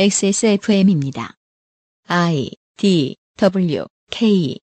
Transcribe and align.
XSFM입니다. 0.00 1.34
I 2.06 2.52
D 2.76 3.16
W 3.36 3.84
K 4.12 4.56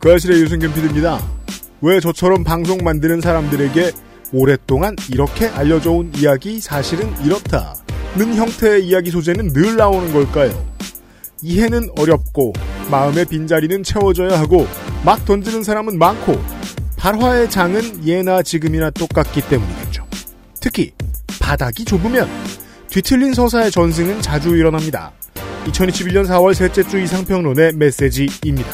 그 0.00 0.12
아실의 0.12 0.40
유승균 0.40 0.74
PD입니다. 0.74 1.20
왜 1.80 2.00
저처럼 2.00 2.42
방송 2.42 2.78
만드는 2.78 3.20
사람들에게 3.20 3.92
오랫동안 4.32 4.96
이렇게 5.12 5.46
알려져온 5.46 6.10
이야기 6.16 6.58
사실은 6.58 7.08
이렇다 7.24 7.76
는 8.16 8.34
형태의 8.34 8.84
이야기 8.84 9.12
소재는 9.12 9.52
늘 9.52 9.76
나오는 9.76 10.12
걸까요? 10.12 10.50
이해는 11.40 11.90
어렵고 11.96 12.52
마음의 12.90 13.26
빈자리는 13.26 13.84
채워져야 13.84 14.40
하고 14.40 14.66
막 15.04 15.24
던지는 15.24 15.62
사람은 15.62 15.98
많고 15.98 16.34
발화의 16.96 17.48
장은 17.48 18.08
예나 18.08 18.42
지금이나 18.42 18.90
똑같기 18.90 19.42
때문이겠죠. 19.48 20.04
특히 20.60 20.90
바닥이 21.40 21.84
좁으면 21.84 22.28
뒤틀린 22.94 23.34
서사의 23.34 23.72
전승은 23.72 24.22
자주 24.22 24.54
일어납니다. 24.54 25.10
2021년 25.64 26.28
4월 26.28 26.54
셋째 26.54 26.84
주 26.84 26.96
이상평론의 27.00 27.72
메시지입니다. 27.74 28.70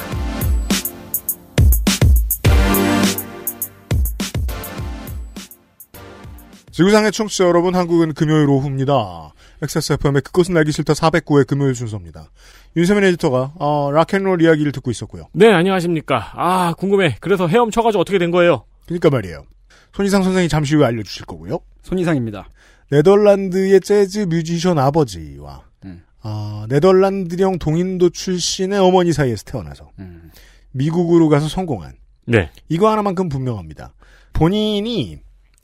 지구상의 6.70 7.12
청취자 7.12 7.44
여러분, 7.44 7.74
한국은 7.74 8.12
금요일 8.12 8.46
오후입니다. 8.50 9.32
XSFM의 9.62 10.20
그것은 10.20 10.54
알기 10.54 10.70
싫다 10.70 10.92
409회 10.92 11.46
금요일 11.46 11.74
순서입니다. 11.74 12.30
윤세민 12.76 13.02
에디터가 13.04 13.54
어, 13.58 13.90
락앤롤 13.90 14.42
이야기를 14.42 14.72
듣고 14.72 14.90
있었고요. 14.90 15.28
네, 15.32 15.50
안녕하십니까. 15.50 16.32
아, 16.34 16.74
궁금해. 16.74 17.16
그래서 17.20 17.48
헤엄쳐가지고 17.48 18.02
어떻게 18.02 18.18
된 18.18 18.30
거예요? 18.30 18.66
그러니까 18.84 19.08
말이에요. 19.08 19.46
손이상 19.94 20.22
선생이 20.22 20.50
잠시 20.50 20.76
후에 20.76 20.84
알려주실 20.84 21.24
거고요. 21.24 21.60
손이상입니다. 21.82 22.48
네덜란드의 22.90 23.80
재즈 23.80 24.26
뮤지션 24.28 24.78
아버지와 24.78 25.62
음. 25.84 26.02
아, 26.22 26.66
네덜란드령 26.68 27.58
동인도 27.58 28.10
출신의 28.10 28.78
어머니 28.78 29.12
사이에서 29.12 29.44
태어나서 29.44 29.90
음. 29.98 30.30
미국으로 30.72 31.28
가서 31.28 31.48
성공한 31.48 31.94
네. 32.26 32.50
이거 32.68 32.90
하나만큼 32.90 33.28
분명합니다. 33.28 33.92
본인이 34.32 35.18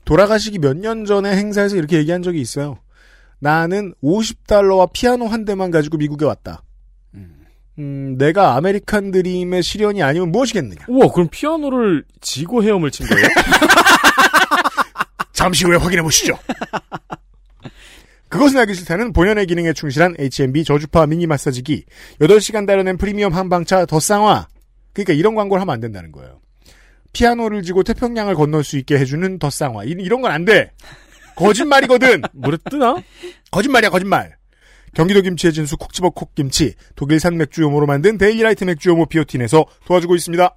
돌아가시기 0.04 0.58
몇 0.58 0.76
년 0.76 1.04
전에 1.04 1.36
행사에서 1.36 1.76
이렇게 1.76 1.96
얘기한 1.98 2.22
적이 2.22 2.40
있어요. 2.40 2.78
나는 3.38 3.92
50달러와 4.02 4.90
피아노 4.92 5.26
한 5.26 5.44
대만 5.44 5.70
가지고 5.70 5.96
미국에 5.98 6.24
왔다. 6.24 6.62
음. 7.14 7.44
음, 7.78 8.14
내가 8.18 8.54
아메리칸 8.56 9.10
드림의 9.10 9.62
실현이 9.62 10.02
아니면 10.02 10.32
무엇이겠느냐. 10.32 10.86
우와, 10.88 11.12
그럼 11.12 11.28
피아노를 11.30 12.04
지고 12.20 12.62
헤엄을 12.62 12.90
친 12.90 13.06
거예요? 13.06 13.26
잠시 15.46 15.64
후에 15.64 15.76
확인해 15.76 16.02
보시죠. 16.02 16.36
그것은 18.28 18.58
알기 18.58 18.74
싫다는 18.74 19.12
본연의 19.12 19.46
기능에 19.46 19.72
충실한 19.72 20.16
H&B 20.18 20.64
저주파 20.64 21.06
미니 21.06 21.28
마사지기 21.28 21.84
8시간 22.20 22.66
달아낸 22.66 22.96
프리미엄 22.96 23.32
한방차 23.32 23.86
더 23.86 24.00
쌍화 24.00 24.48
그러니까 24.92 25.12
이런 25.12 25.36
광고를 25.36 25.60
하면 25.60 25.72
안 25.72 25.78
된다는 25.80 26.10
거예요. 26.10 26.40
피아노를 27.12 27.62
지고 27.62 27.84
태평양을 27.84 28.34
건널 28.34 28.64
수 28.64 28.76
있게 28.76 28.98
해주는 28.98 29.38
더 29.38 29.48
쌍화 29.48 29.84
이- 29.84 29.90
이런 30.00 30.20
건 30.20 30.32
안 30.32 30.44
돼. 30.44 30.72
거짓말이거든. 31.36 32.22
물에 32.34 32.56
뜨나? 32.68 32.96
거짓말이야 33.52 33.90
거짓말. 33.90 34.34
경기도 34.94 35.20
김치의 35.22 35.52
진수 35.52 35.76
콕 35.76 35.92
집어 35.92 36.10
콕김치 36.10 36.74
독일산 36.96 37.36
맥주 37.36 37.62
요모로 37.62 37.86
만든 37.86 38.18
데일리라이트 38.18 38.64
맥주 38.64 38.88
요모 38.88 39.06
비오틴에서 39.06 39.64
도와주고 39.84 40.16
있습니다. 40.16 40.56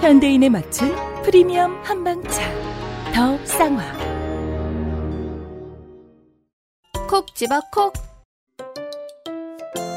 현대인에 0.00 0.48
맞춘 0.50 0.94
프리미엄 1.22 1.82
한방차. 1.82 2.42
더 3.14 3.44
쌍화. 3.44 3.82
콕 7.08 7.34
집어 7.34 7.60
콕. 7.72 7.92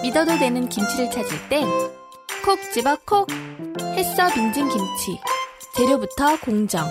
믿어도 0.01 0.37
되는 0.39 0.69
김치를 0.69 1.11
찾을 1.11 1.49
땐 1.49 1.67
콕 2.45 2.57
집어 2.73 2.97
콕. 3.05 3.27
햇서 3.95 4.29
빙진 4.33 4.69
김치. 4.69 5.19
재료부터 5.75 6.39
공정 6.39 6.85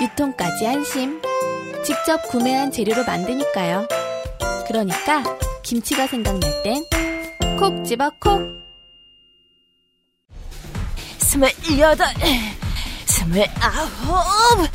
유통까지 0.00 0.66
안심. 0.66 1.20
직접 1.84 2.22
구매한 2.30 2.70
재료로 2.70 3.04
만드니까요. 3.04 3.86
그러니까 4.68 5.24
김치가 5.62 6.06
생각날 6.06 6.62
땐 6.62 6.84
콕 7.58 7.84
집어 7.84 8.10
콕 8.20 8.61
스물여덟 11.32 12.06
스물아홉 13.06 14.68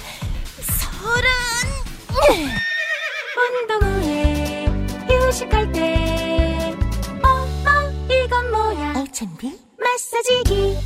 서른 0.63 1.29
운동 3.37 3.79
후에 3.83 4.65
휴식할 5.07 5.71
때 5.71 6.75
엄마 7.21 7.83
이건 8.11 8.49
뭐야 8.49 8.93
알찬비 8.95 9.55
마사지기 9.77 10.79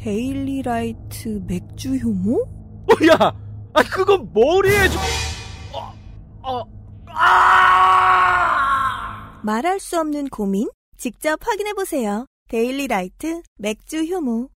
데일리 0.00 0.62
라이트 0.62 1.42
맥주 1.46 1.94
효모? 1.96 2.40
어, 2.40 2.94
야! 3.12 3.34
아, 3.74 3.82
그건 3.82 4.32
머리에 4.32 4.88
좀, 4.88 5.02
어, 5.74 5.92
어, 6.42 6.62
아! 7.08 8.32
말할 9.44 9.78
수 9.78 10.00
없는 10.00 10.30
고민? 10.30 10.70
직접 10.96 11.38
확인해 11.46 11.74
보세요. 11.74 12.24
데일리 12.52 12.86
라이트 12.86 13.40
맥주 13.56 14.04
효모. 14.04 14.50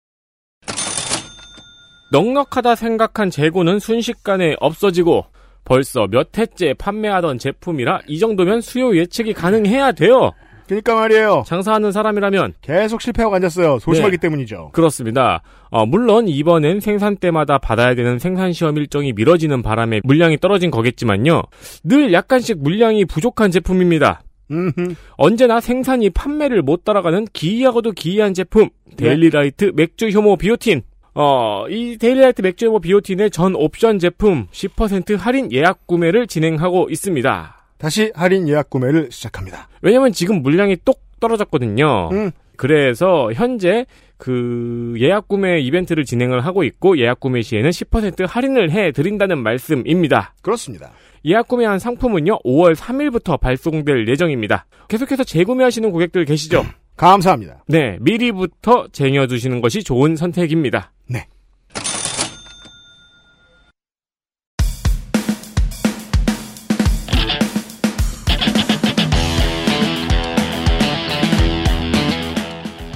넉넉하다 2.12 2.74
생각한 2.74 3.30
재고는 3.30 3.78
순식간에 3.78 4.56
없어지고 4.60 5.26
벌써 5.64 6.08
몇 6.08 6.36
해째 6.36 6.74
판매하던 6.74 7.38
제품이라 7.38 8.02
이 8.08 8.18
정도면 8.18 8.62
수요 8.62 8.98
예측이 8.98 9.34
가능해야 9.34 9.92
돼요. 9.92 10.32
그러니까 10.66 10.96
말이에요. 10.96 11.44
장사하는 11.46 11.92
사람이라면 11.92 12.56
계속 12.62 13.00
실패하고 13.00 13.36
앉았어요. 13.36 13.78
소심하기 13.78 14.18
네. 14.18 14.22
때문이죠. 14.22 14.72
그렇습니다. 14.74 15.44
어, 15.70 15.86
물론 15.86 16.28
이번엔 16.28 16.80
생산 16.80 17.16
때마다 17.16 17.60
받아야 17.60 17.94
되는 17.94 18.18
생산 18.18 18.54
시험 18.54 18.76
일정이 18.76 19.14
미뤄지는 19.14 19.62
바람에 19.62 20.02
물량이 20.04 20.40
떨어진 20.40 20.72
거겠지만요. 20.72 21.44
늘 21.84 22.12
약간씩 22.12 22.58
물량이 22.64 23.06
부족한 23.06 23.52
제품입니다. 23.52 24.24
음흠. 24.52 24.96
언제나 25.18 25.60
생산이 25.60 26.10
판매를 26.10 26.62
못 26.62 26.84
따라가는 26.84 27.28
기이하고도 27.34 27.92
기이한 27.94 28.34
제품 28.34 28.70
데일리라이트 28.98 29.72
맥주 29.76 30.10
효모 30.10 30.38
비오틴 30.38 30.82
어, 31.16 31.66
이 31.70 31.98
데일리라이트 31.98 32.42
맥주 32.42 32.68
효모 32.68 32.80
비오틴의 32.80 33.32
전 33.32 33.56
옵션 33.56 34.00
제품 34.00 34.48
10% 34.52 35.18
할인 35.18 35.52
예약 35.52 35.86
구매를 35.88 36.28
진행하고 36.28 36.90
있습니다. 36.90 37.56
다시 37.78 38.12
할인 38.16 38.48
예약 38.48 38.70
구매를 38.70 39.10
시작합니다. 39.12 39.68
왜냐면 39.82 40.12
지금 40.12 40.42
물량이 40.42 40.78
똑 40.86 41.02
떨어졌거든요. 41.20 42.10
음. 42.12 42.32
그래서 42.56 43.32
현재 43.34 43.86
그 44.18 44.96
예약 45.00 45.28
구매 45.28 45.60
이벤트를 45.60 46.06
진행을 46.06 46.46
하고 46.46 46.64
있고 46.64 46.98
예약 46.98 47.20
구매 47.20 47.42
시에는 47.42 47.70
10% 47.70 48.26
할인을 48.28 48.72
해 48.72 48.92
드린다는 48.92 49.38
말씀입니다. 49.40 50.34
그렇습니다. 50.42 50.92
예약 51.26 51.48
구매한 51.48 51.80
상품은요 51.80 52.40
5월 52.40 52.76
3일부터 52.76 53.40
발송될 53.40 54.08
예정입니다. 54.10 54.66
계속해서 54.90 55.24
재구매하시는 55.24 55.90
고객들 55.92 56.26
계시죠? 56.26 56.66
감사합니다. 56.98 57.64
네, 57.68 57.98
미리부터 58.02 58.88
쟁여두시는 58.92 59.62
것이 59.62 59.84
좋은 59.84 60.16
선택입니다. 60.16 60.92
네. 61.08 61.28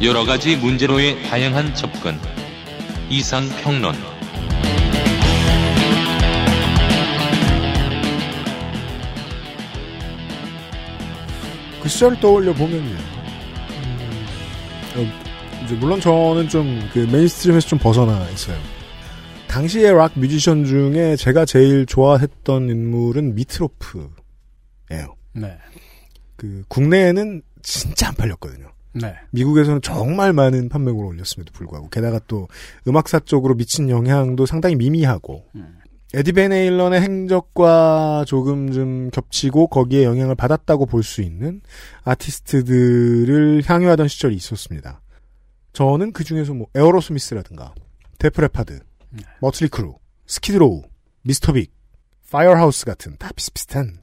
여러 0.03 0.25
가지 0.25 0.55
문제로의 0.57 1.23
다양한 1.23 1.73
접근. 1.73 2.15
이상 3.09 3.43
평론. 3.63 3.95
그 11.87 11.91
시절을 11.91 12.19
떠올려 12.19 12.53
보면요. 12.53 12.97
음, 12.97 14.25
어, 14.97 15.63
이제 15.63 15.73
물론 15.75 16.01
저는 16.01 16.49
좀 16.49 16.81
그 16.93 16.99
mainstream에서 16.99 17.65
좀 17.65 17.79
벗어나 17.79 18.29
있어요. 18.29 18.57
당시의 19.47 19.93
락 19.93 20.11
뮤지션 20.19 20.65
중에 20.65 21.15
제가 21.15 21.45
제일 21.45 21.85
좋아했던 21.85 22.69
인물은 22.69 23.35
미트로프예요. 23.35 24.09
네. 25.33 25.57
그 26.35 26.63
국내에는 26.67 27.41
진짜 27.61 28.09
안 28.09 28.15
팔렸거든요. 28.15 28.67
네. 28.91 29.15
미국에서는 29.31 29.81
정말 29.81 30.33
많은 30.33 30.67
판매고를 30.67 31.07
올렸음에도 31.07 31.53
불구하고 31.53 31.87
게다가 31.87 32.19
또 32.27 32.49
음악사 32.85 33.19
쪽으로 33.21 33.55
미친 33.55 33.89
영향도 33.89 34.45
상당히 34.45 34.75
미미하고 34.75 35.45
에디 36.13 36.31
밴 36.31 36.51
헤일런의 36.51 37.01
행적과 37.01 38.23
조금 38.27 38.71
좀 38.71 39.09
겹치고 39.11 39.67
거기에 39.67 40.03
영향을 40.05 40.35
받았다고 40.35 40.85
볼 40.85 41.03
수 41.03 41.21
있는 41.21 41.61
아티스트들을 42.03 43.63
향유하던 43.65 44.07
시절이 44.07 44.35
있었습니다. 44.35 45.01
저는 45.73 46.13
그 46.13 46.23
중에서 46.23 46.53
뭐 46.53 46.67
에어로스미스라든가 46.75 47.73
데프 48.19 48.42
레파드, 48.42 48.79
머틀리 49.41 49.69
크루, 49.69 49.95
스키드로우, 50.25 50.83
미스터 51.23 51.53
빅, 51.53 51.71
파이어하우스 52.31 52.85
같은 52.85 53.15
다 53.19 53.29
비슷비슷한 53.35 53.99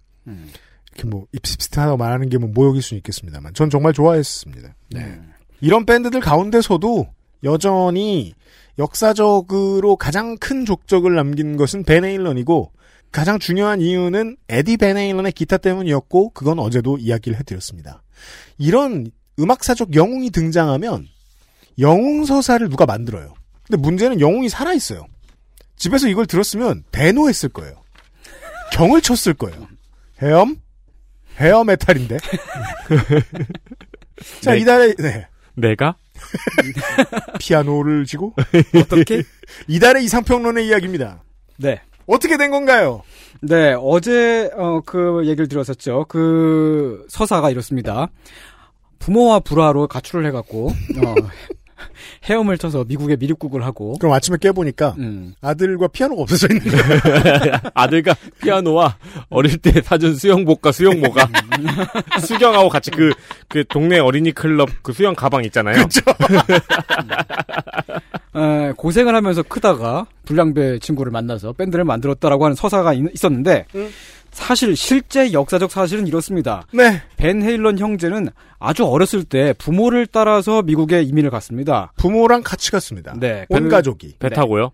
이렇게 0.92 1.08
뭐 1.08 1.26
비슷비슷하다고 1.42 1.96
말하는 1.96 2.28
게 2.28 2.38
뭐 2.38 2.48
모욕일 2.52 2.82
수는 2.82 2.98
있겠습니다만 2.98 3.54
전 3.54 3.70
정말 3.70 3.92
좋아했습니다. 3.92 4.74
네. 4.92 5.20
이런 5.60 5.84
밴드들 5.86 6.20
가운데서도 6.20 7.08
여전히 7.44 8.34
역사적으로 8.78 9.96
가장 9.96 10.36
큰 10.38 10.64
족적을 10.64 11.14
남긴 11.14 11.56
것은 11.56 11.84
밴 11.84 12.08
헤일런이고 12.08 12.72
가장 13.12 13.38
중요한 13.38 13.80
이유는 13.80 14.36
에디 14.48 14.76
밴 14.76 14.92
헤일런의 14.92 15.32
기타 15.32 15.58
때문이었고 15.58 16.30
그건 16.30 16.58
어제도 16.58 16.98
이야기를 16.98 17.38
해드렸습니다. 17.38 18.02
이런 18.58 19.06
음악사적 19.38 19.94
영웅이 19.94 20.30
등장하면 20.30 21.06
영웅 21.78 22.24
서사를 22.24 22.68
누가 22.68 22.86
만들어요. 22.86 23.34
근데 23.66 23.80
문제는 23.80 24.20
영웅이 24.20 24.48
살아있어요. 24.48 25.06
집에서 25.76 26.08
이걸 26.08 26.26
들었으면 26.26 26.84
대노했을 26.90 27.50
거예요. 27.50 27.82
경을 28.72 29.00
쳤을 29.00 29.34
거예요. 29.34 29.68
헤엄? 30.20 30.56
헤어 31.38 31.64
메탈인데. 31.64 32.18
자, 34.40 34.52
네. 34.52 34.58
이달의, 34.58 34.94
네. 34.96 35.26
내가? 35.54 35.96
피아노를 37.38 38.04
쥐고? 38.04 38.34
어떻게? 38.76 39.22
이달의 39.68 40.04
이상평론의 40.04 40.66
이야기입니다. 40.66 41.22
네. 41.56 41.80
어떻게 42.06 42.36
된 42.36 42.50
건가요? 42.50 43.02
네, 43.40 43.74
어제 43.78 44.50
어, 44.56 44.80
그 44.84 45.22
얘기를 45.24 45.48
들었었죠. 45.48 46.06
그 46.08 47.06
서사가 47.08 47.50
이렇습니다. 47.50 48.08
부모와 48.98 49.40
불화로 49.40 49.86
가출을 49.88 50.26
해갖고 50.26 50.68
어, 50.68 51.14
헤엄을 52.24 52.58
쳐서 52.58 52.84
미국에 52.84 53.16
미립국을 53.16 53.64
하고 53.64 53.94
그럼 53.98 54.14
아침에 54.14 54.36
깨보니까 54.40 54.94
음. 54.98 55.34
아들과 55.40 55.88
피아노가 55.88 56.22
없어져 56.22 56.48
있는 56.54 56.70
거예요. 56.70 57.56
아들과 57.74 58.14
피아노와 58.40 58.96
어릴 59.28 59.58
때 59.58 59.80
사준 59.82 60.16
수영복과 60.16 60.72
수영모가 60.72 61.28
수경하고 62.26 62.68
같이 62.68 62.90
그, 62.90 63.12
그 63.48 63.64
동네 63.68 63.98
어린이 63.98 64.32
클럽 64.32 64.68
그 64.82 64.92
수영 64.92 65.14
가방 65.14 65.44
있잖아요. 65.44 65.86
에, 68.36 68.72
고생을 68.76 69.14
하면서 69.14 69.42
크다가 69.42 70.06
불량배 70.24 70.80
친구를 70.80 71.12
만나서 71.12 71.52
밴드를 71.52 71.84
만들었다라고 71.84 72.44
하는 72.44 72.54
서사가 72.56 72.92
있, 72.94 73.24
었는데 73.24 73.66
사실 74.34 74.76
실제 74.76 75.32
역사적 75.32 75.70
사실은 75.70 76.06
이렇습니다. 76.06 76.64
네. 76.72 77.00
벤 77.16 77.42
헤일런 77.42 77.78
형제는 77.78 78.28
아주 78.58 78.84
어렸을 78.84 79.24
때 79.24 79.54
부모를 79.56 80.06
따라서 80.06 80.60
미국에 80.62 81.02
이민을 81.02 81.30
갔습니다. 81.30 81.92
부모랑 81.96 82.42
같이 82.44 82.70
갔습니다. 82.72 83.14
네, 83.18 83.46
온 83.48 83.64
그- 83.64 83.68
가족이. 83.68 84.16
배 84.18 84.28
타고요? 84.28 84.72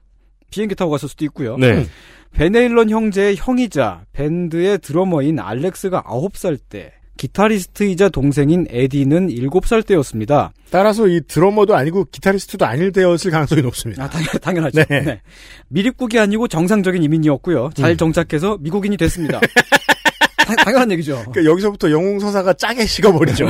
비행기 0.51 0.75
타고 0.75 0.91
갔을 0.91 1.09
수도 1.09 1.25
있고요. 1.27 1.57
네. 1.59 1.87
벤 2.33 2.57
헤일런 2.57 2.91
형제의 2.91 3.37
형이자 3.37 4.03
밴드의 4.13 4.79
드러머인 4.79 5.39
알렉스가 5.39 6.03
9살 6.05 6.59
때 6.69 6.93
기타리스트이자 7.31 8.09
동생인 8.09 8.67
에디는 8.71 9.29
7살 9.29 9.85
때였습니다. 9.87 10.53
따라서 10.71 11.07
이 11.07 11.21
드러머도 11.29 11.77
아니고 11.77 12.07
기타리스트도 12.11 12.65
아닐 12.65 12.93
때였을 12.93 13.31
가능성이 13.31 13.61
높습니다. 13.61 14.05
아, 14.05 14.09
당연, 14.41 14.65
하죠 14.65 14.83
네. 14.89 15.21
미립국이 15.69 16.19
아니고 16.19 16.49
정상적인 16.49 17.03
이민이었고요. 17.03 17.71
잘 17.75 17.99
정착해서 17.99 18.57
미국인이 18.61 18.97
됐습니다. 18.97 19.39
당- 20.47 20.57
당연한 20.57 20.91
얘기죠. 20.93 21.17
그러니까 21.31 21.45
여기서부터 21.45 21.91
영웅 21.91 22.19
서사가 22.21 22.55
짜게 22.55 22.87
식어버리죠. 22.87 23.49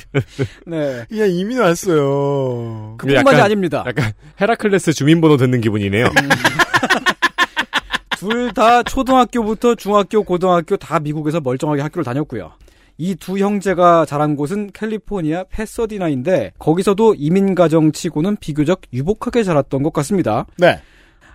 네. 0.66 1.04
그냥 1.10 1.30
이민 1.30 1.60
왔어요. 1.60 2.94
그뿐만이 2.96 3.40
아닙니다. 3.42 3.84
약간 3.86 4.12
헤라클레스 4.40 4.94
주민번호 4.94 5.36
듣는 5.36 5.60
기분이네요. 5.60 6.06
둘다 8.18 8.84
초등학교부터 8.84 9.74
중학교, 9.74 10.22
고등학교 10.22 10.78
다 10.78 10.98
미국에서 10.98 11.40
멀쩡하게 11.40 11.82
학교를 11.82 12.04
다녔고요. 12.04 12.52
이 13.02 13.16
두 13.16 13.36
형제가 13.38 14.04
자란 14.06 14.36
곳은 14.36 14.70
캘리포니아 14.72 15.42
패서디나인데 15.50 16.52
거기서도 16.60 17.14
이민 17.18 17.56
가정 17.56 17.90
치고는 17.90 18.36
비교적 18.36 18.82
유복하게 18.92 19.42
자랐던 19.42 19.82
것 19.82 19.92
같습니다. 19.92 20.46
네. 20.56 20.80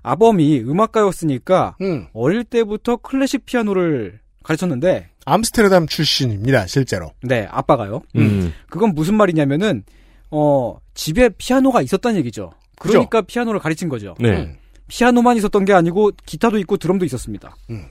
아범이 0.01 0.61
음악가였으니까 0.61 1.75
음. 1.81 2.07
어릴 2.13 2.45
때부터 2.45 2.95
클래식 2.95 3.45
피아노를 3.45 4.19
가르쳤는데 4.43 5.09
암스테르담 5.25 5.87
출신입니다, 5.87 6.67
실제로. 6.67 7.11
네, 7.21 7.45
아빠가요. 7.51 8.01
음. 8.15 8.53
그건 8.69 8.95
무슨 8.95 9.15
말이냐면은 9.15 9.83
어, 10.31 10.77
집에 10.93 11.27
피아노가 11.37 11.81
있었다는 11.81 12.17
얘기죠. 12.19 12.51
그러니까 12.79 13.21
피아노를 13.23 13.59
가르친 13.59 13.89
거죠. 13.89 14.15
네. 14.21 14.29
음. 14.37 14.55
피아노만 14.87 15.35
있었던 15.35 15.65
게 15.65 15.73
아니고 15.73 16.11
기타도 16.25 16.57
있고 16.59 16.77
드럼도 16.77 17.03
있었습니다. 17.03 17.57
음. 17.71 17.87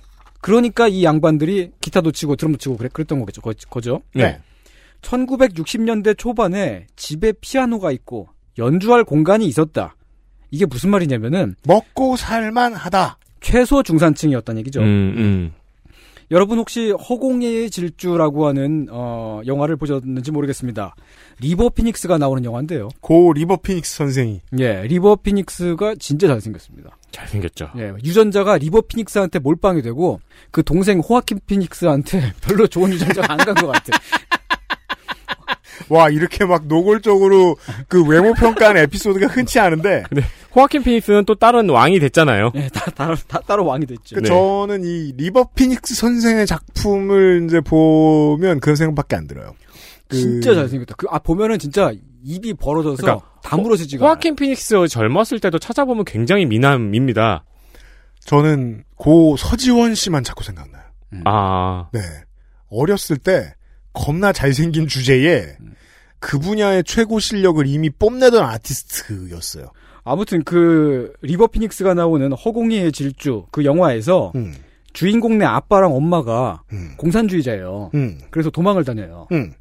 그러니까 0.47 0.87
이 0.87 1.03
양반들이 1.03 1.73
기타도 1.81 2.13
치고 2.13 2.37
드럼도 2.37 2.59
치고 2.59 2.77
그래, 2.77 2.89
그랬던 2.93 3.19
거겠죠. 3.19 3.41
거, 3.41 3.53
거죠. 3.69 4.03
네. 4.15 4.39
1960년대 5.03 6.17
초반에 6.17 6.87
집에 6.95 7.33
피아노가 7.33 7.91
있고 7.91 8.29
연주할 8.57 9.03
공간이 9.03 9.45
있었다. 9.49 9.97
이게 10.53 10.65
무슨 10.65 10.91
말이냐면은 10.91 11.57
먹고 11.65 12.17
살만하다. 12.17 13.19
최소 13.41 13.83
중산층이었다는 13.83 14.61
얘기죠. 14.61 14.83
음, 14.83 15.15
음. 15.17 15.53
여러분 16.33 16.59
혹시 16.59 16.91
허공의 16.91 17.71
질주라고 17.71 18.49
하는 18.49 18.89
어, 18.91 19.41
영화를 19.47 19.77
보셨는지 19.77 20.33
모르겠습니다. 20.33 20.97
리버 21.41 21.69
피닉스가 21.71 22.19
나오는 22.19 22.45
영화인데요. 22.45 22.89
고 23.01 23.33
리버 23.33 23.59
피닉스 23.59 23.97
선생이. 23.97 24.41
예, 24.59 24.83
리버 24.83 25.17
피닉스가 25.17 25.95
진짜 26.01 26.27
잘생겼습니다. 26.27 26.97
잘생겼죠. 27.13 27.71
예, 27.79 27.93
유전자가 28.03 28.59
리버 28.59 28.83
피닉스한테 28.83 29.39
몰빵이 29.39 29.83
되고 29.83 30.21
그 30.51 30.65
동생 30.65 30.99
호아킨 30.99 31.39
피닉스한테 31.47 32.33
별로 32.43 32.67
좋은 32.67 32.91
유전자가 32.93 33.33
안 33.33 33.39
간 33.39 33.55
것 33.55 33.69
같아. 33.69 33.97
와, 35.89 36.09
이렇게 36.09 36.45
막 36.45 36.67
노골적으로 36.67 37.57
그 37.87 38.05
외모 38.05 38.33
평가하는 38.35 38.83
에피소드가 38.83 39.29
흔치 39.29 39.61
않은데. 39.61 40.03
호아킨 40.57 40.83
피닉스는 40.83 41.27
또 41.27 41.35
다른 41.35 41.69
왕이 41.69 42.01
됐잖아요. 42.01 42.53
예, 42.55 42.69
다, 42.69 42.91
따로, 42.93 43.15
다 43.29 43.41
따로 43.47 43.67
왕이 43.67 43.85
됐죠. 43.87 44.17
그 44.17 44.21
네. 44.23 44.29
저는 44.29 44.85
이 44.85 45.13
리버 45.17 45.51
피닉스 45.55 45.95
선생의 45.95 46.47
작품을 46.47 47.45
이제 47.47 47.61
보면 47.61 48.61
그런 48.61 48.75
생각밖에 48.75 49.17
안 49.17 49.27
들어요. 49.27 49.55
그- 50.09 50.17
진짜 50.17 50.55
잘생겼다. 50.55 50.95
그, 50.97 51.07
아, 51.11 51.19
보면은 51.19 51.59
진짜 51.59 51.93
입이 52.25 52.55
벌어져서 52.55 52.97
그러니까 53.03 53.27
다물어지지가 53.43 54.05
호아킨 54.05 54.35
피닉스 54.35 54.89
젊었을 54.89 55.41
때도 55.41 55.59
찾아보면 55.59 56.05
굉장히 56.05 56.47
미남입니다. 56.47 57.45
저는 58.21 58.83
고 58.97 59.37
서지원 59.37 59.95
씨만 59.95 60.25
자꾸 60.25 60.43
생각나요. 60.43 60.83
아, 61.25 61.89
네. 61.93 62.01
어렸을 62.71 63.17
때 63.19 63.55
겁나 63.93 64.33
잘생긴 64.33 64.89
주제에 64.89 65.57
그 66.19 66.39
분야의 66.39 66.83
최고 66.85 67.21
실력을 67.21 67.65
이미 67.67 67.91
뽐내던 67.91 68.43
아티스트였어요. 68.43 69.71
아무튼 70.07 70.45
그 70.45 71.13
리버 71.23 71.49
피닉스가 71.49 71.95
나오는 71.95 72.33
허공의 72.33 72.93
질주 72.93 73.47
그 73.51 73.65
영화에서 73.65 74.31
음, 74.37 74.55
주인공 74.93 75.39
네 75.39 75.45
아빠랑 75.45 75.93
엄마가 75.95 76.63
음, 76.73 76.93
공산주의자예요. 76.97 77.91
음, 77.95 78.19
그래서 78.31 78.49
도망을 78.49 78.85
다녀요. 78.85 79.27
음. 79.33 79.53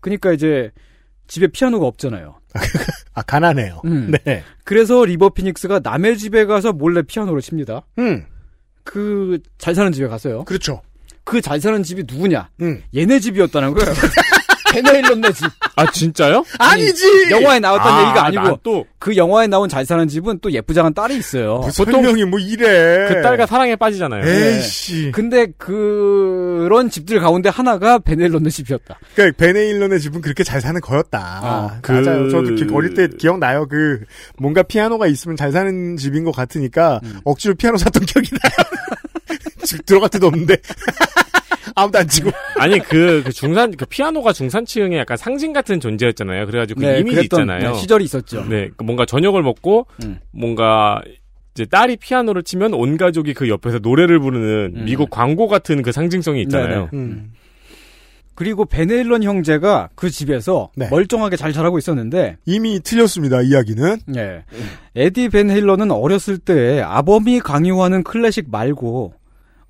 그러니까 0.00 0.32
이제 0.32 0.70
집에 1.26 1.46
피아노가 1.46 1.86
없잖아요. 1.86 2.38
아, 3.14 3.22
가난해요. 3.22 3.80
음. 3.86 4.12
네. 4.24 4.44
그래서 4.64 5.04
리버 5.06 5.30
피닉스가 5.30 5.80
남의 5.82 6.18
집에 6.18 6.44
가서 6.44 6.74
몰래 6.74 7.00
피아노를 7.00 7.40
칩니다. 7.40 7.86
음, 7.98 8.26
그잘 8.84 9.74
사는 9.74 9.90
집에 9.90 10.06
가서요. 10.06 10.44
그렇죠. 10.44 10.82
그 11.24 11.40
잘 11.40 11.58
사는 11.60 11.82
집이 11.82 12.04
누구냐? 12.06 12.50
음. 12.60 12.82
얘네 12.94 13.20
집이었다는 13.20 13.72
거예요. 13.72 13.90
베네일런네 14.74 15.32
집. 15.32 15.44
아 15.76 15.90
진짜요? 15.90 16.44
아니지. 16.58 17.30
영화에 17.30 17.58
나왔던 17.60 17.92
아, 17.92 18.02
얘기가 18.02 18.24
아니고 18.26 18.42
난또그 18.42 19.16
영화에 19.16 19.46
나온 19.46 19.68
잘 19.68 19.84
사는 19.86 20.06
집은 20.08 20.38
또 20.40 20.50
예쁘장한 20.52 20.94
딸이 20.94 21.16
있어요. 21.16 21.60
보통 21.76 22.02
설명이 22.02 22.24
뭐 22.24 22.38
이래. 22.38 23.08
그 23.08 23.22
딸과 23.22 23.46
사랑에 23.46 23.76
빠지잖아요. 23.76 24.24
에이씨. 24.28 25.12
근데 25.12 25.46
그런 25.58 26.90
집들 26.90 27.20
가운데 27.20 27.48
하나가 27.48 27.98
베네일런네 27.98 28.50
집이었다. 28.50 28.98
그러니까 29.14 29.36
베네일런의 29.38 30.00
집은 30.00 30.20
그렇게 30.20 30.44
잘 30.44 30.60
사는 30.60 30.80
거였다. 30.80 31.18
아, 31.42 31.78
그- 31.82 31.92
맞아요. 31.92 32.28
저도 32.30 32.54
기- 32.54 32.66
어릴 32.72 32.94
때 32.94 33.08
기억나요. 33.08 33.66
그 33.68 34.00
뭔가 34.38 34.62
피아노가 34.62 35.06
있으면 35.06 35.36
잘 35.36 35.52
사는 35.52 35.96
집인 35.96 36.24
것 36.24 36.32
같으니까 36.34 37.00
음. 37.04 37.20
억지로 37.24 37.54
피아노 37.54 37.76
샀던 37.78 38.04
기억이 38.04 38.30
나요. 38.30 38.68
집 39.64 39.86
들어갈 39.86 40.10
데도 40.10 40.26
없는데 40.26 40.56
아무도 41.74 41.98
안 41.98 42.08
치고. 42.08 42.30
아니 42.58 42.78
그, 42.78 43.22
그 43.24 43.32
중산 43.32 43.76
그 43.76 43.84
피아노가 43.86 44.32
중산층의 44.32 44.98
약간 44.98 45.16
상징 45.16 45.52
같은 45.52 45.80
존재였잖아요. 45.80 46.46
그래가지고 46.46 46.80
그 46.80 46.86
이미지 46.86 47.16
그랬던, 47.16 47.40
있잖아요. 47.42 47.72
네, 47.72 47.78
시절이 47.78 48.04
있었죠. 48.04 48.44
네, 48.44 48.70
그 48.76 48.84
뭔가 48.84 49.06
저녁을 49.06 49.42
먹고 49.42 49.86
음. 50.04 50.18
뭔가 50.30 51.02
이제 51.54 51.64
딸이 51.64 51.96
피아노를 51.96 52.42
치면 52.42 52.74
온 52.74 52.96
가족이 52.96 53.34
그 53.34 53.48
옆에서 53.48 53.78
노래를 53.78 54.18
부르는 54.20 54.72
음. 54.76 54.84
미국 54.84 55.10
광고 55.10 55.46
같은 55.48 55.82
그 55.82 55.92
상징성이 55.92 56.42
있잖아요. 56.42 56.88
네. 56.92 56.98
음. 56.98 57.32
그리고 58.34 58.64
베네일런 58.64 59.22
형제가 59.22 59.90
그 59.94 60.10
집에서 60.10 60.70
네. 60.74 60.88
멀쩡하게 60.90 61.36
잘 61.36 61.52
자라고 61.52 61.78
있었는데 61.78 62.36
이미 62.46 62.80
틀렸습니다. 62.80 63.42
이야기는. 63.42 63.98
예. 64.16 64.44
에디 64.96 65.28
벤 65.28 65.50
헤일러는 65.50 65.92
어렸을 65.92 66.38
때 66.38 66.80
아범이 66.80 67.40
강요하는 67.40 68.02
클래식 68.02 68.50
말고 68.50 69.14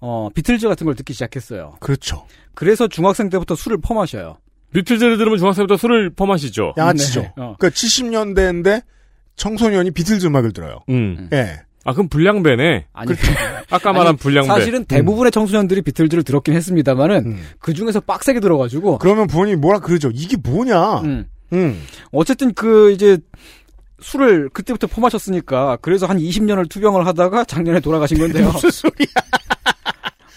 어, 0.07 0.29
비틀즈 0.35 0.69
같은 0.69 0.85
걸 0.85 0.95
듣기 0.97 1.15
시작했어요. 1.15 1.77
그렇죠. 1.81 2.27
그래서 2.53 2.89
중학생 2.89 3.31
때부터 3.31 3.55
술을 3.55 3.79
퍼마셔요. 3.81 4.37
비틀즈를 4.75 5.17
들으면 5.17 5.39
중학생부터 5.39 5.79
술을 5.79 6.11
퍼마시죠. 6.11 6.75
양아치죠. 6.77 7.21
네. 7.23 7.33
어. 7.39 7.57
그러니까 7.59 7.69
70년대인데 7.71 8.83
청소년이 9.37 9.93
비틀즈 9.93 10.27
음악을 10.27 10.53
들어요. 10.53 10.81
음. 10.91 11.31
예. 11.33 11.61
아 11.87 11.95
그럼 11.95 12.09
불량배네. 12.09 12.87
아니, 12.93 13.13
아까 13.71 13.93
말한 13.93 14.09
아니, 14.09 14.17
불량배. 14.19 14.49
사실은 14.49 14.85
대부분의 14.85 15.33
청소년들이 15.33 15.81
비틀즈를 15.81 16.23
들었긴 16.23 16.55
했습니다만은 16.55 17.17
음. 17.25 17.43
그 17.59 17.73
중에서 17.73 18.01
빡세게 18.01 18.41
들어가지고 18.41 18.99
그러면 18.99 19.27
부모님이 19.27 19.57
뭐라 19.57 19.79
그러죠? 19.79 20.11
이게 20.13 20.37
뭐냐? 20.37 21.01
음. 21.01 21.27
음. 21.55 21.83
어쨌든 22.13 22.53
그 22.53 22.91
이제 22.93 23.17
술을 24.01 24.51
그때부터 24.51 24.87
퍼마셨으니까 24.87 25.79
그래서 25.81 26.05
한 26.07 26.19
20년을 26.19 26.69
투병을 26.69 27.07
하다가 27.07 27.45
작년에 27.45 27.81
돌아가신 27.81 28.19
건데요. 28.19 28.51
무슨 28.53 28.71
소리야? 28.71 29.07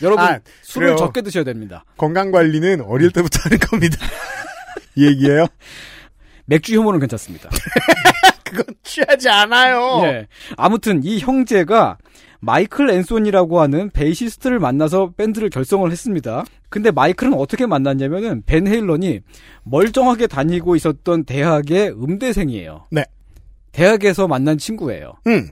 여러분 0.02 0.24
아, 0.24 0.40
술을. 0.62 0.96
적게 0.98 1.22
드셔야 1.22 1.44
됩니다. 1.44 1.86
건강 1.98 2.32
관리는 2.32 2.82
어릴 2.82 3.12
때부터 3.12 3.40
하는 3.44 3.58
겁니다. 3.60 3.98
이 4.96 5.06
얘기예요? 5.06 5.48
맥주 6.46 6.76
효모는 6.78 7.00
괜찮습니다. 7.00 7.50
그건 8.44 8.66
취하지 8.84 9.30
않아요. 9.30 10.02
예. 10.04 10.28
아무튼 10.56 11.04
이 11.04 11.20
형제가 11.20 11.98
마이클 12.40 12.90
앤소니라고 12.90 13.60
하는 13.60 13.90
베이시스트를 13.90 14.60
만나서 14.60 15.12
밴드를 15.18 15.50
결성을 15.50 15.90
했습니다. 15.92 16.46
근데 16.70 16.92
마이클은 16.92 17.34
어떻게 17.34 17.66
만났냐면은 17.66 18.44
밴 18.46 18.68
헤일런이 18.68 19.22
멀쩡하게 19.64 20.28
다니고 20.28 20.76
있었던 20.76 21.26
대학의 21.26 21.90
음대생이에요. 21.92 22.86
네. 22.92 23.04
대학에서 23.72 24.28
만난 24.28 24.58
친구예요. 24.58 25.14
음. 25.28 25.50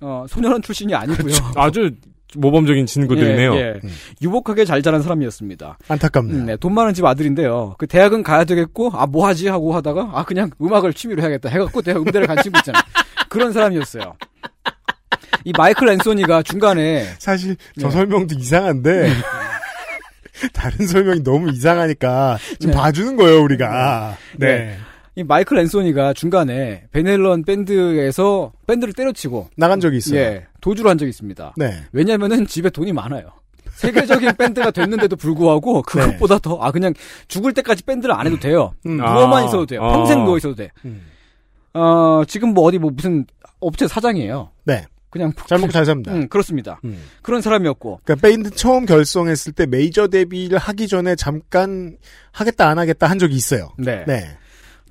어, 0.00 0.26
소년원 0.28 0.62
출신이 0.62 0.94
아니고요. 0.94 1.34
아주 1.54 1.92
모범적인 2.36 2.86
친구들이네요. 2.86 3.54
예, 3.54 3.58
예. 3.60 3.80
음. 3.82 3.90
유복하게 4.20 4.64
잘 4.64 4.82
자란 4.82 5.02
사람이었습니다. 5.02 5.78
안타깝네요. 5.88 6.36
음, 6.36 6.46
네, 6.46 6.56
돈 6.56 6.74
많은 6.74 6.94
집 6.94 7.04
아들인데요. 7.04 7.74
그 7.78 7.86
대학은 7.86 8.22
가야 8.22 8.44
되겠고, 8.44 8.90
아, 8.94 9.06
뭐 9.06 9.26
하지? 9.26 9.48
하고 9.48 9.74
하다가, 9.74 10.10
아, 10.14 10.24
그냥 10.24 10.50
음악을 10.60 10.94
취미로 10.94 11.22
해야겠다. 11.22 11.48
해갖고 11.48 11.82
대학 11.82 11.98
음대를 11.98 12.26
간 12.26 12.38
친구 12.42 12.58
있잖아요. 12.58 12.82
그런 13.28 13.52
사람이었어요. 13.52 14.14
이 15.44 15.52
마이클 15.56 15.88
앤소니가 15.88 16.42
중간에, 16.42 17.04
사실 17.18 17.56
저 17.80 17.88
네. 17.88 17.92
설명도 17.92 18.36
이상한데 18.38 19.10
다른 20.52 20.86
설명이 20.86 21.22
너무 21.22 21.50
이상하니까 21.50 22.38
좀 22.60 22.70
네. 22.70 22.76
봐주는 22.76 23.16
거예요 23.16 23.42
우리가. 23.42 24.16
네. 24.38 24.78
네. 25.14 25.20
이 25.20 25.24
마이클 25.24 25.58
앤소니가 25.58 26.14
중간에 26.14 26.86
밴 26.92 27.09
헤일런 27.09 27.44
밴드에서 27.44 28.52
밴드를 28.66 28.94
때려치고, 28.94 29.48
나간 29.56 29.80
적이 29.80 29.98
있어요. 29.98 30.18
예, 30.18 30.46
도주를 30.60 30.90
한 30.90 30.98
적이 30.98 31.10
있습니다. 31.10 31.54
네. 31.56 31.82
왜냐면은 31.92 32.46
집에 32.46 32.70
돈이 32.70 32.92
많아요. 32.92 33.26
세계적인 33.74 34.36
밴드가 34.36 34.70
됐는데도 34.70 35.16
불구하고 35.16 35.82
그것보다 35.82 36.38
더, 36.38 36.56
아, 36.60 36.70
그냥 36.70 36.94
죽을 37.28 37.52
때까지 37.52 37.82
밴드를 37.84 38.14
안 38.14 38.26
해도 38.26 38.38
돼요. 38.38 38.74
음. 38.86 38.98
누워만 38.98 39.42
아, 39.42 39.46
있어도 39.46 39.66
돼요. 39.66 39.82
아. 39.82 39.92
평생 39.92 40.24
누워 40.24 40.36
있어도 40.36 40.54
돼. 40.54 40.70
음. 40.84 41.02
어, 41.74 42.22
지금 42.26 42.54
뭐 42.54 42.64
어디 42.64 42.78
뭐 42.78 42.90
무슨 42.90 43.26
업체 43.60 43.88
사장이에요. 43.88 44.50
네. 44.64 44.84
그냥 45.10 45.32
잘 45.46 45.58
먹고 45.58 45.72
잘 45.72 45.84
삽니다. 45.84 46.12
음, 46.12 46.28
그렇습니다. 46.28 46.80
음. 46.84 47.02
그런 47.20 47.42
사람이었고. 47.42 48.00
그러니까 48.02 48.26
밴드 48.26 48.50
처음 48.50 48.86
결성했을 48.86 49.52
때 49.52 49.66
메이저 49.66 50.08
데뷔를 50.08 50.58
하기 50.58 50.88
전에 50.88 51.16
잠깐 51.16 51.98
하겠다 52.30 52.68
안 52.68 52.78
하겠다 52.78 53.08
한 53.08 53.18
적이 53.18 53.34
있어요. 53.34 53.72
네. 53.78 54.04
네. 54.06 54.38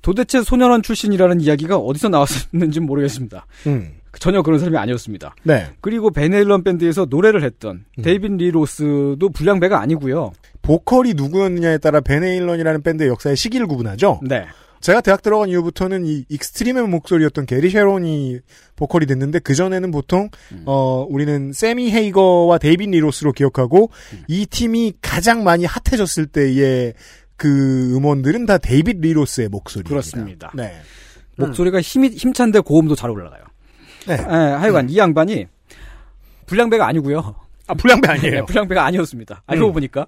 도대체 0.02 0.42
소년원 0.42 0.82
출신이라는 0.82 1.40
이야기가 1.40 1.76
어디서 1.76 2.08
나왔는지 2.08 2.80
모르겠습니다. 2.80 3.46
음. 3.66 3.92
전혀 4.18 4.42
그런 4.42 4.58
사람이 4.58 4.76
아니었습니다. 4.76 5.34
네. 5.42 5.68
그리고 5.80 6.10
밴 6.10 6.28
헤일런 6.28 6.64
밴드에서 6.64 7.06
노래를 7.08 7.42
했던 7.42 7.84
음. 7.98 8.02
데이빗 8.02 8.32
리 8.32 8.50
로스도 8.50 9.30
불량배가 9.32 9.80
아니고요. 9.80 10.32
보컬이 10.60 11.14
누구였느냐에 11.14 11.78
따라 11.78 12.00
밴 12.00 12.17
헤일런이라는 12.17 12.82
밴드의 12.82 13.08
역사의 13.08 13.36
시기를 13.36 13.66
구분하죠. 13.66 14.20
네. 14.22 14.44
제가 14.82 15.00
대학 15.00 15.22
들어간 15.22 15.48
이후부터는 15.48 16.04
이 16.06 16.24
익스트림의 16.28 16.88
목소리였던 16.88 17.46
게리 17.46 17.70
쉐론이 17.70 18.40
보컬이 18.74 19.06
됐는데 19.06 19.38
그 19.38 19.54
전에는 19.54 19.92
보통 19.92 20.28
음. 20.50 20.64
어 20.66 21.06
우리는 21.08 21.52
세미 21.52 21.92
헤이거와 21.92 22.58
데이빗 22.58 22.90
리 22.90 22.99
로스로 22.99 23.32
기억하고 23.32 23.90
음. 24.12 24.24
이 24.26 24.44
팀이 24.44 24.94
가장 25.00 25.44
많이 25.44 25.64
핫해졌을 25.64 26.26
때의 26.26 26.94
그 27.36 27.94
음원들은 27.96 28.46
다 28.46 28.58
데이빗 28.58 28.98
리 29.00 29.11
로스의 29.11 29.48
목소리입니다. 29.48 29.88
그렇습니다. 29.90 30.52
네. 30.54 30.72
목소리가 31.36 31.80
힘이 31.80 32.08
힘찬데 32.08 32.60
고음도 32.60 32.94
잘 32.94 33.10
올라가요. 33.10 33.42
네. 34.06 34.14
에, 34.14 34.16
하여간 34.16 34.90
이 34.90 34.98
양반이 34.98 35.46
불량배가 36.46 36.86
아니고요. 36.86 37.34
아 37.68 37.74
불량배 37.74 38.06
네, 38.08 38.12
아니에요. 38.14 38.46
불량배가 38.46 38.84
아니었습니다. 38.84 39.42
알고 39.46 39.68
음. 39.68 39.72
보니까 39.72 40.06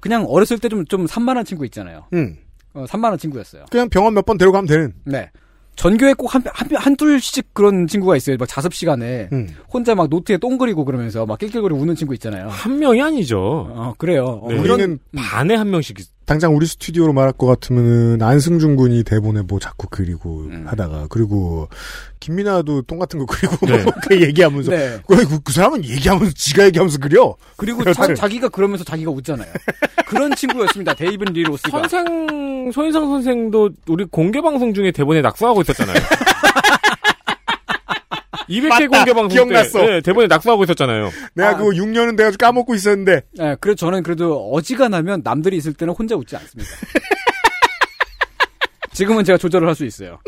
그냥 0.00 0.24
어렸을 0.26 0.58
때 0.58 0.68
좀 0.68 0.84
좀 0.86 1.06
산만한 1.06 1.44
친구 1.44 1.64
있잖아요. 1.66 2.06
음. 2.12 2.36
어, 2.74 2.84
산만한 2.86 3.18
친구였어요. 3.18 3.64
그냥 3.70 3.88
병원 3.88 4.14
몇 4.14 4.24
번 4.26 4.36
데려가면 4.38 4.66
되는. 4.66 4.92
네. 5.04 5.30
전교에 5.76 6.12
꼭 6.14 6.34
한, 6.34 6.42
한, 6.52 6.68
한둘씩 6.74 7.54
그런 7.54 7.86
친구가 7.86 8.16
있어요. 8.16 8.36
막 8.36 8.46
자습 8.48 8.74
시간에. 8.74 9.28
음. 9.32 9.48
혼자 9.72 9.94
막 9.94 10.08
노트에 10.10 10.36
똥 10.38 10.58
그리고 10.58 10.84
그러면서 10.84 11.24
막 11.24 11.38
낄낄거리고 11.38 11.80
웃는 11.80 11.94
친구 11.94 12.14
있잖아요. 12.14 12.48
한 12.48 12.78
명이 12.80 13.00
아니죠. 13.00 13.38
어, 13.40 13.94
그래요. 13.96 14.40
어, 14.42 14.48
네. 14.52 14.60
그런, 14.60 14.80
우리는 14.80 14.98
반에 15.16 15.54
한 15.54 15.70
명씩. 15.70 15.96
있- 16.28 16.38
당장 16.38 16.54
우리 16.54 16.66
스튜디오로 16.66 17.12
말할 17.12 17.32
것 17.32 17.46
같으면은 17.46 18.20
안승준 18.22 18.76
군이 18.76 19.02
대본에 19.04 19.42
뭐 19.42 19.58
자꾸 19.58 19.86
그리고 19.90 20.40
음. 20.50 20.64
하다가 20.66 21.06
그리고 21.08 21.68
김민아도 22.20 22.82
똥 22.82 22.98
같은 22.98 23.18
거 23.18 23.26
그리고 23.26 23.66
네. 23.66 23.84
그 24.08 24.20
얘기하면서 24.22 24.70
네. 24.70 24.98
그, 25.06 25.16
그, 25.26 25.40
그 25.40 25.52
사람은 25.52 25.84
얘기하면서 25.84 26.32
지가 26.36 26.66
얘기하면서 26.66 26.98
그려. 26.98 27.34
그리고 27.56 27.78
그렇죠. 27.78 28.14
자기가 28.14 28.48
그러면서 28.48 28.84
자기가 28.84 29.10
웃잖아요. 29.10 29.50
그런 30.06 30.34
친구였습니다. 30.34 30.94
데이빗 30.94 31.32
리 31.32 31.42
로스가. 31.44 31.88
선생 31.88 32.70
손이상 32.72 33.06
선생도 33.08 33.70
우리 33.88 34.04
공개 34.04 34.40
방송 34.40 34.74
중에 34.74 34.90
대본에 34.92 35.22
낙서하고 35.22 35.62
있었잖아요. 35.62 35.96
200회 38.48 38.68
맞다. 38.68 38.86
공개 38.88 39.12
방송 39.12 39.28
기억났어. 39.28 39.80
때 39.80 39.86
네, 39.86 40.00
대본에 40.00 40.26
낙서하고 40.26 40.64
있었잖아요. 40.64 41.10
내가 41.34 41.50
아. 41.50 41.56
그거 41.56 41.70
6년은 41.70 42.16
돼가지고 42.16 42.44
까먹고 42.46 42.74
있었는데 42.74 43.20
네, 43.36 43.56
그래서 43.60 43.76
저는 43.76 44.02
그래도 44.02 44.50
어지간하면 44.52 45.20
남들이 45.24 45.56
있을 45.58 45.74
때는 45.74 45.94
혼자 45.94 46.16
웃지 46.16 46.34
않습니다. 46.36 46.70
지금은 48.92 49.24
제가 49.24 49.38
조절을 49.38 49.68
할 49.68 49.74
수 49.74 49.84
있어요. 49.84 50.18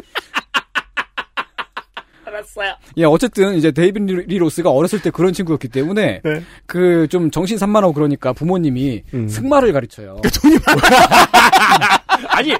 알았어요. 2.25 2.75
예, 2.99 3.05
어쨌든 3.05 3.55
이제 3.57 3.73
데이빗 3.73 4.07
리- 4.07 4.27
리 4.27 4.39
로스가 4.39 4.71
어렸을 4.71 5.03
때 5.03 5.11
그런 5.11 5.33
친구였기 5.33 5.67
때문에 5.69 6.21
네. 6.23 6.43
그좀 6.67 7.31
정신 7.33 7.59
산만하고 7.59 7.93
그러니까 7.93 8.33
부모님이 8.33 9.03
음. 9.15 9.29
승마를 9.29 9.73
가르쳐요. 9.73 10.21
아니 12.29 12.55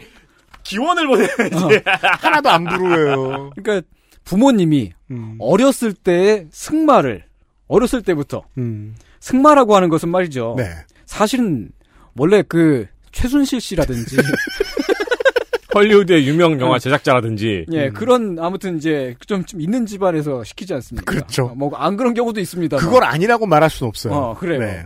기원을 0.65 1.07
보내야지. 1.07 1.83
하나도 2.21 2.51
안 2.51 2.65
부러워요. 2.65 3.51
그러니까 3.57 3.87
부모님이 4.31 4.93
음. 5.11 5.37
어렸을 5.41 5.93
때 5.93 6.47
승마를 6.53 7.25
어렸을 7.67 8.03
때부터 8.03 8.45
음. 8.59 8.95
승마라고 9.19 9.75
하는 9.75 9.89
것은 9.89 10.09
말이죠. 10.09 10.55
네. 10.57 10.71
사실은 11.05 11.71
원래 12.17 12.43
그 12.47 12.87
최순실 13.11 13.61
씨라든지 13.61 14.17
헐리우드의 15.75 16.29
유명 16.29 16.61
영화 16.61 16.79
제작자라든지 16.79 17.67
예 17.73 17.91
그런 17.91 18.39
아무튼 18.39 18.77
이제 18.77 19.17
좀, 19.27 19.45
좀 19.45 19.61
있는 19.61 19.85
집안에서 19.87 20.45
시키지 20.45 20.75
않습니까? 20.75 21.11
그렇죠. 21.13 21.49
뭐 21.57 21.73
안 21.75 21.97
그런 21.97 22.15
경우도 22.15 22.41
있습니다. 22.41 22.77
그걸 22.77 23.03
아니라고 23.05 23.47
말할 23.47 23.69
수는 23.69 23.89
없어요. 23.89 24.15
어, 24.15 24.35
그래요. 24.39 24.61
네. 24.61 24.85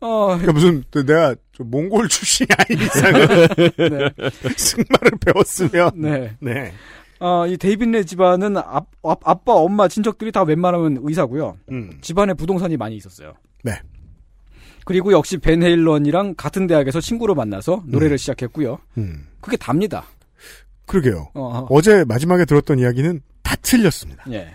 어, 0.00 0.26
그러니까 0.28 0.52
무슨 0.52 0.84
또 0.92 1.04
내가 1.04 1.34
좀 1.52 1.68
몽골 1.70 2.08
출신이 2.08 2.46
아닌 2.56 2.84
이상은 2.84 3.26
네. 3.76 4.10
승마를 4.56 5.10
배웠으면 5.24 5.90
네. 5.96 6.36
네. 6.40 6.72
어, 7.20 7.46
이 7.46 7.56
데이빗네 7.56 8.04
집안은 8.04 8.56
아, 8.56 8.80
빠 9.02 9.52
엄마, 9.52 9.88
친척들이 9.88 10.30
다 10.32 10.42
웬만하면 10.42 10.98
의사고요. 11.02 11.56
음. 11.70 11.98
집안에 12.00 12.34
부동산이 12.34 12.76
많이 12.76 12.96
있었어요. 12.96 13.34
네. 13.64 13.72
그리고 14.84 15.12
역시 15.12 15.36
벤 15.38 15.62
헤일런이랑 15.62 16.34
같은 16.36 16.66
대학에서 16.66 17.00
친구로 17.00 17.34
만나서 17.34 17.82
노래를 17.86 18.16
시작했고요. 18.18 18.78
음. 18.96 19.26
그게 19.40 19.56
답니다. 19.56 20.04
그러게요. 20.86 21.28
어, 21.34 21.66
어 21.68 21.80
제 21.82 22.04
마지막에 22.04 22.44
들었던 22.46 22.78
이야기는 22.78 23.20
다 23.48 23.56
틀렸습니다. 23.62 24.24
예. 24.30 24.48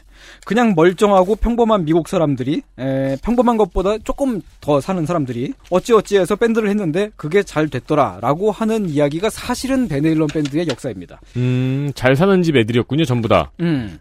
그냥 0.46 0.74
멀쩡하고 0.76 1.36
평범한 1.36 1.84
미국 1.86 2.08
사람들이 2.08 2.62
에, 2.78 3.18
평범한 3.24 3.58
것보다 3.58 3.98
조금 4.04 4.42
더 4.62 4.80
사는 4.82 5.04
사람들이 5.04 5.54
어찌어찌해서 5.72 6.36
밴드를 6.36 6.70
했는데 6.70 7.10
그게 7.16 7.42
잘 7.42 7.70
됐더라라고 7.70 8.52
하는 8.52 8.88
이야기가 8.88 9.32
사실은 9.32 9.88
벤 9.88 10.06
헤일런 10.06 10.28
밴드의 10.28 10.68
역사입니다. 10.68 11.22
음, 11.38 11.92
잘 11.96 12.16
사는 12.16 12.44
집 12.44 12.56
애들이었군요, 12.56 13.06
전부 13.06 13.28
다. 13.28 13.52
음. 13.62 13.98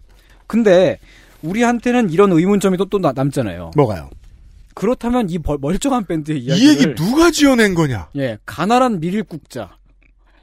근데 0.46 0.98
우리한테는 1.42 2.10
이런 2.10 2.30
의문점이 2.32 2.76
또, 2.76 2.84
또 2.84 2.98
나- 2.98 3.12
남잖아요. 3.12 3.70
뭐가요? 3.74 4.10
그렇다면 4.74 5.30
이 5.30 5.38
벌- 5.38 5.58
멀쩡한 5.58 6.04
밴드의 6.06 6.38
이 6.40 6.44
이야기를 6.44 6.68
얘기 6.70 6.94
누가 6.94 7.30
지어낸 7.30 7.74
거냐? 7.74 8.08
예, 8.16 8.36
가난한 8.44 9.00
미립국자, 9.00 9.70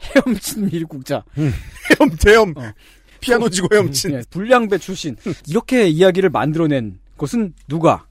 헤엄친 0.01 0.65
미립국자, 0.71 1.23
헤엄, 1.37 2.09
대엄, 2.19 2.53
어. 2.57 2.71
피아노 3.19 3.49
치고 3.49 3.67
헤엄친. 3.71 4.11
예, 4.13 4.21
불량배 4.29 4.77
출신 4.77 5.15
이렇게 5.47 5.87
이야기를 5.87 6.29
만들어낸 6.29 6.99
것은 7.17 7.53
누가, 7.67 8.05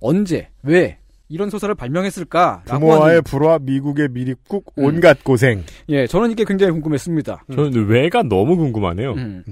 언제, 0.00 0.48
왜 0.62 0.98
이런 1.28 1.50
소설을 1.50 1.74
발명했을까라고 1.74 2.80
부모와의 2.80 3.22
불화, 3.22 3.58
미국의 3.58 4.08
미립국, 4.10 4.72
음. 4.78 4.84
온갖 4.84 5.24
고생. 5.24 5.64
예, 5.88 6.06
저는 6.06 6.30
이게 6.30 6.44
굉장히 6.44 6.72
궁금했습니다. 6.72 7.44
저는 7.54 7.86
왜가 7.86 8.22
너무 8.22 8.56
궁금하네요. 8.56 9.12
음. 9.12 9.44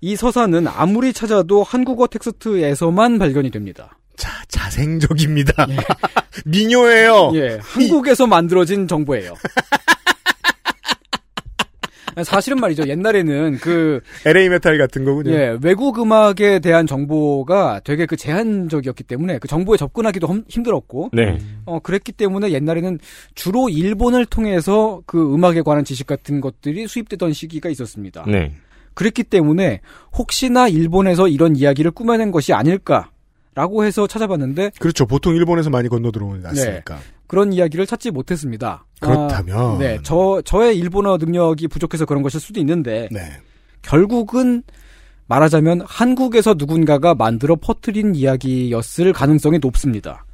이 0.00 0.16
서사는 0.16 0.66
아무리 0.68 1.12
찾아도 1.12 1.62
한국어 1.62 2.06
텍스트에서만 2.06 3.18
발견이 3.18 3.50
됩니다. 3.50 3.98
자, 4.16 4.30
자생적입니다. 4.48 5.66
민요예요. 6.46 7.32
예, 7.34 7.58
한국에서 7.60 8.26
만들어진 8.26 8.86
정보예요. 8.86 9.34
사실은 12.22 12.58
말이죠. 12.58 12.86
옛날에는 12.86 13.58
그 13.60 14.00
LA 14.26 14.48
메탈 14.50 14.78
같은 14.78 15.04
거군요. 15.04 15.32
예, 15.32 15.56
외국 15.62 15.98
음악에 15.98 16.58
대한 16.60 16.86
정보가 16.86 17.80
되게 17.84 18.06
그 18.06 18.16
제한적이었기 18.16 19.04
때문에 19.04 19.38
그 19.38 19.48
정보에 19.48 19.76
접근하기도 19.76 20.26
험- 20.26 20.44
힘들었고, 20.48 21.10
네. 21.12 21.38
어, 21.64 21.80
그랬기 21.80 22.12
때문에 22.12 22.50
옛날에는 22.52 22.98
주로 23.34 23.68
일본을 23.68 24.26
통해서 24.26 25.02
그 25.06 25.34
음악에 25.34 25.62
관한 25.62 25.84
지식 25.84 26.06
같은 26.06 26.40
것들이 26.40 26.86
수입되던 26.86 27.32
시기가 27.32 27.68
있었습니다. 27.70 28.24
네. 28.28 28.52
그랬기 28.94 29.24
때문에 29.24 29.80
혹시나 30.16 30.68
일본에서 30.68 31.26
이런 31.26 31.56
이야기를 31.56 31.90
꾸며낸 31.90 32.30
것이 32.30 32.52
아닐까 32.52 33.10
라고 33.56 33.84
해서 33.84 34.06
찾아봤는데 34.06 34.70
그렇죠. 34.78 35.06
보통 35.06 35.34
일본에서 35.34 35.70
많이 35.70 35.88
건너 35.88 36.10
들어오지 36.10 36.46
않습니까? 36.48 36.98
그런 37.26 37.52
이야기를 37.52 37.86
찾지 37.86 38.10
못했습니다. 38.10 38.84
그렇다면. 39.00 39.58
아, 39.58 39.78
네, 39.78 39.98
저 40.02 40.42
저의 40.44 40.78
일본어 40.78 41.16
능력이 41.16 41.68
부족해서 41.68 42.06
그런 42.06 42.22
것일 42.22 42.40
수도 42.40 42.60
있는데 42.60 43.08
네. 43.10 43.20
결국은 43.82 44.62
말하자면 45.26 45.82
한국에서 45.86 46.54
누군가가 46.56 47.14
만들어 47.14 47.56
퍼뜨린 47.56 48.14
이야기였을 48.14 49.12
가능성이 49.12 49.58
높습니다. 49.58 50.24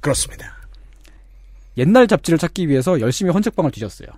그렇습니다. 0.00 0.56
옛날 1.76 2.06
잡지를 2.06 2.38
찾기 2.38 2.68
위해서 2.68 3.00
열심히 3.00 3.30
헌책방을 3.32 3.70
뒤졌어요. 3.70 4.08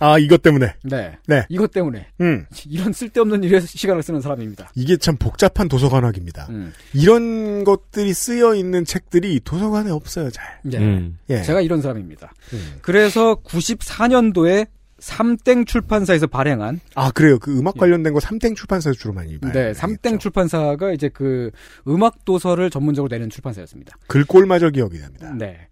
아, 0.00 0.18
이것 0.18 0.42
때문에. 0.42 0.74
네. 0.82 1.16
네. 1.26 1.46
이것 1.48 1.70
때문에 1.70 2.08
음. 2.20 2.46
이런 2.66 2.92
쓸데없는 2.92 3.44
일에 3.44 3.60
시간을 3.60 4.02
쓰는 4.02 4.20
사람입니다. 4.20 4.72
이게 4.74 4.96
참 4.96 5.16
복잡한 5.16 5.68
도서관학입니다. 5.68 6.46
음. 6.50 6.72
이런 6.92 7.64
것들이 7.64 8.12
쓰여 8.12 8.54
있는 8.54 8.84
책들이 8.84 9.40
도서관에 9.44 9.90
없어요, 9.90 10.30
잘. 10.30 10.44
네. 10.62 10.78
음. 10.78 11.18
예. 11.30 11.42
제가 11.42 11.60
이런 11.60 11.80
사람입니다. 11.80 12.32
음. 12.52 12.74
그래서 12.82 13.36
94년도에 13.36 14.66
삼땡 14.98 15.66
출판사에서 15.66 16.26
발행한 16.26 16.80
아, 16.94 17.10
그래요. 17.10 17.38
그 17.38 17.56
음악 17.58 17.76
관련된 17.76 18.14
거 18.14 18.20
삼땡 18.20 18.54
출판사에서 18.54 18.98
주로 18.98 19.12
많이 19.12 19.36
봐요. 19.38 19.52
네, 19.52 19.74
삼땡 19.74 20.18
출판사가 20.18 20.92
이제 20.92 21.10
그 21.10 21.50
음악 21.86 22.24
도서를 22.24 22.70
전문적으로 22.70 23.14
내는 23.14 23.28
출판사였습니다. 23.28 23.98
글꼴마저 24.06 24.70
기억이 24.70 24.98
납니다. 25.00 25.34
네. 25.36 25.68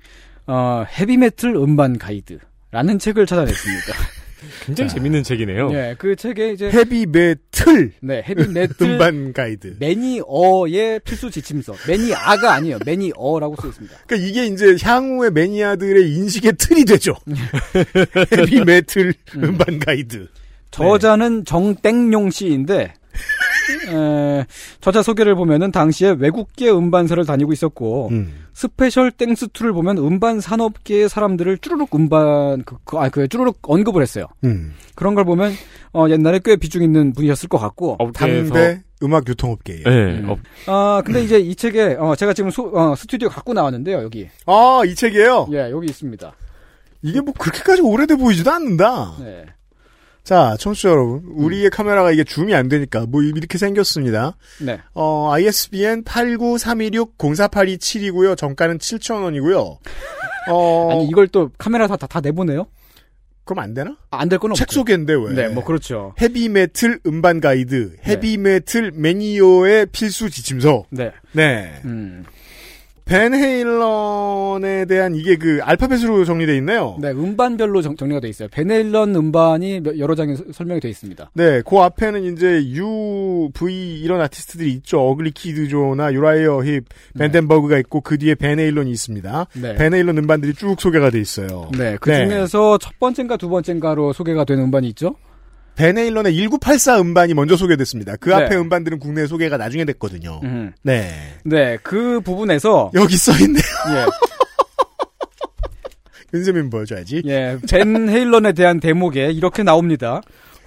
어, 0.47 0.85
헤비메틀 0.99 1.55
음반 1.55 1.97
가이드 1.97 2.41
라는 2.73 2.99
책을 2.99 3.27
찾아냈습니다. 3.27 3.95
굉장히 4.67 4.91
재밌는 4.91 5.23
책이네요. 5.23 5.71
네, 5.71 5.95
그 5.99 6.17
책에 6.17 6.53
이제 6.53 6.69
헤비 6.69 7.07
메틀 7.07 7.93
네, 8.01 8.25
헤비 8.27 8.49
메틀 8.49 8.91
음반 8.93 9.33
가이드. 9.33 9.77
매니어의 9.79 10.99
필수 11.01 11.31
지침서. 11.31 11.75
매니아가 11.87 12.55
아니에요. 12.55 12.79
매니 12.85 13.13
어라고 13.15 13.55
쓰여 13.61 13.71
있습니다. 13.71 13.97
그러니까 14.07 14.29
이게 14.29 14.47
이제 14.47 14.77
향후의 14.83 15.31
매니아들의 15.31 16.11
인식의 16.13 16.55
틀이 16.59 16.85
되죠. 16.87 17.15
헤비 18.37 18.65
메틀 18.65 19.15
음반 19.37 19.79
가이드. 19.79 20.27
저자는 20.73 21.45
정땡용 21.45 22.31
씨인데 22.31 22.95
에, 23.93 24.45
저자 24.81 25.03
소개를 25.03 25.35
보면은 25.35 25.71
당시에 25.71 26.17
외국계 26.19 26.71
음반사를 26.71 27.25
다니고 27.27 27.53
있었고 27.53 28.09
음. 28.11 28.42
special 28.55 29.11
thanks 29.13 29.43
to를 29.43 29.73
보면 29.73 29.99
음반 29.99 30.41
산업계의 30.41 31.09
사람들을 31.09 31.59
쭈르륵 31.59 31.95
음반 31.95 32.63
그, 32.65 32.77
그, 32.85 32.99
아, 32.99 33.09
그 33.09 33.27
쭈르륵 33.29 33.59
언급을 33.63 34.03
했어요. 34.03 34.27
음. 34.45 34.75
그런 34.95 35.15
걸 35.15 35.25
보면 35.25 35.53
어, 35.95 36.07
옛날에 36.11 36.41
꽤 36.45 36.57
비중 36.57 36.83
있는 36.83 37.13
분이셨을 37.13 37.49
것 37.49 37.59
같고. 37.59 37.97
업계에서 37.99 38.53
당대 38.55 38.83
음악 39.03 39.27
유통업계예요. 39.29 39.83
네. 39.85 40.21
음. 40.21 40.29
업- 40.31 40.39
아 40.67 41.03
근데 41.05 41.23
이제 41.25 41.39
이 41.39 41.55
책에 41.57 41.97
어, 41.99 42.15
제가 42.15 42.35
지금 42.35 42.51
소- 42.51 42.71
어, 42.75 42.95
스튜디오 42.95 43.29
갖고 43.29 43.53
나왔는데요 43.55 44.03
여기. 44.03 44.29
아, 44.47 44.83
이 44.87 44.95
책이에요? 44.95 45.49
예 45.53 45.71
여기 45.71 45.87
있습니다. 45.87 46.33
이게 47.03 47.21
뭐 47.21 47.35
그렇게까지 47.37 47.83
오래돼 47.83 48.15
보이지도 48.17 48.51
않는다. 48.53 49.17
네. 49.21 49.45
자, 50.25 50.57
청취자 50.59 50.89
여러분. 50.91 51.23
우리의 51.35 51.71
카메라가 51.71 52.11
이게 52.13 52.23
줌이 52.25 52.55
안 52.55 52.69
되니까 52.69 53.07
뭐 53.07 53.23
이렇게 53.23 53.57
생겼습니다. 53.59 54.37
네. 54.61 54.79
어, 54.95 55.31
ISBN 55.33 56.05
89326-0482-7이고요. 56.05 58.37
정가는 58.37 58.79
7,000원이고요. 58.79 59.79
어, 60.51 60.89
아니 60.93 61.07
이걸 61.09 61.27
또 61.29 61.51
카메라 61.59 61.87
다, 61.89 61.97
다, 61.97 62.07
다 62.07 62.21
내보내요? 62.21 62.67
그럼 63.45 63.59
안 63.65 63.75
되나? 63.75 63.97
안될 64.11 64.39
건 64.39 64.53
없죠. 64.53 64.65
책 64.65 64.73
소개인데 64.73 65.15
왜? 65.15 65.33
네, 65.35 65.49
뭐 65.49 65.65
그렇죠. 65.65 66.15
헤비 66.21 66.49
메틀 66.49 67.01
음반 67.07 67.41
가이드, 67.41 67.97
헤비메틀 68.07 68.93
매니어의 68.95 69.87
필수 69.87 70.31
지침서. 70.31 70.85
네. 70.91 71.11
네. 71.33 71.81
음. 71.85 72.25
벤 73.05 73.35
헤일런에 73.35 74.85
대한 74.87 75.15
이게 75.15 75.37
그 75.37 75.59
알파벳으로 75.63 76.25
정리되어 76.25 76.55
있네요. 76.57 76.97
네, 77.01 77.11
음반별로 77.11 77.83
정, 77.83 77.97
정리가 77.97 78.21
돼 78.21 78.29
있어요. 78.29 78.49
벤 78.51 78.68
헤일런 78.68 79.15
음반이 79.15 79.81
몇- 79.81 79.99
여러 79.99 80.15
장에 80.15 80.35
서- 80.37 80.45
설명이 80.53 80.81
돼 80.81 80.89
있습니다. 80.89 81.31
네, 81.35 81.63
그 81.67 81.77
앞에는 81.79 82.23
이제 82.33 82.65
U, 82.77 83.51
V 83.55 84.01
이런 84.01 84.21
아티스트들이 84.21 84.73
있죠. 84.75 85.01
어글리 85.01 85.33
키드 85.33 85.77
조나 85.77 86.13
유라이어 86.13 86.63
힙, 86.65 86.85
벤덴버그가 87.19 87.79
있고 87.81 88.01
그 88.01 88.19
뒤에 88.19 88.35
벤 88.35 88.59
헤일런이 88.59 88.91
있습니다. 88.91 89.47
네. 89.61 89.75
벤 89.75 89.95
헤일런 89.95 90.17
음반들이 90.19 90.55
쭉 90.55 90.81
소개가 90.81 91.11
돼 91.11 91.21
있어요. 91.21 91.71
네, 91.77 91.97
그 92.01 92.15
중에서 92.15 92.79
첫 92.79 92.99
번째인가 92.99 93.37
두 93.37 93.49
번째인가로 93.49 94.13
소개가 94.13 94.45
된 94.45 94.59
음반이 94.61 94.89
있죠? 94.91 95.17
벤 95.75 95.97
헤일런의 95.97 96.35
1984 96.35 97.01
음반이 97.01 97.35
먼저 97.35 97.57
소개됐습니다. 97.57 98.17
그 98.17 98.29
네. 98.29 98.37
앞에 98.37 98.57
음반들은 98.57 98.99
국내 98.99 99.27
소개가 99.27 99.57
나중에 99.57 99.85
됐거든요. 99.85 100.41
음. 100.43 100.73
네. 100.83 101.11
네, 101.45 101.79
그 101.83 102.21
부분에서 102.21 102.91
여기 102.95 103.17
써 103.17 103.33
있네요. 103.45 103.63
예, 103.95 104.07
윤세민 106.35 106.71
보여줘야지. 106.71 107.23
예, 107.27 107.59
벤 107.71 108.09
헤일런에 108.09 108.53
대한 108.53 108.81
대목에 108.81 109.31
이렇게 109.31 109.63
나옵니다. 109.63 110.21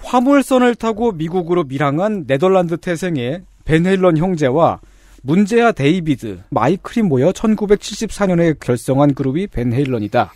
화물선을 0.03 0.75
타고 0.75 1.11
미국으로 1.11 1.63
밀항한 1.63 2.25
네덜란드 2.27 2.77
태생의 2.77 3.41
벤 3.63 3.85
헤일런 3.85 4.17
형제와 4.17 4.79
문제아 5.25 5.71
데이비드, 5.71 6.39
마이클이 6.49 7.07
모여 7.07 7.31
1974년에 7.31 8.59
결성한 8.59 9.15
그룹이 9.15 9.47
벤 9.47 9.73
헤일런이다. 9.73 10.31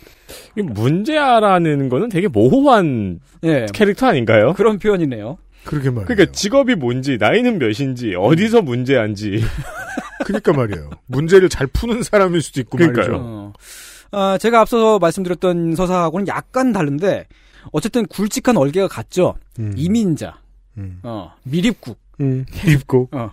이 0.58 0.62
문제아라는 0.62 1.88
거는 1.88 2.08
되게 2.08 2.26
모호한 2.26 3.20
예, 3.44 3.66
캐릭터 3.72 4.06
아닌가요? 4.06 4.52
그런 4.54 4.78
표현이네요. 4.80 5.38
그러게 5.64 5.90
말이에요. 5.90 6.06
그러니까 6.06 6.32
직업이 6.32 6.74
뭔지, 6.74 7.18
나이는 7.18 7.58
몇인지, 7.58 8.14
어디서 8.16 8.62
문제안지. 8.62 9.40
그러니까 10.26 10.52
말이에요. 10.52 10.90
문제를 11.06 11.48
잘 11.48 11.66
푸는 11.68 12.02
사람일 12.02 12.42
수도 12.42 12.60
있고 12.60 12.76
그러니까요. 12.76 13.06
말이죠. 13.06 13.24
어. 13.24 13.52
아, 14.12 14.38
제가 14.38 14.60
앞서 14.60 14.98
말씀드렸던 14.98 15.76
서사하고는 15.76 16.26
약간 16.26 16.72
다른데 16.72 17.26
어쨌든 17.70 18.06
굵직한 18.06 18.56
얼개가 18.56 18.88
같죠. 18.88 19.36
음. 19.60 19.72
이민자, 19.76 20.40
음. 20.78 20.98
어, 21.04 21.32
미립국. 21.44 21.98
음. 22.20 22.44
입고. 22.66 23.08
어. 23.12 23.32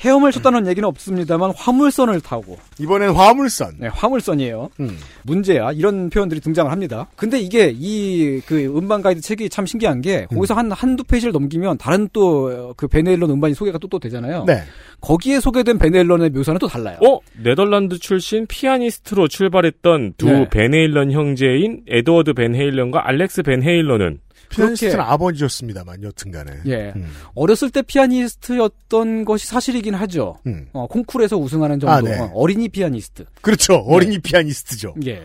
헤엄을 0.00 0.30
쳤다는 0.32 0.66
얘기는 0.68 0.86
없습니다만 0.88 1.52
화물선을 1.56 2.20
타고 2.20 2.56
이번엔 2.78 3.10
화물선. 3.10 3.74
네, 3.78 3.88
화물선이에요. 3.88 4.70
음. 4.80 4.96
문제야. 5.24 5.72
이런 5.72 6.08
표현들이 6.08 6.40
등장을 6.40 6.70
합니다. 6.70 7.08
근데 7.16 7.38
이게 7.40 7.72
이 7.76 8.40
그 8.46 8.64
음반 8.76 9.02
가이드 9.02 9.20
책이 9.20 9.48
참 9.50 9.66
신기한 9.66 10.00
게 10.00 10.26
거기서 10.26 10.54
한 10.54 10.70
한두 10.72 11.02
페이지를 11.04 11.32
넘기면 11.32 11.78
다른 11.78 12.08
또 12.12 12.74
그 12.76 12.86
베네일런 12.86 13.28
음반이 13.30 13.54
소개가 13.54 13.78
또 13.78 13.88
또 13.88 13.98
되잖아요. 13.98 14.44
네. 14.46 14.62
거기에 15.00 15.40
소개된 15.40 15.78
벤 15.78 15.90
헤일런의 15.90 16.30
묘사는 16.30 16.58
또 16.58 16.66
달라요. 16.68 16.98
어? 17.04 17.18
네덜란드 17.42 17.98
출신 17.98 18.46
피아니스트로 18.46 19.28
출발했던 19.28 20.14
두 20.18 20.26
네. 20.26 20.48
벤헤일런 20.50 21.10
형제인 21.10 21.82
에드워드 21.88 22.34
벤헤일런과 22.34 23.08
알렉스 23.08 23.42
벤헤일런은 23.44 24.18
피아니스트는 24.50 25.00
아버지였습니다만 25.00 26.02
여튼간에. 26.02 26.52
예. 26.66 26.92
음. 26.96 27.10
어렸을 27.34 27.70
때 27.70 27.82
피아니스트였던 27.82 29.24
것이 29.24 29.46
사실이긴 29.46 29.94
하죠. 29.94 30.36
음. 30.46 30.68
어, 30.72 30.86
콩쿠르에서 30.86 31.36
우승하는 31.36 31.80
정도. 31.80 31.92
아, 31.92 32.00
네. 32.00 32.18
어, 32.18 32.30
어린이 32.34 32.68
피아니스트. 32.68 33.24
그렇죠. 33.42 33.74
어린이 33.74 34.18
피아니스트죠. 34.18 34.94
예. 35.06 35.22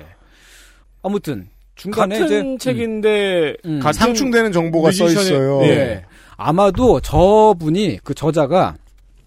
아무튼 1.02 1.48
중간에 1.76 2.20
같은 2.20 2.56
이제 2.56 2.66
책인데 2.66 3.56
음. 3.66 3.80
같은 3.80 3.94
상충되는 4.00 4.52
정보가 4.52 4.92
써 4.92 5.06
뮤지션의- 5.06 5.22
있어요. 5.22 5.60
네. 5.62 5.68
예. 5.70 6.06
아마도 6.38 7.00
저분이 7.00 8.00
그 8.04 8.14
저자가 8.14 8.76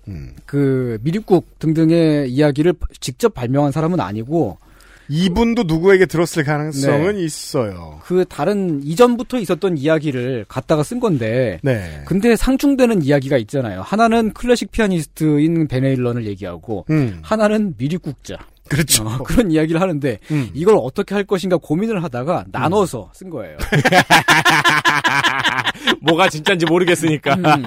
음. 0.08 0.34
그 0.44 0.98
미립국 1.02 1.58
등등의 1.58 2.30
이야기를 2.30 2.74
직접 3.00 3.34
발명한 3.34 3.72
사람은 3.72 3.98
아니고 4.00 4.58
이분도 5.08 5.64
누구에게 5.64 6.06
들었을 6.06 6.44
가능성은 6.44 7.16
네. 7.16 7.22
있어요. 7.22 8.00
그 8.04 8.24
다른 8.28 8.82
이전부터 8.82 9.38
있었던 9.38 9.78
이야기를 9.78 10.46
갖다가 10.48 10.82
쓴 10.82 11.00
건데 11.00 11.58
네. 11.62 12.02
근데 12.06 12.36
상충되는 12.36 13.02
이야기가 13.02 13.36
있잖아요. 13.38 13.82
하나는 13.82 14.32
클래식 14.32 14.70
피아니스트인 14.70 15.68
베네일런을 15.68 16.26
얘기하고 16.26 16.86
음. 16.90 17.20
하나는 17.22 17.74
미립국자. 17.78 18.36
그렇죠. 18.68 19.04
어, 19.04 19.18
그런 19.18 19.52
이야기를 19.52 19.80
하는데 19.80 20.18
음. 20.30 20.50
이걸 20.52 20.76
어떻게 20.80 21.14
할 21.14 21.24
것인가 21.24 21.56
고민을 21.56 22.02
하다가 22.02 22.46
나눠서 22.50 23.10
쓴 23.14 23.30
거예요. 23.30 23.56
뭐가 26.02 26.28
진짜인지 26.28 26.66
모르겠으니까. 26.66 27.34
음. 27.34 27.64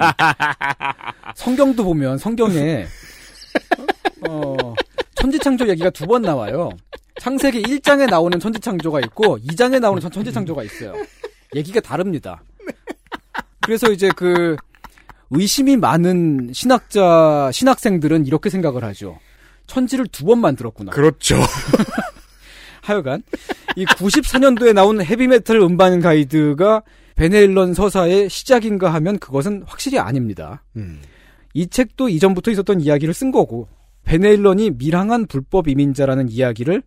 성경도 1.34 1.84
보면 1.84 2.18
성경에 2.18 2.86
어, 4.28 4.74
천지창조 5.30 5.68
얘기가 5.68 5.90
두 5.90 6.06
번 6.06 6.22
나와요. 6.22 6.70
창세기 7.20 7.62
1장에 7.62 8.08
나오는 8.10 8.38
천지창조가 8.40 9.00
있고 9.00 9.38
2장에 9.38 9.78
나오는 9.78 10.00
천- 10.00 10.10
천지창조가 10.10 10.64
있어요. 10.64 10.94
얘기가 11.54 11.80
다릅니다. 11.80 12.42
그래서 13.60 13.90
이제 13.92 14.10
그 14.16 14.56
의심이 15.30 15.76
많은 15.76 16.50
신학자 16.52 17.50
신학생들은 17.52 18.26
이렇게 18.26 18.50
생각을 18.50 18.82
하죠. 18.84 19.18
천지를 19.66 20.06
두 20.08 20.24
번 20.24 20.40
만들었구나. 20.40 20.90
그렇죠. 20.90 21.36
하여간 22.82 23.22
이 23.76 23.84
94년도에 23.84 24.72
나온 24.72 25.00
헤비메탈 25.00 25.58
음반 25.58 26.00
가이드가 26.00 26.82
베네일런 27.14 27.74
서사의 27.74 28.28
시작인가 28.30 28.92
하면 28.94 29.18
그것은 29.18 29.62
확실히 29.66 29.98
아닙니다. 29.98 30.62
음. 30.76 31.00
이 31.52 31.66
책도 31.68 32.08
이전부터 32.08 32.50
있었던 32.52 32.80
이야기를 32.80 33.12
쓴 33.14 33.30
거고 33.30 33.68
베네일런이 34.10 34.72
밀항한 34.72 35.26
불법 35.26 35.68
이민자라는 35.68 36.30
이야기를 36.30 36.82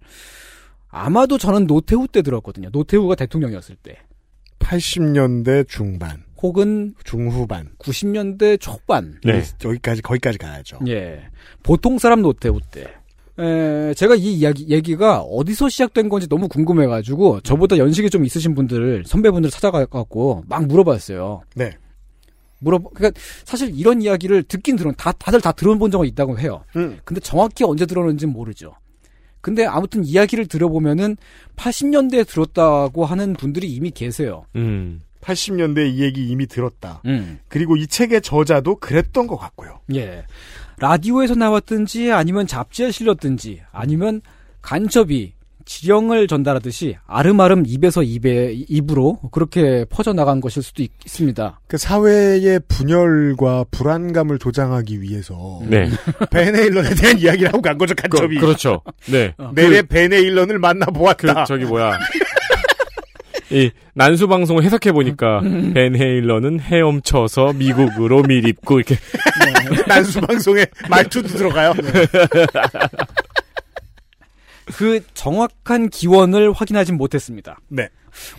아마도 0.89 1.37
저는 1.37 1.67
노태우 1.67 2.05
때 2.07 2.21
들었거든요. 2.21 2.67
노태우가 2.73 3.15
대통령이었을 3.15 3.77
때. 3.81 3.97
80년대 4.59 5.67
중반, 5.69 6.23
혹은 6.41 6.93
중후반. 7.05 7.69
90년대 7.79 8.59
초반. 8.59 9.19
네. 9.23 9.41
여기까지 9.63 10.01
거기까지 10.01 10.37
가야죠. 10.37 10.79
예. 10.87 11.23
보통 11.63 11.97
사람 11.97 12.21
노태우 12.21 12.59
때. 12.71 12.87
에, 13.39 13.93
제가 13.93 14.15
이 14.15 14.33
이야기, 14.33 14.67
얘기가 14.69 15.21
어디서 15.21 15.69
시작된 15.69 16.09
건지 16.09 16.27
너무 16.27 16.49
궁금해 16.49 16.87
가지고, 16.87 17.39
저보다 17.39 17.77
연식이 17.77 18.09
좀 18.09 18.25
있으신 18.25 18.53
분들, 18.53 19.05
선배분들 19.07 19.49
찾아가 19.49 19.85
갖고, 19.85 20.43
막 20.47 20.67
물어봤어요. 20.67 21.41
네. 21.55 21.71
물어, 22.63 22.79
그니까, 22.79 23.17
사실 23.43 23.71
이런 23.75 24.01
이야기를 24.01 24.43
듣긴 24.43 24.75
들은, 24.75 24.93
다, 24.97 25.11
다들 25.11 25.41
다 25.41 25.51
들어본 25.51 25.91
적은 25.91 26.07
있다고 26.07 26.39
해요. 26.39 26.63
음. 26.75 26.99
근데 27.03 27.19
정확히 27.21 27.63
언제 27.63 27.85
들었는지는 27.85 28.33
모르죠. 28.33 28.75
근데 29.41 29.65
아무튼 29.65 30.05
이야기를 30.05 30.47
들어보면은, 30.47 31.17
80년대에 31.55 32.27
들었다고 32.27 33.05
하는 33.05 33.33
분들이 33.33 33.71
이미 33.71 33.91
계세요. 33.91 34.45
음. 34.55 35.01
80년대 35.23 35.93
이 35.93 36.01
얘기 36.01 36.27
이미 36.29 36.47
들었다. 36.47 37.01
음. 37.05 37.39
그리고 37.47 37.77
이 37.77 37.87
책의 37.87 38.21
저자도 38.21 38.75
그랬던 38.77 39.27
것 39.27 39.37
같고요. 39.37 39.79
예. 39.95 40.25
라디오에서 40.77 41.35
나왔든지 41.35 42.11
아니면 42.11 42.45
잡지에 42.45 42.91
실렸든지 42.91 43.61
아니면 43.71 44.21
간첩이 44.61 45.33
지령을 45.65 46.27
전달하듯이 46.27 46.97
아름아름 47.07 47.63
입에서 47.65 48.03
입에 48.03 48.53
입으로 48.69 49.19
그렇게 49.31 49.85
퍼져나간 49.89 50.41
것일 50.41 50.63
수도 50.63 50.83
있, 50.83 50.91
습니다 51.05 51.59
그 51.67 51.77
사회의 51.77 52.59
분열과 52.67 53.65
불안감을 53.71 54.39
조장하기 54.39 55.01
위해서 55.01 55.61
네. 55.67 55.89
베네일런에 56.31 56.95
대한 56.95 57.19
이야기를 57.19 57.49
하고 57.49 57.61
간 57.61 57.77
거죠, 57.77 57.95
그, 57.95 58.07
간첩이. 58.07 58.37
그 58.37 58.45
렇죠. 58.45 58.81
네. 59.09 59.33
내래 59.53 59.81
베네일런을 59.81 60.59
만나보았다. 60.59 61.33
그 61.33 61.47
저기 61.47 61.65
뭐야. 61.65 61.97
이 63.53 63.69
난수 63.93 64.27
방송을 64.27 64.63
해석해 64.63 64.91
보니까 64.91 65.41
벤 65.41 65.95
헤일런은 65.95 66.59
헤엄쳐서 66.59 67.53
미국으로 67.53 68.23
밀입고 68.23 68.79
이렇게 68.79 68.97
난수 69.87 70.21
방송에 70.21 70.65
말투도 70.89 71.27
들어가요. 71.27 71.73
그 74.65 75.01
정확한 75.13 75.89
기원을 75.89 76.51
확인하진 76.53 76.95
못했습니다. 76.97 77.59
네. 77.67 77.89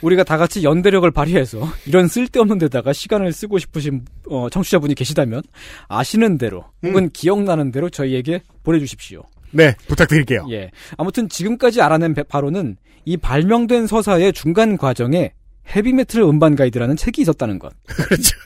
우리가 0.02 0.22
다 0.22 0.36
같이 0.36 0.62
연대력을 0.62 1.10
발휘해서 1.10 1.68
이런 1.86 2.06
쓸데없는 2.06 2.58
데다가 2.58 2.92
시간을 2.92 3.32
쓰고 3.32 3.58
싶으신 3.58 4.04
어, 4.28 4.48
청취자분이 4.48 4.94
계시다면 4.94 5.42
아시는 5.88 6.38
대로 6.38 6.64
혹은 6.84 7.10
기억나는 7.10 7.72
대로 7.72 7.90
저희에게 7.90 8.42
보내주십시오. 8.62 9.22
네, 9.50 9.74
부탁드릴게요. 9.88 10.46
예. 10.50 10.70
아무튼 10.96 11.28
지금까지 11.28 11.80
알아낸 11.82 12.14
배- 12.14 12.22
바로는 12.22 12.76
이 13.04 13.16
발명된 13.16 13.86
서사의 13.86 14.32
중간 14.32 14.76
과정에 14.76 15.32
헤비메탈 15.74 16.22
음반 16.22 16.54
가이드라는 16.56 16.96
책이 16.96 17.22
있었다는 17.22 17.58
것. 17.58 17.72
그렇죠. 17.86 18.36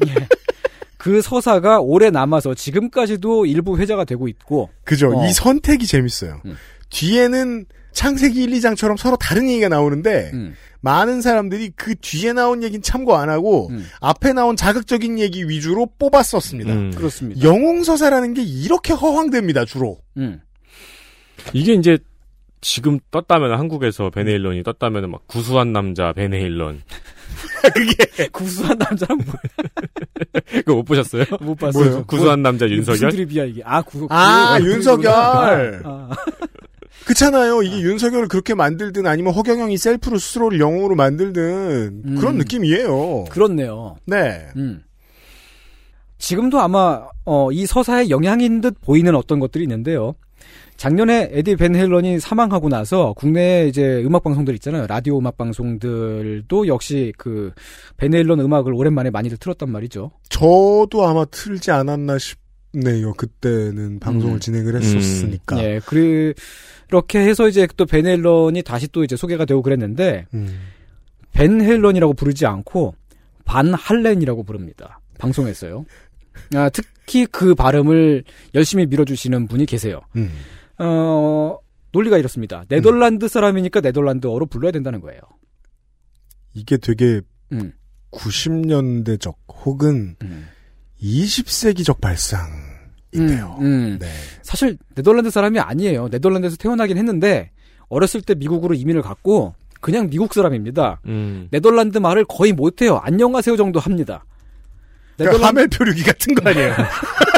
그 0.97 1.21
서사가 1.23 1.81
오래 1.81 2.11
남아서 2.11 2.55
지금까지도 2.55 3.47
일부 3.47 3.79
회자가 3.79 4.05
되고 4.05 4.29
있고 4.29 4.69
그죠. 4.85 5.13
어. 5.17 5.27
이 5.27 5.33
선택이 5.33 5.87
재밌어요. 5.87 6.41
음. 6.45 6.57
뒤에는 6.91 7.67
창세기 7.93 8.43
1, 8.45 8.51
2장처럼 8.51 8.97
서로 8.97 9.17
다른 9.17 9.49
얘기가 9.49 9.69
나오는데 9.69 10.31
음. 10.33 10.55
많은 10.81 11.21
사람들이 11.21 11.73
그 11.75 11.95
뒤에 11.97 12.33
나온 12.33 12.63
얘기는 12.63 12.81
참고 12.81 13.17
안 13.17 13.29
하고 13.29 13.69
음. 13.71 13.85
앞에 14.01 14.33
나온 14.33 14.55
자극적인 14.55 15.19
얘기 15.19 15.49
위주로 15.49 15.87
뽑았었습니다. 15.99 16.73
음. 16.73 16.93
그렇습니다. 16.95 17.43
영웅서사라는 17.43 18.35
게 18.35 18.43
이렇게 18.43 18.93
허황됩니다, 18.93 19.65
주로. 19.65 19.99
음. 20.17 20.41
이게 21.53 21.75
이제 21.75 21.99
지금 22.61 22.99
떴다면 23.11 23.59
한국에서 23.59 24.11
벤 24.11 24.29
헤일런이 24.29 24.63
떴다면 24.65 25.11
막 25.11 25.27
구수한 25.27 25.73
남자 25.73 26.13
벤 26.13 26.33
헤일런 26.35 26.83
구수한 28.33 28.77
남자는 28.79 29.25
뭐, 29.25 29.35
그거 30.51 30.75
못 30.75 30.85
보셨어요? 30.85 31.25
못 31.41 31.57
봤어요. 31.57 31.85
뭐예요? 31.85 32.05
구수한 32.05 32.43
남자 32.43 32.69
윤석열 32.69 33.11
드립이야 33.11 33.45
이게? 33.45 33.63
아 33.65 33.83
구. 33.83 34.07
아, 34.11 34.59
구- 34.59 34.67
윤석열. 34.71 35.83
아, 35.85 36.11
그렇잖아요. 37.05 37.63
이게 37.63 37.81
윤석열을 37.81 38.29
그렇게 38.29 38.55
만들든 38.55 39.07
아니면 39.07 39.33
허경영이 39.33 39.79
셀프로 39.79 40.19
스스로를 40.19 40.61
영웅으로 40.61 40.95
만들든 40.95 42.03
음. 42.05 42.17
그런 42.19 42.37
느낌이에요. 42.37 43.25
그렇네요. 43.31 43.97
네. 44.07 44.47
음. 44.57 44.83
지금도 46.19 46.61
아마 46.61 47.07
어, 47.25 47.51
이 47.53 47.65
서사의 47.65 48.11
영향인 48.11 48.61
듯 48.61 48.81
보이는 48.81 49.15
어떤 49.15 49.39
것들이 49.41 49.65
있는데요. 49.65 50.15
작년에 50.77 51.31
에디 51.33 51.57
벤 51.57 51.75
헬런이 51.75 52.21
사망하고 52.21 52.69
나서 52.69 53.13
국내 53.17 53.67
이제 53.67 54.01
음악 54.05 54.23
방송들 54.23 54.55
있잖아요. 54.55 54.87
라디오 54.87 55.19
음악 55.19 55.37
방송들도 55.37 56.69
역시 56.69 57.13
그벤 57.19 58.15
헬런 58.15 58.39
음악을 58.39 58.73
오랜만에 58.73 59.11
많이들 59.11 59.39
틀었단 59.39 59.71
말이죠. 59.71 60.13
저도 60.29 61.05
아마 61.05 61.25
틀지 61.25 61.73
않았나 61.73 62.19
싶 62.19 62.39
네요. 62.85 63.15
그때는 63.15 63.99
방송을 63.99 64.37
음. 64.37 64.41
진행을 64.41 64.77
했었으니까. 64.77 65.63
예, 65.63 65.81
그 65.85 66.33
그렇게 66.89 67.21
해서 67.21 67.49
이제 67.49 67.67
또 67.77 67.85
벤 67.85 68.07
헬런이 68.07 68.63
다시 68.63 68.89
또 68.89 69.05
이제 69.05 69.17
소개가 69.17 69.45
되고 69.45 69.63
그랬는데 69.63 70.27
음. 70.35 70.59
벤 71.33 71.61
헬런이라고 71.61 72.15
부르지 72.15 72.47
않고 72.47 72.95
반 73.45 73.73
할렌이라고 73.75 74.43
부릅니다. 74.45 75.01
방송에서요. 75.19 75.85
아, 76.55 76.69
특히 76.71 77.27
그 77.27 77.55
발음을 77.55 78.25
열심히 78.55 78.87
밀어주시는 78.87 79.49
분이 79.49 79.67
계세요. 79.67 80.01
음. 80.17 80.31
어, 80.79 81.59
논리가 81.93 82.19
이렇습니다. 82.19 82.65
네덜란드 82.69 83.29
사람이니까 83.29 83.81
네덜란드어로 83.81 84.47
불러야 84.47 84.71
된다는 84.71 85.01
거예요. 85.01 85.21
이게 86.55 86.77
되게 86.77 87.21
음. 87.53 87.73
90년대적 88.13 89.35
혹은 89.65 90.17
음. 90.23 90.47
20세기적 91.03 92.01
발상인 92.01 92.53
있대요. 93.13 93.57
음, 93.61 93.65
음. 93.65 93.99
네. 94.01 94.07
사실 94.43 94.77
네덜란드 94.95 95.31
사람이 95.31 95.59
아니에요. 95.59 96.09
네덜란드에서 96.09 96.57
태어나긴 96.57 96.97
했는데 96.99 97.51
어렸을 97.89 98.21
때 98.23 98.35
미국으로 98.35 98.75
이민을 98.75 99.03
갔고 99.03 99.55
그냥 99.81 100.11
미국 100.11 100.35
사람입니다. 100.35 101.01
음. 101.07 101.49
네덜란드 101.51 101.99
말을 101.99 102.25
거의 102.25 102.53
못해요. 102.53 102.97
안녕하세요 102.97 103.57
정도 103.57 103.81
합니다. 103.81 104.25
그러니까 105.17 105.49
하멜 105.49 105.67
표류기 105.69 106.03
같은 106.05 106.35
거 106.35 106.49
아니에요. 106.51 106.75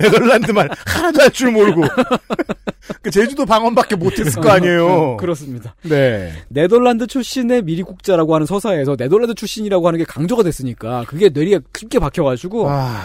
네덜란드 0.00 0.50
말 0.52 0.68
하나도 0.86 1.20
할 1.22 1.30
줄 1.30 1.50
모르고 1.52 1.82
그 3.02 3.10
제주도 3.10 3.46
방언밖에 3.46 3.94
못했을 3.96 4.40
거 4.42 4.50
아니에요. 4.50 5.16
그렇습니다. 5.20 5.74
네. 5.82 6.32
네덜란드 6.48 7.06
출신의 7.06 7.62
미리국자라고 7.62 8.34
하는 8.34 8.46
서사에서 8.46 8.96
네덜란드 8.96 9.34
출신이라고 9.34 9.86
하는 9.86 9.98
게 9.98 10.04
강조가 10.04 10.42
됐으니까 10.42 11.04
그게 11.06 11.28
뇌리에 11.28 11.60
깊게 11.72 11.98
박혀가지고 11.98 12.68
아, 12.68 13.00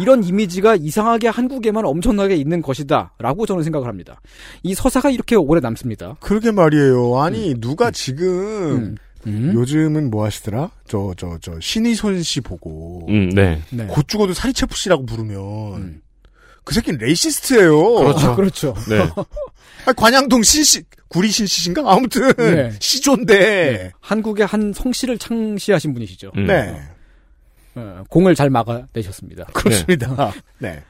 이런 0.00 0.24
이미지가 0.24 0.76
이상하게 0.76 1.28
한국에만 1.28 1.84
엄청나게 1.84 2.34
있는 2.36 2.62
것이다라고 2.62 3.46
저는 3.46 3.62
생각을 3.62 3.88
합니다. 3.88 4.20
이 4.62 4.74
서사가 4.74 5.10
이렇게 5.10 5.36
오래 5.36 5.60
남습니다. 5.60 6.16
그러게 6.20 6.50
말이에요. 6.50 7.18
아니 7.20 7.54
누가 7.60 7.90
지금 7.90 8.26
음. 8.76 8.96
음? 9.26 9.52
요즘은 9.54 10.10
뭐 10.10 10.24
하시더라? 10.24 10.70
저 10.88 11.12
저 11.16 11.36
저 11.42 11.52
신희손 11.60 12.22
씨 12.22 12.40
보고 12.40 13.06
음, 13.08 13.28
네. 13.30 13.60
네. 13.70 13.86
곧 13.86 14.06
죽어도 14.08 14.32
사리체프 14.32 14.74
씨라고 14.76 15.04
부르면 15.04 15.36
음. 15.76 16.00
그 16.66 16.74
새끼는 16.74 16.98
레이시스트예요. 16.98 17.94
그렇죠. 17.94 18.26
아, 18.26 18.34
그렇죠. 18.34 18.74
네. 18.90 18.98
아니, 19.86 19.96
관양동 19.96 20.42
신씨 20.42 20.82
구리 21.08 21.28
신씨인가 21.28 21.82
아무튼 21.86 22.32
네. 22.34 22.72
시조인데 22.80 23.92
한국의 24.00 24.46
한 24.46 24.72
성씨를 24.74 25.16
창시하신 25.16 25.94
분이시죠. 25.94 26.32
음. 26.36 26.46
네 26.48 26.76
어, 27.76 28.02
공을 28.10 28.34
잘 28.34 28.50
막아내셨습니다. 28.50 29.44
그렇습니다. 29.52 30.32
네. 30.58 30.82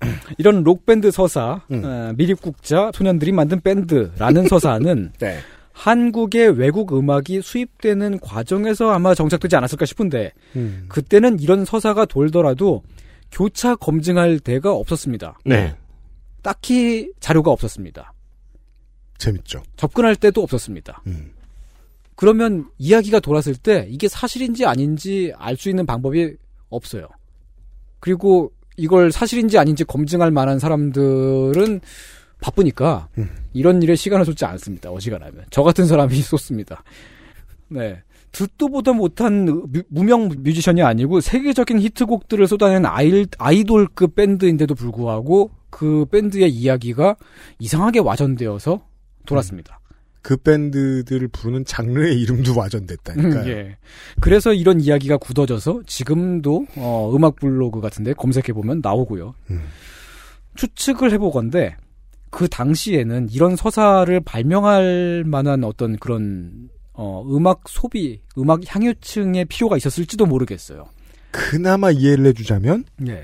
이런 0.36 0.62
록밴드 0.64 1.10
서사, 1.10 1.62
음. 1.70 1.82
어, 1.82 2.12
미립국자, 2.14 2.90
소년들이 2.92 3.32
만든 3.32 3.60
밴드라는 3.60 4.48
서사는 4.48 5.12
네. 5.18 5.38
한국의 5.72 6.58
외국 6.58 6.92
음악이 6.94 7.40
수입되는 7.40 8.18
과정에서 8.20 8.90
아마 8.90 9.14
정착되지 9.14 9.56
않았을까 9.56 9.86
싶은데 9.86 10.32
음. 10.56 10.84
그때는 10.88 11.40
이런 11.40 11.64
서사가 11.64 12.04
돌더라도 12.04 12.82
교차 13.32 13.76
검증할 13.76 14.38
데가 14.38 14.72
없었습니다. 14.72 15.38
네. 15.44 15.74
딱히 16.42 17.10
자료가 17.20 17.50
없었습니다. 17.50 18.12
재밌죠. 19.18 19.62
접근할 19.76 20.16
때도 20.16 20.42
없었습니다. 20.42 21.02
음. 21.06 21.32
그러면 22.14 22.68
이야기가 22.78 23.20
돌았을 23.20 23.54
때 23.56 23.86
이게 23.88 24.06
사실인지 24.08 24.66
아닌지 24.66 25.32
알 25.36 25.56
수 25.56 25.68
있는 25.70 25.86
방법이 25.86 26.34
없어요. 26.68 27.08
그리고 28.00 28.52
이걸 28.76 29.12
사실인지 29.12 29.58
아닌지 29.58 29.84
검증할 29.84 30.30
만한 30.30 30.58
사람들은 30.58 31.80
바쁘니까 32.40 33.08
음. 33.18 33.30
이런 33.52 33.82
일에 33.82 33.94
시간을 33.94 34.24
쏟지 34.24 34.44
않습니다. 34.44 34.90
어지간하면. 34.90 35.44
저 35.50 35.62
같은 35.62 35.86
사람이 35.86 36.14
쏟습니다. 36.22 36.82
네. 37.68 38.02
듣도 38.32 38.68
보도 38.68 38.94
못한 38.94 39.44
뮤- 39.44 39.82
무명 39.88 40.28
뮤지션이 40.38 40.82
아니고 40.82 41.20
세계적인 41.20 41.78
히트곡들을 41.80 42.46
쏟아낸 42.48 42.86
아이, 42.86 43.26
아이돌급 43.38 44.14
밴드인데도 44.14 44.74
불구하고 44.74 45.50
그 45.70 46.06
밴드의 46.10 46.50
이야기가 46.50 47.16
이상하게 47.58 48.00
와전되어서 48.00 48.82
돌았습니다. 49.26 49.78
그 50.22 50.36
밴드들을 50.36 51.28
부르는 51.28 51.64
장르의 51.64 52.20
이름도 52.20 52.56
와전됐다니까요. 52.56 53.50
예. 53.50 53.76
그래서 54.20 54.52
이런 54.54 54.80
이야기가 54.80 55.16
굳어져서 55.16 55.82
지금도 55.86 56.66
어, 56.76 57.12
음악 57.14 57.36
블로그 57.36 57.80
같은데 57.80 58.12
검색해 58.12 58.52
보면 58.52 58.80
나오고요. 58.82 59.34
음. 59.50 59.62
추측을 60.54 61.12
해보건데 61.12 61.76
그 62.30 62.48
당시에는 62.48 63.28
이런 63.30 63.56
서사를 63.56 64.18
발명할 64.20 65.24
만한 65.26 65.64
어떤 65.64 65.96
그런 65.96 66.68
어, 66.94 67.24
음악 67.30 67.62
소비, 67.68 68.20
음악 68.38 68.60
향유층의 68.66 69.46
필요가 69.46 69.76
있었을지도 69.76 70.26
모르겠어요. 70.26 70.86
그나마 71.30 71.90
이해를 71.90 72.26
해주자면 72.26 72.84
예. 73.08 73.22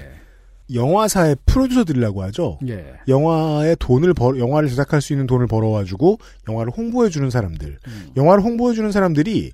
영화사의 0.73 1.37
프로듀서들이라고 1.47 2.23
하죠. 2.25 2.59
예. 2.69 2.95
영화에 3.07 3.75
돈을 3.79 4.15
벌, 4.15 4.39
영화를 4.39 4.69
제작할 4.69 5.01
수 5.01 5.13
있는 5.13 5.27
돈을 5.27 5.47
벌어가지고 5.47 6.19
영화를 6.49 6.73
홍보해주는 6.77 7.31
사람들. 7.31 7.79
음. 7.87 8.09
영화를 8.17 8.43
홍보해주는 8.45 8.91
사람들이 8.93 9.53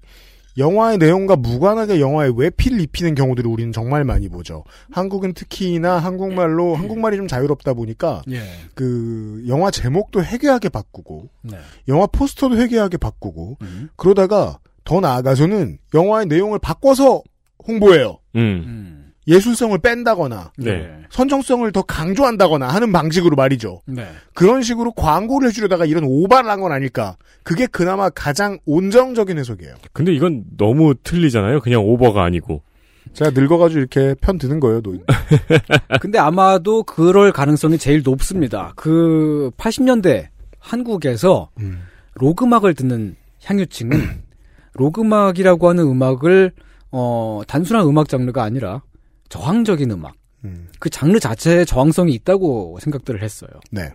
영화의 0.56 0.98
내용과 0.98 1.36
무관하게 1.36 2.00
영화에 2.00 2.30
외피를 2.34 2.80
입히는 2.80 3.14
경우들을 3.14 3.50
우리는 3.50 3.72
정말 3.72 4.04
많이 4.04 4.28
보죠. 4.28 4.64
한국은 4.90 5.34
특히나 5.34 5.98
한국말로 5.98 6.74
한국말이 6.74 7.16
좀 7.16 7.26
자유롭다 7.26 7.74
보니까 7.74 8.22
예. 8.30 8.40
그 8.74 9.44
영화 9.48 9.70
제목도 9.70 10.22
해괴하게 10.22 10.68
바꾸고 10.68 11.28
네. 11.42 11.58
영화 11.88 12.06
포스터도 12.06 12.56
해괴하게 12.56 12.98
바꾸고 12.98 13.58
음. 13.62 13.88
그러다가 13.96 14.58
더 14.84 15.00
나아가서는 15.00 15.78
영화의 15.94 16.26
내용을 16.26 16.58
바꿔서 16.58 17.22
홍보해요. 17.66 18.18
음. 18.36 18.40
음. 18.66 19.03
예술성을 19.26 19.76
뺀다거나 19.78 20.52
네. 20.58 20.90
선정성을 21.10 21.70
더 21.72 21.82
강조한다거나 21.82 22.68
하는 22.68 22.92
방식으로 22.92 23.36
말이죠. 23.36 23.80
네. 23.86 24.06
그런 24.34 24.62
식으로 24.62 24.92
광고를 24.92 25.48
해주려다가 25.48 25.86
이런 25.86 26.04
오바를 26.04 26.50
한 26.50 26.60
건 26.60 26.72
아닐까. 26.72 27.16
그게 27.42 27.66
그나마 27.66 28.08
가장 28.10 28.58
온정적인 28.66 29.38
해석이에요. 29.38 29.74
근데 29.92 30.12
이건 30.14 30.44
너무 30.56 30.94
틀리잖아요. 31.02 31.60
그냥 31.60 31.82
오버가 31.84 32.22
아니고. 32.24 32.62
제가 33.12 33.30
늙어가지고 33.32 33.78
이렇게 33.78 34.14
편 34.20 34.38
드는 34.38 34.60
거예요, 34.60 34.80
노인. 34.80 35.02
근데 36.00 36.18
아마도 36.18 36.82
그럴 36.82 37.32
가능성이 37.32 37.78
제일 37.78 38.02
높습니다. 38.02 38.72
그 38.76 39.50
80년대 39.56 40.28
한국에서 40.58 41.50
음. 41.60 41.82
로그막을 42.14 42.74
듣는 42.74 43.16
향유층은 43.44 44.22
록음악이라고 44.74 45.68
하는 45.68 45.84
음악을 45.84 46.52
어 46.90 47.42
단순한 47.46 47.86
음악 47.86 48.08
장르가 48.08 48.42
아니라 48.42 48.82
저항적인 49.28 49.90
음악 49.90 50.14
음. 50.44 50.68
그 50.78 50.90
장르 50.90 51.18
자체에 51.18 51.64
저항성이 51.64 52.12
있다고 52.14 52.78
생각들을 52.80 53.22
했어요. 53.22 53.50
네. 53.70 53.90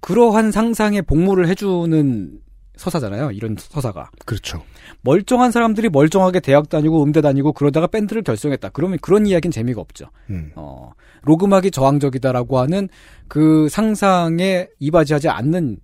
그러한 0.00 0.52
상상에 0.52 1.02
복무를 1.02 1.48
해주는 1.48 2.40
서사잖아요. 2.76 3.32
이런 3.32 3.56
서사가 3.58 4.10
그렇죠. 4.24 4.62
멀쩡한 5.02 5.50
사람들이 5.50 5.88
멀쩡하게 5.88 6.38
대학 6.38 6.68
다니고 6.68 7.02
음대 7.02 7.20
다니고 7.20 7.52
그러다가 7.52 7.88
밴드를 7.88 8.22
결성했다. 8.22 8.68
그러면 8.68 8.98
그런 9.02 9.26
이야기는 9.26 9.50
재미가 9.50 9.80
없죠. 9.80 10.06
음. 10.30 10.52
어, 10.54 10.92
록음악이 11.22 11.72
저항적이다라고 11.72 12.58
하는 12.58 12.88
그 13.26 13.68
상상에 13.68 14.68
이바지하지 14.78 15.28
않는 15.28 15.78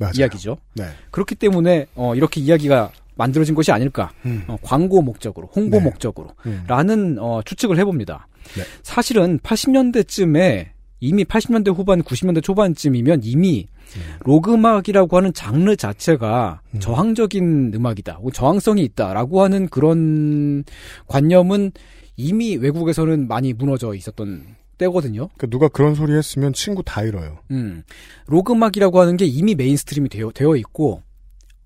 맞아요. 0.00 0.12
이야기죠. 0.16 0.56
네. 0.74 0.86
그렇기 1.12 1.36
때문에 1.36 1.86
어, 1.94 2.14
이렇게 2.16 2.40
이야기가 2.40 2.90
만들어진 3.20 3.54
것이 3.54 3.70
아닐까. 3.70 4.12
음. 4.24 4.44
어, 4.48 4.56
광고 4.62 5.02
목적으로, 5.02 5.46
홍보 5.54 5.76
네. 5.76 5.84
목적으로. 5.84 6.30
음. 6.46 6.64
라는 6.66 7.18
어, 7.20 7.42
추측을 7.44 7.78
해봅니다. 7.78 8.26
네. 8.56 8.62
사실은 8.82 9.38
80년대쯤에 9.40 10.68
이미 11.00 11.24
80년대 11.24 11.74
후반, 11.74 12.02
90년대 12.02 12.42
초반쯤이면 12.42 13.20
이미 13.24 13.66
음. 13.96 14.00
로그음악이라고 14.20 15.16
하는 15.18 15.34
장르 15.34 15.76
자체가 15.76 16.62
저항적인 16.78 17.72
음악이다, 17.74 18.20
저항성이 18.32 18.84
있다라고 18.84 19.42
하는 19.42 19.68
그런 19.68 20.64
관념은 21.06 21.72
이미 22.16 22.56
외국에서는 22.56 23.28
많이 23.28 23.52
무너져 23.52 23.94
있었던 23.94 24.44
때거든요. 24.78 25.28
그러니까 25.36 25.46
누가 25.48 25.68
그런 25.68 25.94
소리 25.94 26.14
했으면 26.14 26.52
친구 26.54 26.82
다 26.82 27.02
잃어요. 27.02 27.38
음, 27.50 27.82
록음악이라고 28.28 29.00
하는 29.00 29.16
게 29.18 29.26
이미 29.26 29.54
mainstream이 29.54 30.08
되어, 30.08 30.30
되어 30.32 30.56
있고, 30.56 31.02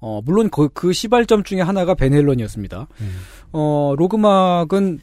어, 0.06 0.20
물론 0.22 0.50
그, 0.50 0.68
그 0.68 0.92
시발점 0.92 1.44
중에 1.44 1.62
하나가 1.62 1.94
벤 1.94 2.05
헤일런이었습니다. 2.05 2.88
음. 3.00 3.16
어, 3.52 3.94
록음악은 3.96 5.00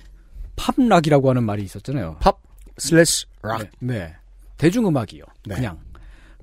pop 0.56 0.74
rock이라고 0.74 1.28
하는 1.28 1.44
말이 1.44 1.64
있었잖아요. 1.64 2.18
pop 2.20 2.39
slash 2.78 3.26
rock. 3.41 3.62
네, 3.62 3.70
네. 3.80 4.16
대중음악이요. 4.58 5.24
네. 5.48 5.56
그냥. 5.56 5.80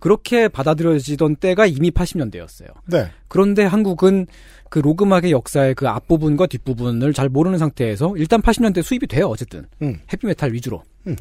그렇게 0.01 0.49
받아들여지던 0.49 1.37
때가 1.37 1.67
이미 1.67 1.93
80년대였어요. 1.93 2.67
네. 2.87 3.13
그런데 3.29 3.65
한국은 3.65 4.27
그 4.71 4.81
록음악의 4.81 5.31
역사의 5.31 5.77
그 5.77 5.89
앞부분과 5.89 6.49
뒷부분을 6.49 7.13
잘 7.13 7.29
모르는 7.29 7.59
상태에서 7.59 8.17
일단 8.17 8.43
80년대 8.43 8.83
수입이 8.83 9.07
돼요, 9.07 9.29
어쨌든. 9.29 9.67
음. 9.83 10.01
헤비메탈 10.13 10.53
위주로. 10.53 10.83
음. 11.07 11.15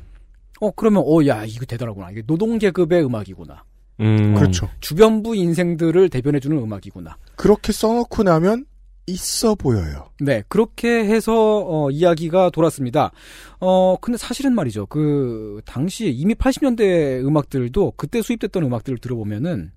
어, 0.60 0.72
그러면, 0.72 1.04
어, 1.06 1.24
야, 1.28 1.46
이거 1.46 1.66
대단하구나. 1.66 2.10
이게 2.10 2.24
노동계급의 2.26 3.06
음악이구나. 3.06 3.64
음. 4.00 4.36
그렇죠. 4.36 4.70
주변부 4.80 5.36
인생들을 5.36 6.10
대변해주는 6.10 6.58
음악이구나. 6.58 7.18
그렇게 7.36 7.72
써놓고 7.72 8.24
나면 8.24 8.66
있어 9.08 9.56
보여요. 9.56 10.10
네, 10.20 10.44
그렇게 10.50 10.90
해서 11.06 11.64
어, 11.66 11.90
이야기가 11.90 12.50
돌았습니다. 12.50 13.12
어, 13.60 13.96
근데 14.02 14.18
사실은 14.18 14.54
말이죠. 14.54 14.86
그 14.88 15.62
당시 15.66 16.10
이미 16.10 16.36
80년대 16.36 17.26
음악들도 17.26 17.94
그때 17.96 18.22
수입됐던 18.22 18.64
음악들을 18.64 18.98
들어보면은 19.00 19.72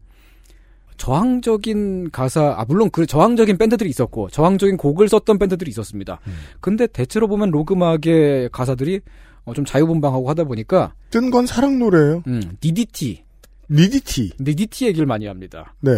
저항적인 0.97 2.11
가사, 2.11 2.55
아 2.59 2.65
물론 2.69 2.91
그 2.91 3.07
저항적인 3.07 3.57
밴드들이 3.57 3.89
있었고 3.89 4.29
저항적인 4.31 4.77
곡을 4.77 5.09
썼던 5.09 5.39
밴드들이 5.39 5.71
있었습니다. 5.71 6.21
음. 6.27 6.33
근데 6.61 6.87
대체로 6.87 7.27
보면 7.27 7.51
록 7.51 7.73
음악의 7.75 8.51
가사들이 8.53 9.01
어, 9.45 9.55
좀 9.55 9.65
자유분방하고 9.65 10.29
하다 10.29 10.45
보니까 10.45 10.93
뜬 11.11 11.31
건 11.31 11.47
사랑 11.47 11.79
노래예요. 11.79 12.23
음, 12.27 12.43
DDT, 12.61 13.23
니디티. 13.71 14.33
DDT 14.39 14.87
얘기를 14.87 15.07
많이 15.07 15.27
합니다. 15.27 15.75
네. 15.81 15.93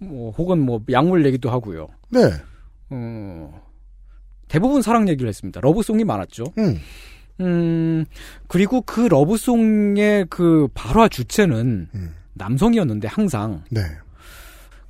뭐 0.00 0.30
혹은 0.32 0.60
뭐 0.60 0.80
약물 0.90 1.26
얘기도 1.26 1.50
하고요. 1.50 1.88
네. 2.10 2.20
어, 2.90 3.68
대부분 4.48 4.80
사랑 4.82 5.08
얘기를 5.08 5.28
했습니다. 5.28 5.60
love 5.60 5.80
song이 5.80 6.04
많았죠. 6.04 6.44
음. 6.56 6.78
음, 7.40 8.04
그리고 8.48 8.80
그 8.80 9.02
love 9.02 9.52
song의 9.52 10.26
그 10.30 10.68
발화 10.74 11.08
주체는 11.08 11.88
음. 11.94 12.14
남성이었는데 12.34 13.08
항상. 13.08 13.62
네. 13.70 13.80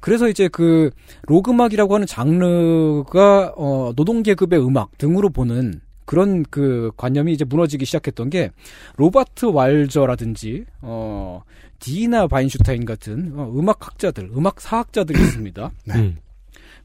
그래서 0.01 0.29
이제 0.29 0.49
그 0.49 0.91
록음악이라고 1.27 1.95
하는 1.95 2.07
장르가 2.07 3.53
어 3.57 3.93
노동 3.97 4.23
계급의 4.23 4.65
음악 4.65 4.97
등으로 4.97 5.29
보는 5.29 5.81
그런 6.05 6.45
그 6.45 6.91
관념이 6.97 7.33
이제 7.33 7.45
무너지기 7.45 7.85
시작했던 7.85 8.31
게 8.31 8.51
로버트 8.97 9.47
왈저라든지 9.47 10.65
어 10.81 11.43
디나 11.79 12.27
바인슈타인 12.27 12.85
같은 12.85 13.33
어, 13.39 13.51
음악 13.57 13.87
학자들, 13.87 14.31
음악 14.37 14.61
사학자들이 14.61 15.21
있습니다. 15.21 15.71
네. 15.87 15.95
음. 15.95 16.17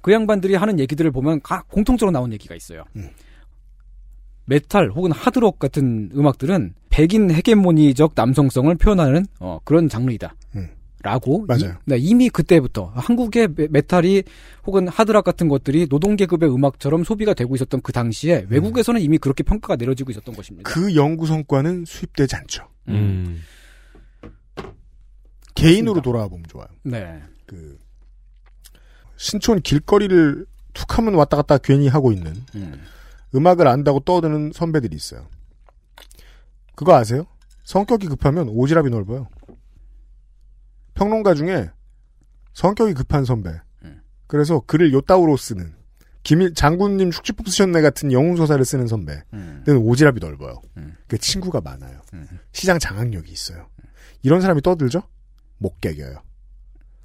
그 0.01 0.11
양반들이 0.11 0.55
하는 0.55 0.79
얘기들을 0.79 1.11
보면 1.11 1.41
가- 1.41 1.63
공통적으로 1.69 2.11
나온 2.11 2.31
얘기가 2.33 2.55
있어요. 2.55 2.83
음. 2.95 3.09
메탈 4.45 4.91
혹은 4.91 5.11
하드록 5.11 5.57
같은 5.59 6.09
음악들은 6.13 6.73
백인 6.89 7.31
헤게모니적 7.31 8.11
남성성을 8.15 8.75
표현하는 8.75 9.25
어, 9.39 9.59
그런 9.63 9.87
장르이다. 9.87 10.35
음. 10.57 10.69
라고 11.01 11.45
맞아요. 11.47 11.71
이, 11.71 11.73
네, 11.85 11.97
이미 11.97 12.29
그때부터 12.29 12.91
한국의 12.95 13.49
메- 13.55 13.67
메탈이 13.69 14.23
혹은 14.65 14.87
하드락 14.87 15.25
같은 15.25 15.49
것들이 15.49 15.87
노동계급의 15.89 16.49
음악처럼 16.53 17.03
소비가 17.03 17.33
되고 17.33 17.53
있었던 17.55 17.81
그 17.81 17.91
당시에 17.91 18.45
외국에서는 18.49 19.01
이미 19.01 19.17
그렇게 19.17 19.43
평가가 19.43 19.75
내려지고 19.75 20.11
있었던 20.11 20.33
것입니다. 20.33 20.69
그 20.69 20.95
연구 20.95 21.25
성과는 21.25 21.83
수입되지 21.85 22.35
않죠. 22.37 22.67
음. 22.87 23.41
개인으로 25.55 26.01
돌아와 26.01 26.27
보면 26.27 26.45
좋아요. 26.47 26.67
네. 26.83 27.21
그 27.45 27.77
신촌 29.17 29.61
길거리를 29.61 30.45
툭 30.73 30.97
하면 30.97 31.15
왔다 31.15 31.37
갔다 31.37 31.57
괜히 31.57 31.87
하고 31.87 32.11
있는 32.11 32.35
음. 32.55 32.81
음악을 33.35 33.67
안다고 33.67 33.99
떠드는 34.01 34.51
선배들이 34.53 34.95
있어요. 34.95 35.27
그거 36.75 36.95
아세요? 36.95 37.25
성격이 37.63 38.07
급하면 38.07 38.47
오지랖이 38.47 38.89
넓어요. 38.89 39.27
평론가 40.95 41.33
중에 41.33 41.69
성격이 42.53 42.93
급한 42.93 43.25
선배. 43.25 43.51
음. 43.83 44.01
그래서 44.27 44.59
글을 44.61 44.93
요따우로 44.93 45.37
쓰는 45.37 45.73
김일성 46.23 46.53
장군님 46.53 47.11
축지법 47.11 47.33
쓰셨네 47.33 47.81
같은 47.81 48.11
영웅 48.11 48.35
서사를 48.35 48.63
쓰는 48.63 48.87
선배. 48.87 49.21
음. 49.33 49.63
는 49.65 49.83
오지랖이 49.83 50.19
넓어요. 50.19 50.61
음. 50.77 50.95
그 51.07 51.17
친구가 51.17 51.61
많아요. 51.61 52.01
음. 52.13 52.27
시장 52.51 52.79
장악력이 52.79 53.31
있어요. 53.31 53.67
이런 54.21 54.41
사람이 54.41 54.61
떠들죠? 54.61 55.03
못 55.57 55.79
개겨요. 55.81 56.21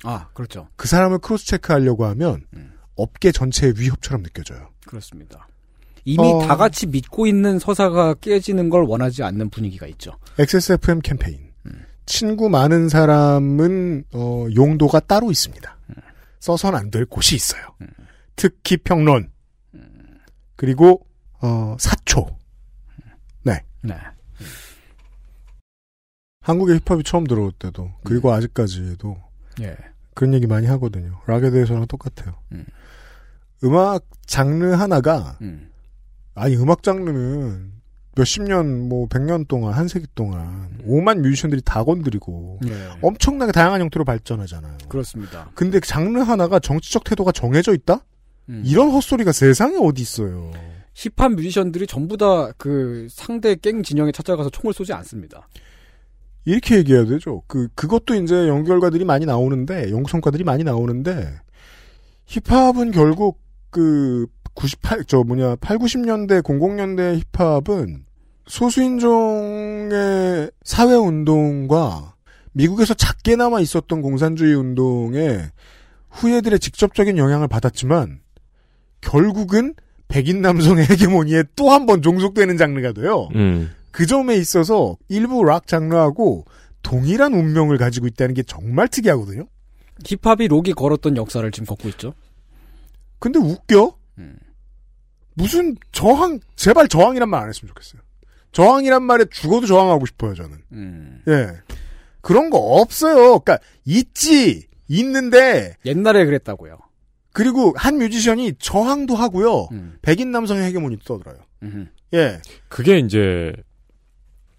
아, 0.05 0.29
그렇죠. 0.35 0.69
그 0.77 0.87
사람을 0.89 1.19
cross 1.19 1.47
check하려고 1.47 2.05
하면 2.07 2.45
음. 2.55 2.73
업계 2.95 3.33
전체의 3.33 3.75
위협처럼 3.77 4.23
느껴져요. 4.23 4.71
그렇습니다. 4.87 5.49
이미 6.05 6.23
어. 6.33 6.39
다 6.47 6.57
같이 6.57 6.87
믿고 6.87 7.27
있는 7.27 7.59
서사가 7.59 8.15
깨지는 8.15 8.71
걸 8.71 8.85
원하지 8.85 9.23
않는 9.23 9.51
분위기가 9.51 9.87
있죠. 9.89 10.17
XSFM 10.39 11.01
캠페인. 11.01 11.53
음. 11.67 11.85
친구 12.07 12.49
많은 12.49 12.89
사람은 12.89 14.05
어, 14.13 14.47
용도가 14.55 15.01
따로 15.01 15.31
있습니다. 15.31 15.77
써선 16.41 16.75
안 16.77 16.91
될 16.91 17.05
곳이 17.05 17.35
있어요. 17.35 17.63
음. 17.83 17.89
특히 18.37 18.77
평론. 18.77 19.31
그리고 20.57 21.05
어, 21.41 21.77
사초. 21.79 22.27
네. 23.43 23.63
네. 23.83 23.95
한국에 26.41 26.79
힙합이 26.79 27.03
처음 27.05 27.25
들어올 27.25 27.53
때도 27.53 27.91
그리고 28.05 28.33
아직까지도 28.33 29.17
예. 29.61 29.77
그런 30.15 30.35
얘기 30.35 30.47
많이 30.47 30.67
하거든요. 30.67 31.21
락에 31.27 31.51
대해서랑 31.51 31.87
똑같아요. 31.87 32.35
음. 32.53 32.65
음악 33.65 34.05
장르 34.27 34.73
하나가 34.73 35.37
음. 35.43 35.71
아니 36.35 36.57
음악 36.57 36.83
장르는 36.83 37.73
몇십 38.17 38.43
년, 38.45 38.89
뭐 38.89 39.07
백 39.07 39.23
년 39.23 39.45
동안 39.47 39.75
한 39.75 39.87
세기 39.87 40.07
동안 40.15 40.77
오만 40.85 41.23
뮤지션들이 41.23 41.61
다 41.65 41.85
건드리고 41.85 42.61
예. 42.67 42.89
엄청나게 43.03 43.53
다양한 43.53 43.81
형태로 43.81 44.05
발전하잖아요. 44.05 44.79
그렇습니다. 44.89 45.51
근데 45.55 45.79
장르 45.81 46.21
하나가 46.21 46.59
정치적 46.59 47.05
태도가 47.05 47.31
정해져 47.33 47.75
있다? 47.75 48.05
음. 48.49 48.63
이런 48.65 48.91
헛소리가 48.91 49.33
세상에 49.33 49.77
어디 49.81 50.03
있어요. 50.03 50.51
힙합 50.95 51.33
뮤지션들이 51.33 51.87
전부 51.87 52.17
다 52.17 52.53
그 52.57 53.07
상대 53.11 53.55
갱 53.55 53.83
진영에 53.85 54.11
찾아가서 54.11 54.51
총을 54.51 54.73
쏘지 54.75 54.93
않습니다. 54.95 55.47
이렇게 56.49 56.77
얘기해야 56.79 57.05
되죠. 57.05 57.43
그 57.47 57.69
그것도 57.75 58.15
이제 58.15 58.49
연구 58.49 58.69
결과들이 58.69 59.05
많이 59.05 59.27
나오는데 59.27 59.91
연구 59.91 60.11
성과들이 60.11 60.45
많이 60.45 60.65
나오는데 60.65 61.29
힙합은 62.27 62.93
결국 62.93 63.41
그 63.71 64.27
98, 64.55 65.05
저 65.07 65.23
뭐냐, 65.23 65.57
8, 65.57 65.79
90년대, 65.79 66.43
00년대 66.43 67.23
힙합은 67.33 68.05
소수인종의 68.47 70.51
사회운동과 70.65 72.15
미국에서 72.53 72.95
작게나마 72.95 73.61
있었던 73.61 74.03
공산주의 74.03 74.55
운동에 74.55 75.43
후예들의 76.11 76.59
직접적인 76.59 77.19
영향을 77.19 77.47
받았지만 77.47 78.21
결국은 79.01 79.75
백인 80.09 80.41
남성의 80.41 80.87
헤게모니에 80.91 81.45
또 81.55 81.71
한 81.71 81.87
번 81.87 82.03
종속되는 82.03 82.57
장르가 82.57 82.93
돼요. 82.93 83.29
음. 83.35 83.71
그 83.99 84.07
점에 84.07 84.37
있어서 84.37 84.97
일부 85.09 85.43
락 85.43 85.67
장르하고 85.67 86.45
동일한 86.85 87.35
운명을 87.35 87.79
가지고 87.79 88.07
있다는 88.07 88.33
게 88.33 88.45
정말 88.45 88.87
특이하거든요. 88.87 89.49
힙합이 90.07 90.47
록이 90.47 90.73
걸었던 90.75 91.17
역사를 91.17 91.51
지금 91.51 91.67
걷고 91.67 91.89
있죠. 91.89 92.15
근데 93.19 93.41
웃겨. 93.41 93.99
음. 94.19 94.39
무슨 95.35 95.75
저항 95.91 96.39
제발 96.55 96.87
저항이란 96.87 97.29
말 97.29 97.43
안 97.43 97.49
했으면 97.49 97.71
좋겠어요. 97.71 98.01
저항이란 98.53 99.03
말에 99.03 99.25
죽어도 99.33 99.67
저항하고 99.67 100.07
싶어요 100.07 100.35
저는. 100.35 100.59
음. 100.71 101.23
예. 101.27 101.49
그런 102.21 102.51
거 102.51 102.59
없어요. 102.59 103.41
그러니까 103.41 103.59
있지 103.85 104.69
있는데 104.87 105.75
옛날에 105.85 106.25
그랬다고요. 106.25 106.79
그리고 107.33 107.75
한 107.77 107.99
뮤지션이 107.99 108.53
저항도 108.61 109.17
하고요. 109.17 109.67
음. 109.73 109.99
백인 110.03 110.31
남성의 110.31 110.63
헤게모니도 110.67 111.03
떠들어요. 111.03 111.41
음흠. 111.65 111.87
예. 112.15 112.41
그게 112.69 113.01
이제 113.01 113.53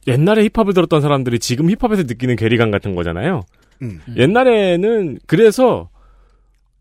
옛날에 0.08 0.48
힙합을 0.54 0.74
들었던 0.74 1.02
사람들이 1.02 1.40
지금 1.40 1.70
힙합에서 1.70 2.04
느끼는 2.04 2.36
괴리감 2.36 2.72
같은 2.72 2.96
거잖아요. 2.96 3.44
음. 3.82 4.02
옛날에는 4.16 5.20
그래서 5.26 5.90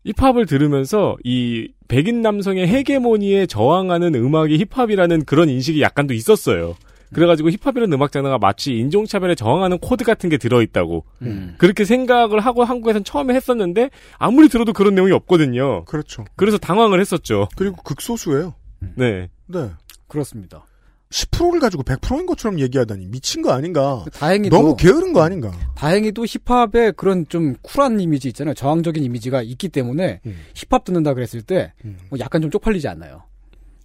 힙합을 0.05 0.45
들으면서 0.45 1.17
이 1.23 1.71
백인 1.87 2.21
남성의 2.21 2.67
헤게모니에 2.67 3.45
저항하는 3.47 4.15
음악이 4.15 4.63
힙합이라는 4.71 5.25
그런 5.25 5.49
인식이 5.49 5.81
약간 5.81 6.07
도 6.07 6.13
있었어요. 6.13 6.75
그래가지고 7.13 7.49
힙합이라는 7.49 7.91
음악 7.93 8.11
장르가 8.11 8.37
마치 8.37 8.77
인종차별에 8.77 9.33
저항하는 9.33 9.79
코드 9.79 10.03
같은 10.03 10.29
게 10.29 10.37
들어있다고 10.37 11.05
음. 11.23 11.55
그렇게 11.57 11.83
생각을 11.83 12.39
하고 12.39 12.63
한국에선 12.63 13.03
처음에 13.03 13.33
했었는데 13.33 13.89
아무리 14.17 14.47
들어도 14.47 14.73
그런 14.73 14.93
내용이 14.93 15.11
없거든요. 15.13 15.85
그렇죠. 15.85 16.25
그래서 16.35 16.59
당황을 16.59 16.99
했었죠. 16.99 17.49
그리고 17.55 17.77
극소수예요. 17.83 18.53
네. 18.95 19.29
네. 19.47 19.69
그렇습니다. 20.07 20.65
10%를 21.11 21.59
가지고 21.59 21.83
100%인 21.83 22.25
것처럼 22.27 22.59
얘기하다니 22.59 23.07
미친 23.07 23.41
거 23.41 23.51
아닌가. 23.51 24.05
다행히도 24.13 24.55
너무 24.55 24.75
게으른 24.75 25.11
거 25.11 25.21
아닌가. 25.23 25.51
다행히도 25.75 26.23
힙합에 26.25 26.91
그런 26.91 27.27
좀 27.29 27.55
쿨한 27.63 27.99
이미지 27.99 28.27
있잖아요. 28.27 28.53
저항적인 28.53 29.03
이미지가 29.03 29.41
있기 29.41 29.69
때문에 29.69 30.21
음. 30.25 30.37
힙합 30.53 30.83
듣는다 30.83 31.15
그랬을 31.15 31.41
때 31.41 31.73
음. 31.83 31.97
뭐 32.09 32.19
약간 32.19 32.41
좀 32.41 32.51
쪽팔리지 32.51 32.87
않나요? 32.87 33.23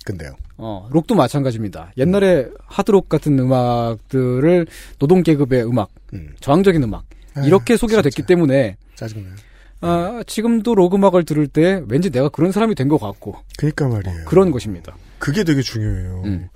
근데요. 0.04 0.34
어, 0.58 0.86
록도 0.90 1.14
마찬가지입니다. 1.14 1.92
옛날에 1.96 2.46
하드록 2.66 3.08
같은 3.08 3.38
음악들을 3.38 4.66
노동 4.98 5.22
계급의 5.22 5.64
음악, 5.66 5.88
음. 6.12 6.34
저항적인 6.40 6.82
음악 6.82 7.04
아휴, 7.36 7.46
이렇게 7.46 7.78
소개가 7.78 8.02
진짜. 8.02 8.14
됐기 8.14 8.26
때문에 8.26 8.76
짜증나요. 8.96 9.32
아, 9.80 10.22
지금도 10.26 10.74
록 10.74 10.94
음악을 10.94 11.24
들을 11.24 11.46
때 11.48 11.82
왠지 11.88 12.10
내가 12.10 12.28
그런 12.28 12.52
사람이 12.52 12.74
된 12.74 12.88
것 12.88 12.98
같고 12.98 13.36
그니까 13.56 13.88
말이에요. 13.88 14.26
그런 14.26 14.50
것입니다. 14.50 14.94
그게 15.18 15.44
되게 15.44 15.62
중요해요. 15.62 16.22
음. 16.24 16.48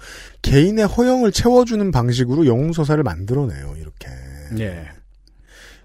개인의 0.43 0.87
허영을 0.87 1.33
채워주는 1.33 1.91
방식으로 1.91 2.47
영웅서사를 2.47 3.03
만들어내요, 3.03 3.77
이렇게. 3.79 4.09
예. 4.59 4.89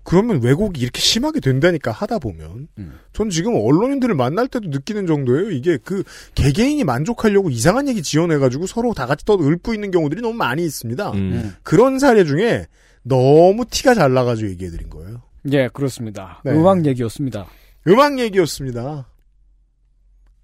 그러면 0.04 0.42
왜곡이 0.44 0.82
이렇게 0.82 1.00
심하게 1.00 1.40
된다니까 1.40 1.92
하다 1.92 2.20
보면. 2.20 2.68
음. 2.78 3.00
전 3.14 3.30
지금 3.30 3.56
언론인들을 3.56 4.14
만날 4.16 4.48
때도 4.48 4.70
느끼는 4.70 5.08
정도예요. 5.08 5.52
이게 5.52 5.78
그 5.78 6.04
개개인이 6.36 6.84
만족하려고 6.84 7.50
이상한 7.50 7.88
얘기 7.88 8.04
지어내가지고 8.04 8.68
서로 8.68 8.94
다 8.94 9.06
같이 9.06 9.24
떠 9.26 9.36
읊고 9.36 9.74
있는 9.74 9.92
경우들이 9.92 10.22
너무 10.22 10.34
많이 10.34 10.66
있습니다. 10.66 11.12
음. 11.12 11.56
그런 11.64 12.00
사례 12.00 12.26
중에 12.26 12.68
너무 13.04 13.66
티가 13.66 13.93
잘 13.93 14.14
나가지고 14.14 14.50
얘기해드린 14.52 14.89
거예요. 14.89 15.22
예, 15.52 15.70
그렇습니다. 15.70 16.41
네. 16.43 16.52
음악 16.52 16.86
얘기였습니다. 16.86 17.47
음악 17.88 18.20
얘기였습니다. 18.20 19.08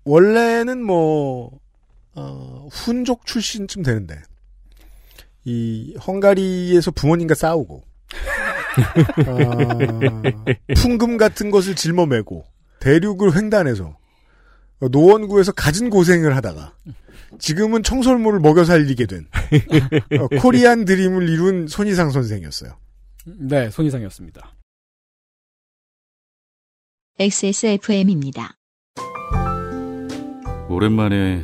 원래는 0.04 0.84
뭐, 0.84 1.52
어, 2.16 2.68
훈족 2.72 3.26
출신쯤 3.26 3.84
되는데, 3.84 4.22
이 5.46 5.96
헝가리에서 6.06 6.92
부모님과 6.92 7.34
싸우고 7.34 7.84
아, 9.26 10.74
풍금 10.76 11.18
같은 11.18 11.50
것을 11.50 11.76
짊어매고 11.76 12.46
대륙을 12.80 13.36
횡단해서 13.36 13.98
노원구에서 14.80 15.52
갖은 15.54 15.90
고생을 15.90 16.36
하다가 16.36 16.74
지금은 17.40 17.84
청설모를 17.84 18.40
먹여 18.40 18.64
살리게 18.64 19.06
된 19.06 19.28
어, 20.20 20.28
코리안 20.40 20.86
드림을 20.86 21.30
이룬 21.30 21.68
손희상 21.68 22.12
선생이었어요. 22.12 22.78
네, 23.26 23.70
손이상이었습니다. 23.70 24.56
XSFM입니다. 27.20 28.56
오랜만에 30.70 31.44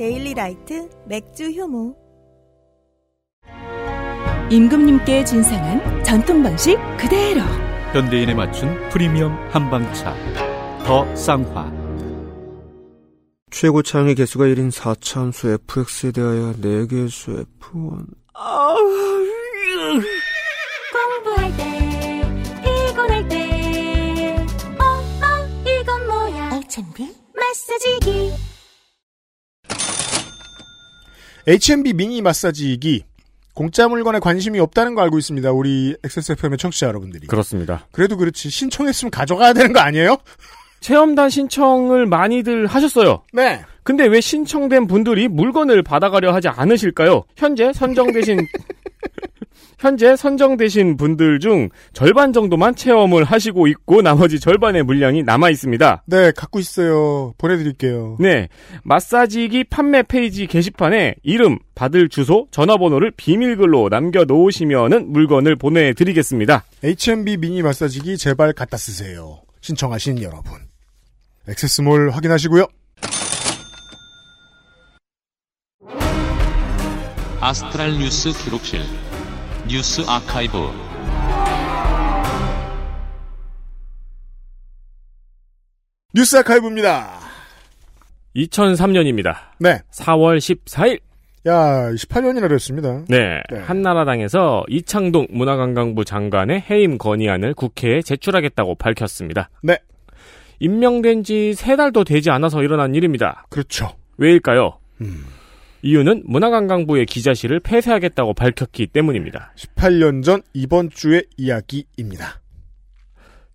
데일리 0.00 0.32
라이트 0.32 0.88
맥주 1.04 1.50
효모. 1.50 1.94
임금님께 4.50 5.26
진상한 5.26 6.02
전통 6.02 6.42
방식 6.42 6.78
그대로. 6.96 7.42
현대인에 7.92 8.32
맞춘 8.32 8.88
프리미엄 8.88 9.32
한방차. 9.50 10.16
더 10.86 11.14
쌍화. 11.14 11.70
최고차항의 13.50 14.14
계수가 14.14 14.46
1인 14.46 14.72
4차함수 14.72 15.60
fx에 15.68 16.12
대하여 16.12 16.54
4개의 16.54 17.10
수 17.10 17.44
f1 17.60 18.06
공부할 20.94 21.56
때, 21.58 22.22
피곤할 22.62 23.28
때, 23.28 24.46
어, 24.78 24.84
어, 24.86 25.68
이건 25.68 26.06
뭐야? 26.06 26.52
알찬비? 26.52 27.14
마사지기. 27.34 28.49
H&B 31.46 31.92
미니 31.94 32.22
마사지기 32.22 33.04
공짜 33.54 33.88
물건에 33.88 34.18
관심이 34.20 34.58
없다는 34.60 34.94
거 34.94 35.02
알고 35.02 35.18
있습니다. 35.18 35.52
우리 35.52 35.96
XSFM의 36.04 36.58
청취자 36.58 36.86
여러분들이. 36.86 37.26
그렇습니다. 37.26 37.86
그래도 37.92 38.16
그렇지 38.16 38.48
신청했으면 38.48 39.10
가져가야 39.10 39.52
되는 39.52 39.72
거 39.72 39.80
아니에요? 39.80 40.16
체험단 40.80 41.28
신청을 41.28 42.06
많이들 42.06 42.66
하셨어요. 42.66 43.22
네. 43.32 43.62
근데 43.82 44.06
왜 44.06 44.20
신청된 44.20 44.86
분들이 44.86 45.28
물건을 45.28 45.82
받아가려 45.82 46.32
하지 46.32 46.48
않으실까요? 46.48 47.24
현재 47.36 47.72
선정되신 47.72 48.46
현재 49.80 50.14
선정되신 50.14 50.98
분들 50.98 51.40
중 51.40 51.70
절반 51.94 52.34
정도만 52.34 52.74
체험을 52.74 53.24
하시고 53.24 53.66
있고 53.66 54.02
나머지 54.02 54.38
절반의 54.38 54.82
물량이 54.82 55.22
남아 55.22 55.48
있습니다. 55.48 56.04
네, 56.04 56.32
갖고 56.32 56.58
있어요. 56.58 57.32
보내드릴게요. 57.38 58.18
네, 58.20 58.48
마사지기 58.84 59.64
판매 59.64 60.02
페이지 60.02 60.46
게시판에 60.46 61.14
이름, 61.22 61.58
받을 61.74 62.10
주소, 62.10 62.46
전화번호를 62.50 63.12
비밀글로 63.12 63.88
남겨 63.88 64.24
놓으시면은 64.24 65.10
물건을 65.12 65.56
보내드리겠습니다. 65.56 66.64
H&B 66.84 67.38
미니 67.38 67.62
마사지기 67.62 68.18
제발 68.18 68.52
갖다 68.52 68.76
쓰세요. 68.76 69.40
신청하신 69.62 70.20
여러분. 70.20 70.58
액세스몰 71.48 72.10
확인하시고요. 72.10 72.66
아스트랄 77.40 77.98
뉴스 77.98 78.30
기록실 78.44 78.82
뉴스 79.70 80.02
아카이브 80.08 80.58
뉴스 86.14 86.36
아카이브입니다. 86.38 87.08
2003년입니다. 88.36 89.34
네. 89.58 89.80
4월 89.92 90.38
14일. 90.38 91.00
야, 91.46 91.90
18년이나 91.92 92.48
됐습니다. 92.50 93.04
네, 93.08 93.40
네. 93.50 93.58
한나라당에서 93.60 94.64
이창동 94.68 95.28
문화관광부 95.30 96.04
장관의 96.04 96.64
해임 96.68 96.98
건의안을 96.98 97.54
국회에 97.54 98.02
제출하겠다고 98.02 98.74
밝혔습니다. 98.74 99.48
네. 99.62 99.78
임명된 100.58 101.22
지 101.24 101.54
세 101.54 101.76
달도 101.76 102.04
되지 102.04 102.30
않아서 102.30 102.62
일어난 102.62 102.94
일입니다. 102.94 103.46
그렇죠. 103.48 103.96
왜일까요? 104.18 104.78
음. 105.00 105.24
이유는 105.82 106.24
문화관광부의 106.26 107.06
기자실을 107.06 107.60
폐쇄하겠다고 107.60 108.34
밝혔기 108.34 108.88
때문입니다. 108.88 109.52
18년 109.56 110.22
전 110.22 110.42
이번 110.52 110.90
주의 110.90 111.24
이야기입니다. 111.36 112.40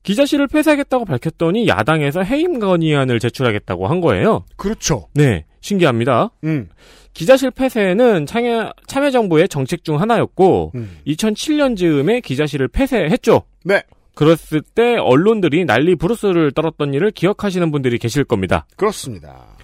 기자실을 0.03 0.47
폐쇄하겠다고 0.47 1.05
밝혔더니 1.05 1.67
야당에서 1.67 2.21
해임 2.21 2.59
건의안을 2.59 3.19
제출하겠다고 3.19 3.87
한 3.87 4.01
거예요. 4.01 4.45
그렇죠. 4.55 5.07
네, 5.13 5.45
신기합니다. 5.61 6.29
음. 6.43 6.69
기자실 7.13 7.49
폐쇄는 7.49 8.25
참여, 8.25 8.73
참여정부의 8.87 9.49
정책 9.49 9.83
중 9.83 9.99
하나였고, 9.99 10.73
음. 10.75 10.97
2007년 11.07 11.77
즈음에 11.77 12.19
기자실을 12.19 12.67
폐쇄했죠. 12.67 13.43
네. 13.63 13.81
그랬을 14.13 14.61
때 14.61 14.95
언론들이 14.97 15.65
난리 15.65 15.95
부르스를 15.95 16.51
떨었던 16.51 16.93
일을 16.93 17.11
기억하시는 17.11 17.71
분들이 17.71 17.97
계실 17.97 18.23
겁니다. 18.25 18.67
그렇습니다. 18.75 19.54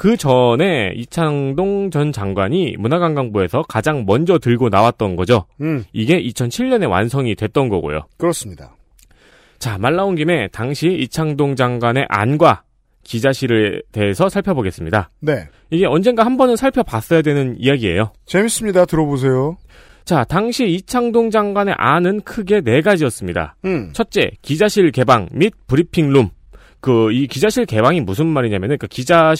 그 0.00 0.16
전에 0.16 0.94
이창동 0.96 1.90
전 1.90 2.10
장관이 2.10 2.76
문화관광부에서 2.78 3.64
가장 3.68 4.06
먼저 4.06 4.38
들고 4.38 4.70
나왔던 4.70 5.14
거죠. 5.14 5.44
음. 5.60 5.84
이게 5.92 6.18
2007년에 6.22 6.88
완성이 6.88 7.34
됐던 7.34 7.68
거고요. 7.68 8.06
그렇습니다. 8.16 8.74
자, 9.58 9.76
말 9.76 9.96
나온 9.96 10.16
김에 10.16 10.48
당시 10.52 10.86
이창동 10.90 11.54
장관의 11.54 12.06
안과 12.08 12.62
기자실에 13.04 13.82
대해서 13.92 14.30
살펴보겠습니다. 14.30 15.10
네. 15.20 15.46
이게 15.68 15.84
언젠가 15.84 16.24
한 16.24 16.38
번은 16.38 16.56
살펴봤어야 16.56 17.20
되는 17.20 17.56
이야기예요. 17.58 18.14
재밌습니다. 18.24 18.86
들어보세요. 18.86 19.58
자, 20.06 20.24
당시 20.24 20.66
이창동 20.66 21.28
장관의 21.28 21.74
안은 21.76 22.22
크게 22.22 22.62
네 22.62 22.80
가지였습니다. 22.80 23.56
음. 23.66 23.90
첫째, 23.92 24.30
기자실 24.40 24.92
개방 24.92 25.28
및 25.30 25.52
브리핑룸. 25.66 26.30
그, 26.80 27.12
이 27.12 27.26
기자실 27.26 27.66
개방이 27.66 28.00
무슨 28.00 28.28
말이냐면은, 28.28 28.78
그 28.78 28.86
기자 28.86 29.34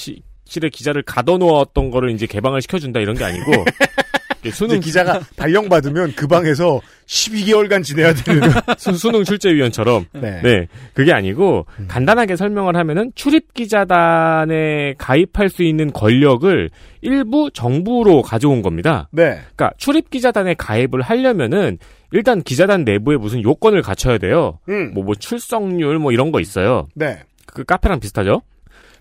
실에 0.50 0.68
기자를 0.68 1.02
가둬놓았던 1.02 1.92
거를 1.92 2.10
이제 2.10 2.26
개방을 2.26 2.60
시켜준다 2.60 2.98
이런 2.98 3.16
게 3.16 3.22
아니고, 3.22 3.52
수능, 4.52 4.80
기자가 4.80 5.20
발령 5.36 5.68
받으면 5.68 6.14
그 6.16 6.26
방에서 6.26 6.80
12개월간 7.06 7.84
지내야 7.84 8.12
되는. 8.14 8.50
수, 8.76 8.92
수능 8.94 9.22
출제위원처럼. 9.22 10.06
네. 10.12 10.40
네. 10.42 10.66
그게 10.92 11.12
아니고, 11.12 11.66
음. 11.78 11.86
간단하게 11.86 12.34
설명을 12.34 12.74
하면은, 12.74 13.12
출입 13.14 13.54
기자단에 13.54 14.94
가입할 14.98 15.50
수 15.50 15.62
있는 15.62 15.92
권력을 15.92 16.68
일부 17.00 17.50
정부로 17.54 18.20
가져온 18.22 18.60
겁니다. 18.60 19.08
네. 19.12 19.38
그러니까 19.54 19.70
출입 19.76 20.10
기자단에 20.10 20.54
가입을 20.54 21.00
하려면은, 21.00 21.78
일단 22.10 22.42
기자단 22.42 22.82
내부에 22.82 23.18
무슨 23.18 23.40
요건을 23.40 23.82
갖춰야 23.82 24.18
돼요. 24.18 24.58
음. 24.68 24.94
뭐, 24.94 25.04
뭐, 25.04 25.14
출석률 25.14 26.00
뭐 26.00 26.10
이런 26.10 26.32
거 26.32 26.40
있어요. 26.40 26.88
네. 26.96 27.20
그 27.46 27.62
카페랑 27.62 28.00
비슷하죠? 28.00 28.42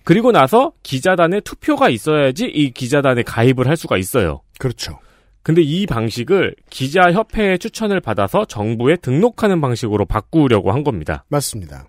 그리고 0.03 0.31
나서 0.31 0.71
기자단에 0.83 1.41
투표가 1.41 1.89
있어야지 1.89 2.45
이 2.45 2.71
기자단에 2.71 3.23
가입을 3.23 3.67
할 3.67 3.77
수가 3.77 3.97
있어요. 3.97 4.41
그렇죠. 4.57 4.99
근데 5.43 5.61
이 5.61 5.85
방식을 5.85 6.55
기자협회의 6.69 7.59
추천을 7.59 7.99
받아서 7.99 8.45
정부에 8.45 8.95
등록하는 8.97 9.61
방식으로 9.61 10.05
바꾸려고 10.05 10.71
한 10.71 10.83
겁니다. 10.83 11.25
맞습니다. 11.29 11.87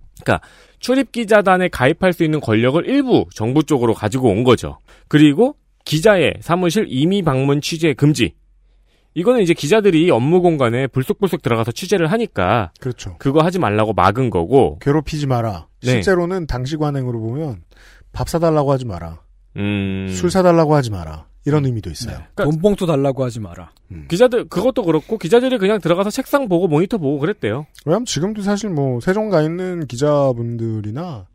출입기자단에 0.79 1.69
가입할 1.69 2.13
수 2.13 2.25
있는 2.25 2.41
권력을 2.41 2.87
일부 2.87 3.27
정부 3.35 3.63
쪽으로 3.63 3.95
가지고 3.95 4.29
온 4.29 4.45
거죠. 4.45 4.79
그리고 5.09 5.57
기자의 5.85 6.35
사무실 6.41 6.87
임의 6.89 7.23
방문 7.23 7.61
취재 7.61 7.95
금지. 7.95 8.35
이거는 9.15 9.41
이제 9.41 9.55
기자들이 9.55 10.11
업무 10.11 10.41
공간에 10.41 10.87
불쑥불쑥 10.87 11.43
들어가서 11.43 11.73
취재를 11.73 12.13
하니까 12.13 12.71
그렇죠. 12.81 13.17
그거 13.19 13.43
하지 13.43 13.59
말라고 13.59 13.93
막은 13.93 14.31
거고. 14.31 14.79
괴롭히지 14.81 15.27
마라. 15.27 15.67
네. 15.83 15.91
실제로는 15.91 16.47
당시 16.47 16.77
관행으로 16.77 17.19
보면 17.21 17.63
밥 18.13 18.29
사달라고 18.29 18.73
하지 18.73 18.85
마라. 18.87 19.21
음. 19.57 20.09
술 20.11 20.31
사달라고 20.31 20.75
하지 20.75 20.91
마라. 20.91 21.27
이런 21.47 21.65
의미도 21.65 21.91
있어요. 21.91 22.19
그러니까- 22.35 22.45
돈봉투 22.45 22.87
달라고 22.87 23.25
하지 23.25 23.41
마라. 23.41 23.73
기자들 24.09 24.49
그것도 24.49 24.83
그렇고 24.85 25.17
기자들이 25.17 25.57
그냥 25.59 25.81
들어가서 25.81 26.11
책상 26.11 26.49
보고 26.49 26.69
모니터 26.69 26.99
보고 26.99 27.19
그랬대요. 27.19 27.67
왜냐면 27.87 28.05
지금도 28.05 28.43
사실 28.43 28.69
뭐 28.71 29.01
세종 29.01 29.31
가 29.31 29.41
있는 29.43 29.87
기자분들이나 29.87 31.27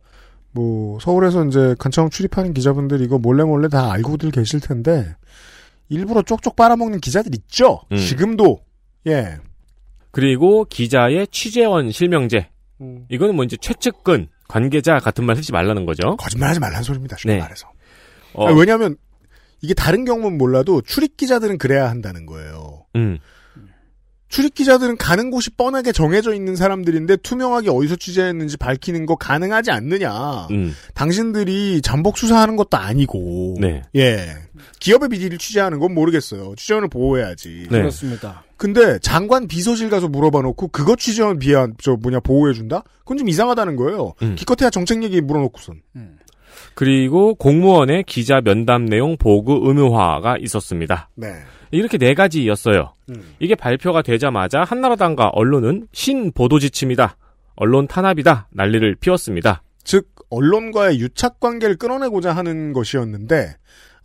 뭐 0.52 1.00
서울에서 1.00 1.46
이제 1.46 1.76
간처음 1.80 2.10
출입하는 2.12 2.54
기자분들 2.54 3.02
이거 3.02 3.18
몰래 3.18 3.44
몰래 3.44 3.68
다 3.68 3.92
알고들 3.92 4.32
계실 4.32 4.60
텐데 4.60 5.16
일부러 5.90 6.22
쪽쪽 6.22 6.56
빨아먹는 6.56 7.00
기자들 7.00 7.34
있죠. 7.36 7.82
음. 7.92 7.98
지금도 7.98 8.60
예. 9.08 9.38
그리고 10.12 10.66
기자의 10.66 11.28
취재원 11.32 11.92
실명제. 11.92 12.50
이거는 13.10 13.36
뭐 13.36 13.44
이제 13.44 13.58
최측근 13.60 14.28
관계자 14.48 15.00
같은 15.00 15.26
말 15.26 15.36
쓰지 15.36 15.52
말라는 15.52 15.86
거죠. 15.86 16.16
거짓말하지 16.18 16.60
말라는 16.60 16.84
소리입니다. 16.84 17.18
쉽게 17.18 17.34
네. 17.34 17.40
말해서. 17.40 17.72
어, 18.34 18.48
아니, 18.48 18.60
왜냐하면 18.60 18.96
이게 19.62 19.74
다른 19.74 20.06
경우는 20.06 20.38
몰라도 20.38 20.82
출입 20.82 21.18
기자들은 21.18 21.58
그래야 21.58 21.90
한다는 21.90 22.26
거예요. 22.26 22.86
음. 22.96 23.20
출입 24.36 24.54
기자들은 24.54 24.98
가는 24.98 25.32
곳이 25.32 25.50
뻔하게 25.52 25.94
정해져 25.94 26.34
있는 26.34 26.58
사람들인데 26.58 27.16
투명하게 27.24 27.70
어디서 27.70 27.96
취재했는지 27.96 28.58
밝히는 28.58 29.06
거 29.06 29.16
가능하지 29.16 29.72
않느냐. 29.72 30.48
음. 30.52 30.76
당신들이 30.94 31.82
잠복 31.82 32.18
수사하는 32.18 32.58
것도 32.58 32.76
아니고. 32.76 33.56
네. 33.62 33.84
예. 33.96 34.28
기업의 34.82 35.08
비리를 35.08 35.38
취재하는 35.38 35.80
건 35.80 35.94
모르겠어요. 35.94 36.54
취재원을 36.58 36.90
보호해야지. 36.90 37.68
네. 37.72 37.78
그렇습니다. 37.78 38.44
근데 38.58 39.00
장관 39.00 39.48
비서실 39.48 39.90
가서 39.90 40.10
물어봐 40.10 40.42
놓고 40.42 40.68
그거 40.68 40.98
취재원 40.98 41.40
비한 41.40 41.74
저 41.82 41.96
뭐냐 41.96 42.20
보호해 42.20 42.52
준다? 42.52 42.84
그건 43.00 43.20
좀 43.20 43.30
이상하다는 43.30 43.78
거예요. 43.78 44.16
음. 44.22 44.36
기껏해야 44.38 44.70
정책 44.70 45.02
얘기 45.02 45.22
물어놓고선. 45.22 45.82
그리고 46.74 47.36
공무원의 47.36 48.04
기자 48.06 48.42
면담 48.42 48.84
내용 48.84 49.16
보고 49.16 49.66
의무화가 49.66 50.36
있었습니다. 50.42 51.10
네. 51.16 51.30
이렇게 51.72 51.98
네 51.98 52.14
가지였어요. 52.14 52.94
음. 53.10 53.36
이게 53.40 53.56
발표가 53.56 54.02
되자마자 54.02 54.64
한나라당과 54.64 55.30
언론은 55.30 55.88
신보도 55.92 56.60
지침이다. 56.60 57.18
언론 57.56 57.88
탄압이다. 57.88 58.48
난리를 58.52 58.96
피웠습니다. 58.96 59.64
즉 59.84 60.10
언론과의 60.30 61.00
유착 61.00 61.40
관계를 61.40 61.78
끊어내고자 61.78 62.34
하는 62.34 62.74
것이었는데 62.74 63.56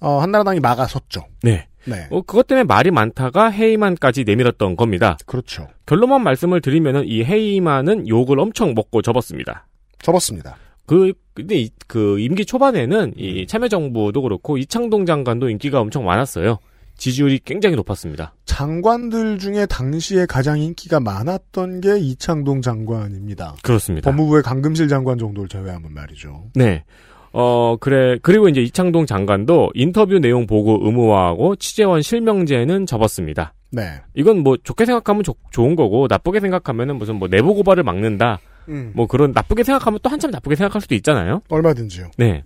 어, 0.00 0.18
한나라당이 0.18 0.60
막아섰죠. 0.60 1.26
네. 1.42 1.66
네. 1.86 2.06
어, 2.10 2.20
그것 2.22 2.46
때문에 2.46 2.64
말이 2.64 2.90
많다가 2.90 3.48
해이만까지 3.48 4.24
내밀었던 4.24 4.76
겁니다. 4.76 5.16
그렇죠. 5.26 5.68
결론만 5.86 6.22
말씀을 6.22 6.60
드리면은 6.60 7.04
이 7.06 7.24
해이만은 7.24 8.08
욕을 8.08 8.38
엄청 8.38 8.74
먹고 8.74 9.02
접었습니다. 9.02 9.66
접었습니다. 10.02 10.56
그 10.86 11.12
근데 11.34 11.56
이, 11.56 11.70
그 11.86 12.18
임기 12.18 12.44
초반에는 12.44 13.14
이 13.16 13.46
참여정부도 13.46 14.22
그렇고 14.22 14.58
이창동 14.58 15.06
장관도 15.06 15.48
인기가 15.48 15.80
엄청 15.80 16.04
많았어요. 16.04 16.58
지지율이 17.00 17.40
굉장히 17.46 17.76
높았습니다. 17.76 18.34
장관들 18.44 19.38
중에 19.38 19.64
당시에 19.64 20.26
가장 20.26 20.58
인기가 20.60 21.00
많았던 21.00 21.80
게 21.80 21.98
이창동 21.98 22.60
장관입니다. 22.60 23.56
그렇습니다. 23.62 24.10
법무부의 24.10 24.42
강금실 24.42 24.86
장관 24.88 25.16
정도를 25.18 25.48
제외하면 25.48 25.94
말이죠. 25.94 26.44
네. 26.54 26.84
어, 27.32 27.76
그래. 27.80 28.18
그리고 28.22 28.48
이제 28.50 28.60
이창동 28.60 29.06
장관도 29.06 29.70
인터뷰 29.74 30.18
내용 30.18 30.46
보고 30.46 30.78
의무화하고 30.82 31.56
취재원 31.56 32.02
실명제는 32.02 32.84
접었습니다. 32.84 33.54
네. 33.70 34.02
이건 34.14 34.40
뭐 34.40 34.58
좋게 34.62 34.84
생각하면 34.84 35.22
좋- 35.22 35.36
좋은 35.52 35.76
거고 35.76 36.06
나쁘게 36.10 36.40
생각하면은 36.40 36.96
무슨 36.96 37.16
뭐 37.16 37.28
내부 37.28 37.54
고발을 37.54 37.82
막는다. 37.82 38.40
음. 38.68 38.92
뭐 38.94 39.06
그런 39.06 39.32
나쁘게 39.32 39.62
생각하면 39.64 40.00
또 40.02 40.10
한참 40.10 40.30
나쁘게 40.32 40.54
생각할 40.56 40.82
수도 40.82 40.94
있잖아요. 40.96 41.40
얼마든지요. 41.48 42.10
네. 42.18 42.42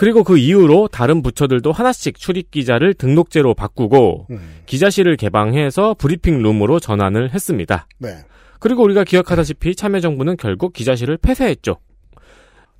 그리고 0.00 0.24
그 0.24 0.38
이후로 0.38 0.88
다른 0.88 1.20
부처들도 1.20 1.72
하나씩 1.72 2.18
출입 2.18 2.50
기자를 2.50 2.94
등록제로 2.94 3.52
바꾸고 3.52 4.28
음. 4.30 4.40
기자실을 4.64 5.18
개방해서 5.18 5.92
브리핑 5.92 6.40
룸으로 6.40 6.80
전환을 6.80 7.34
했습니다. 7.34 7.86
네. 7.98 8.16
그리고 8.60 8.82
우리가 8.82 9.04
기억하다시피 9.04 9.76
참여정부는 9.76 10.38
결국 10.38 10.72
기자실을 10.72 11.18
폐쇄했죠. 11.18 11.80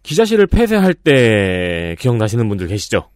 기자실을 0.03 0.47
폐쇄할 0.47 0.95
때 0.95 1.95
기억나시는 1.99 2.49
분들 2.49 2.69
계시죠? 2.69 3.11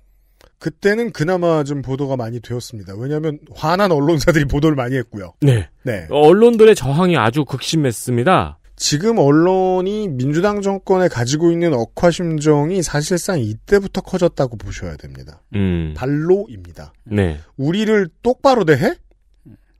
그때는 0.59 1.11
그나마 1.11 1.65
좀 1.65 1.81
보도가 1.81 2.17
많이 2.17 2.41
되었습니다. 2.41 2.97
왜냐하면 2.99 3.39
화난 3.55 3.91
언론사들이 3.91 4.45
보도를 4.45 4.77
많이 4.77 4.97
했고요. 4.97 5.33
네. 5.41 5.71
네. 5.83 6.09
언론들의 6.11 6.75
저항이 6.75 7.17
아주 7.17 7.47
극심했습니다. 7.47 8.59
지금 8.77 9.19
언론이 9.19 10.09
민주당 10.09 10.61
정권에 10.61 11.09
가지고 11.09 11.53
있는 11.53 11.73
억화심정이 11.75 12.83
사실상 12.83 13.39
이때부터 13.39 14.01
커졌다고 14.01 14.57
보셔야 14.57 14.97
됩니다. 14.97 15.41
음. 15.55 15.95
발로입니다. 15.97 16.93
네. 17.05 17.41
우리를 17.57 18.09
똑바로 18.23 18.65
대해? 18.65 18.95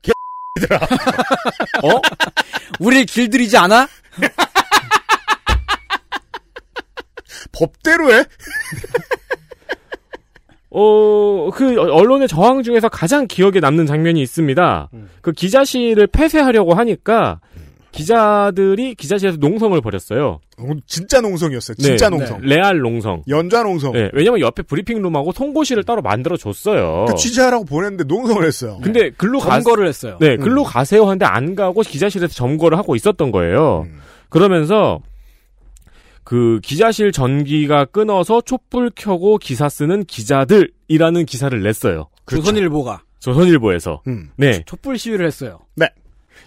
개들아. 0.01 0.79
어? 1.83 2.01
우리 2.79 3.05
길들이지 3.05 3.57
않아? 3.57 3.87
법대로 7.51 8.13
해? 8.13 8.25
어, 10.69 11.49
그 11.53 11.79
언론의 11.79 12.27
저항 12.27 12.63
중에서 12.63 12.89
가장 12.89 13.27
기억에 13.27 13.59
남는 13.61 13.85
장면이 13.85 14.21
있습니다. 14.21 14.89
그 15.21 15.31
기자실을 15.31 16.07
폐쇄하려고 16.07 16.73
하니까 16.73 17.39
기자들이 17.95 18.95
기자실에서 18.95 19.37
농성을 19.39 19.79
벌였어요. 19.79 20.39
어, 20.57 20.69
진짜 20.85 21.21
농성이었어요. 21.21 21.75
진짜 21.75 22.09
네. 22.09 22.17
농성. 22.17 22.41
레알 22.41 22.79
농성. 22.79 23.23
연좌 23.29 23.63
농성. 23.63 23.93
네, 23.93 24.09
왜냐면 24.13 24.41
옆에 24.41 24.63
브리핑룸하고 24.63 25.31
송고실을 25.31 25.85
따로 25.85 26.01
만들어 26.01 26.35
줬어요. 26.35 27.05
그 27.07 27.15
취재하라고 27.15 27.63
보냈는데 27.63 28.03
농성을 28.03 28.43
했어요. 28.43 28.79
근데 28.83 29.11
글로 29.11 29.39
가 29.39 29.61
점거를 29.61 29.87
했어요. 29.87 30.17
네, 30.19 30.35
글로 30.35 30.63
가세요 30.63 31.05
하는데 31.05 31.25
안 31.25 31.55
가고 31.55 31.81
기자실에서 31.81 32.33
점거를 32.33 32.77
하고 32.77 32.95
있었던 32.97 33.31
거예요. 33.31 33.85
음. 33.87 33.99
그러면서 34.27 34.99
그 36.25 36.59
기자실 36.63 37.13
전기가 37.13 37.85
끊어서 37.85 38.41
촛불 38.41 38.91
켜고 38.93 39.37
기사 39.37 39.69
쓰는 39.69 40.03
기자들이라는 40.03 41.25
기사를 41.25 41.63
냈어요. 41.63 42.09
조선일보가 42.27 43.03
조선일보에서. 43.19 44.01
음. 44.07 44.31
네. 44.35 44.63
촛불 44.65 44.97
시위를 44.97 45.25
했어요. 45.25 45.59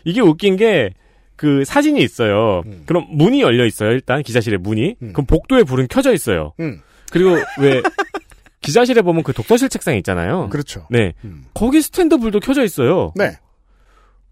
이게 0.04 0.20
웃긴 0.20 0.56
게 0.56 0.94
그 1.38 1.64
사진이 1.64 2.02
있어요. 2.02 2.62
음. 2.66 2.82
그럼 2.84 3.06
문이 3.10 3.40
열려 3.42 3.64
있어요. 3.64 3.92
일단 3.92 4.24
기자실에 4.24 4.56
문이. 4.56 4.96
음. 5.00 5.12
그럼 5.12 5.24
복도에 5.24 5.62
불은 5.62 5.86
켜져 5.88 6.12
있어요. 6.12 6.52
음. 6.58 6.82
그리고 7.12 7.36
왜 7.60 7.80
기자실에 8.60 9.02
보면 9.02 9.22
그 9.22 9.32
독서실 9.32 9.68
책상 9.68 9.94
있잖아요. 9.98 10.48
그렇죠. 10.48 10.88
네. 10.90 11.14
음. 11.24 11.44
거기 11.54 11.80
스탠드 11.80 12.18
불도 12.18 12.40
켜져 12.40 12.64
있어요. 12.64 13.12
네. 13.14 13.38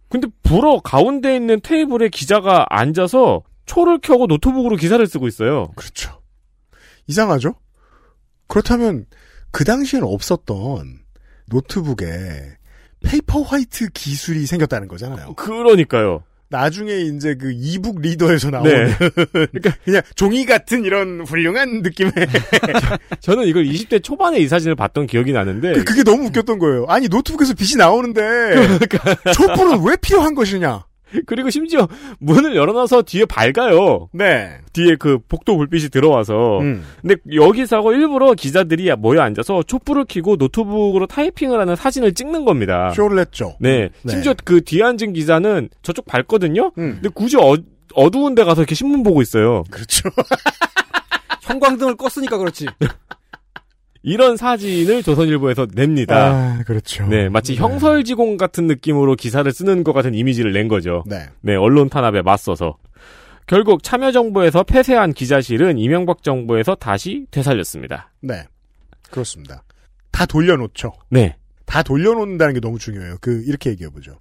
근데 0.08 0.26
불어 0.42 0.80
가운데 0.80 1.36
있는 1.36 1.60
테이블에 1.60 2.08
기자가 2.08 2.66
앉아서 2.70 3.42
초를 3.66 4.00
켜고 4.00 4.26
노트북으로 4.26 4.74
기사를 4.74 5.04
쓰고 5.06 5.28
있어요. 5.28 5.70
그렇죠. 5.76 6.20
이상하죠? 7.06 7.54
그렇다면 8.48 9.06
그 9.52 9.62
당시엔 9.62 10.02
없었던 10.02 10.98
노트북에 11.46 12.56
Paperwhite 13.04 13.90
기술이 13.90 14.44
생겼다는 14.46 14.88
거잖아요. 14.88 15.34
그러니까요. 15.34 16.24
나중에 16.48 16.92
이제 16.96 17.34
그 17.34 17.50
e-book 17.52 18.00
reader에서 18.00 18.50
나오는 18.50 18.72
네. 18.86 18.96
그러니까 19.32 19.72
그냥 19.84 20.02
종이 20.14 20.46
같은 20.46 20.84
이런 20.84 21.22
훌륭한 21.22 21.82
느낌의 21.82 22.12
저는 23.20 23.44
이걸 23.46 23.64
20대 23.64 24.02
초반에 24.02 24.38
이 24.38 24.46
사진을 24.48 24.76
봤던 24.76 25.06
기억이 25.06 25.32
나는데 25.32 25.72
그- 25.72 25.84
그게 25.84 26.02
너무 26.04 26.26
웃겼던 26.26 26.58
거예요. 26.58 26.86
아니 26.88 27.08
노트북에서 27.08 27.54
빛이 27.54 27.76
나오는데 27.78 28.78
촛불은 29.34 29.82
왜 29.84 29.96
필요한 29.96 30.34
것이냐? 30.34 30.84
그리고 31.26 31.50
심지어 31.50 31.88
문을 32.18 32.56
열어놔서 32.56 33.02
뒤에 33.02 33.24
밝아요. 33.26 34.08
네. 34.12 34.58
뒤에 34.72 34.96
그 34.98 35.18
복도 35.28 35.56
불빛이 35.56 35.90
들어와서. 35.90 36.58
음. 36.60 36.84
근데 37.00 37.16
여기서 37.32 37.80
일부러 37.92 38.34
기자들이 38.34 38.92
모여 38.96 39.20
앉아서 39.22 39.62
촛불을 39.62 40.06
켜고 40.08 40.36
노트북으로 40.36 41.06
타이핑을 41.06 41.58
하는 41.60 41.76
사진을 41.76 42.14
찍는 42.14 42.44
겁니다. 42.44 42.90
쇼를 42.90 43.18
했죠. 43.20 43.56
네. 43.60 43.88
네. 44.02 44.12
심지어 44.12 44.34
그 44.44 44.62
뒤에 44.62 44.82
앉은 44.82 45.12
기자는 45.12 45.68
저쪽 45.82 46.06
밝거든요? 46.06 46.72
음. 46.78 46.94
근데 46.94 47.08
굳이 47.08 47.36
어, 47.36 47.56
어두운 47.94 48.34
데 48.34 48.44
가서 48.44 48.62
이렇게 48.62 48.74
신문 48.74 49.02
보고 49.02 49.22
있어요. 49.22 49.62
그렇죠. 49.70 50.08
형광등을 51.42 51.96
껐으니까 51.96 52.38
그렇지. 52.38 52.66
이런 54.06 54.36
사진을 54.36 55.02
조선일보에서 55.02 55.66
냅니다. 55.74 56.30
아, 56.30 56.62
그렇죠. 56.64 57.04
네, 57.08 57.28
마치 57.28 57.56
형설지공 57.56 58.36
같은 58.36 58.68
느낌으로 58.68 59.16
기사를 59.16 59.50
쓰는 59.52 59.82
것 59.82 59.92
같은 59.92 60.14
이미지를 60.14 60.52
낸 60.52 60.68
거죠. 60.68 61.02
네. 61.06 61.26
네, 61.40 61.56
언론 61.56 61.88
탄압에 61.88 62.22
맞서서. 62.22 62.78
결국 63.48 63.82
참여정부에서 63.82 64.62
폐쇄한 64.62 65.12
기자실은 65.12 65.76
이명박 65.78 66.22
정부에서 66.22 66.76
다시 66.76 67.26
되살렸습니다. 67.32 68.12
네. 68.20 68.44
그렇습니다. 69.10 69.64
다 70.12 70.24
돌려놓죠. 70.24 70.92
네. 71.10 71.34
다 71.64 71.82
돌려놓는다는 71.82 72.54
게 72.54 72.60
너무 72.60 72.78
중요해요. 72.78 73.16
그 73.20 73.42
이렇게 73.44 73.70
얘기해보죠. 73.70 74.20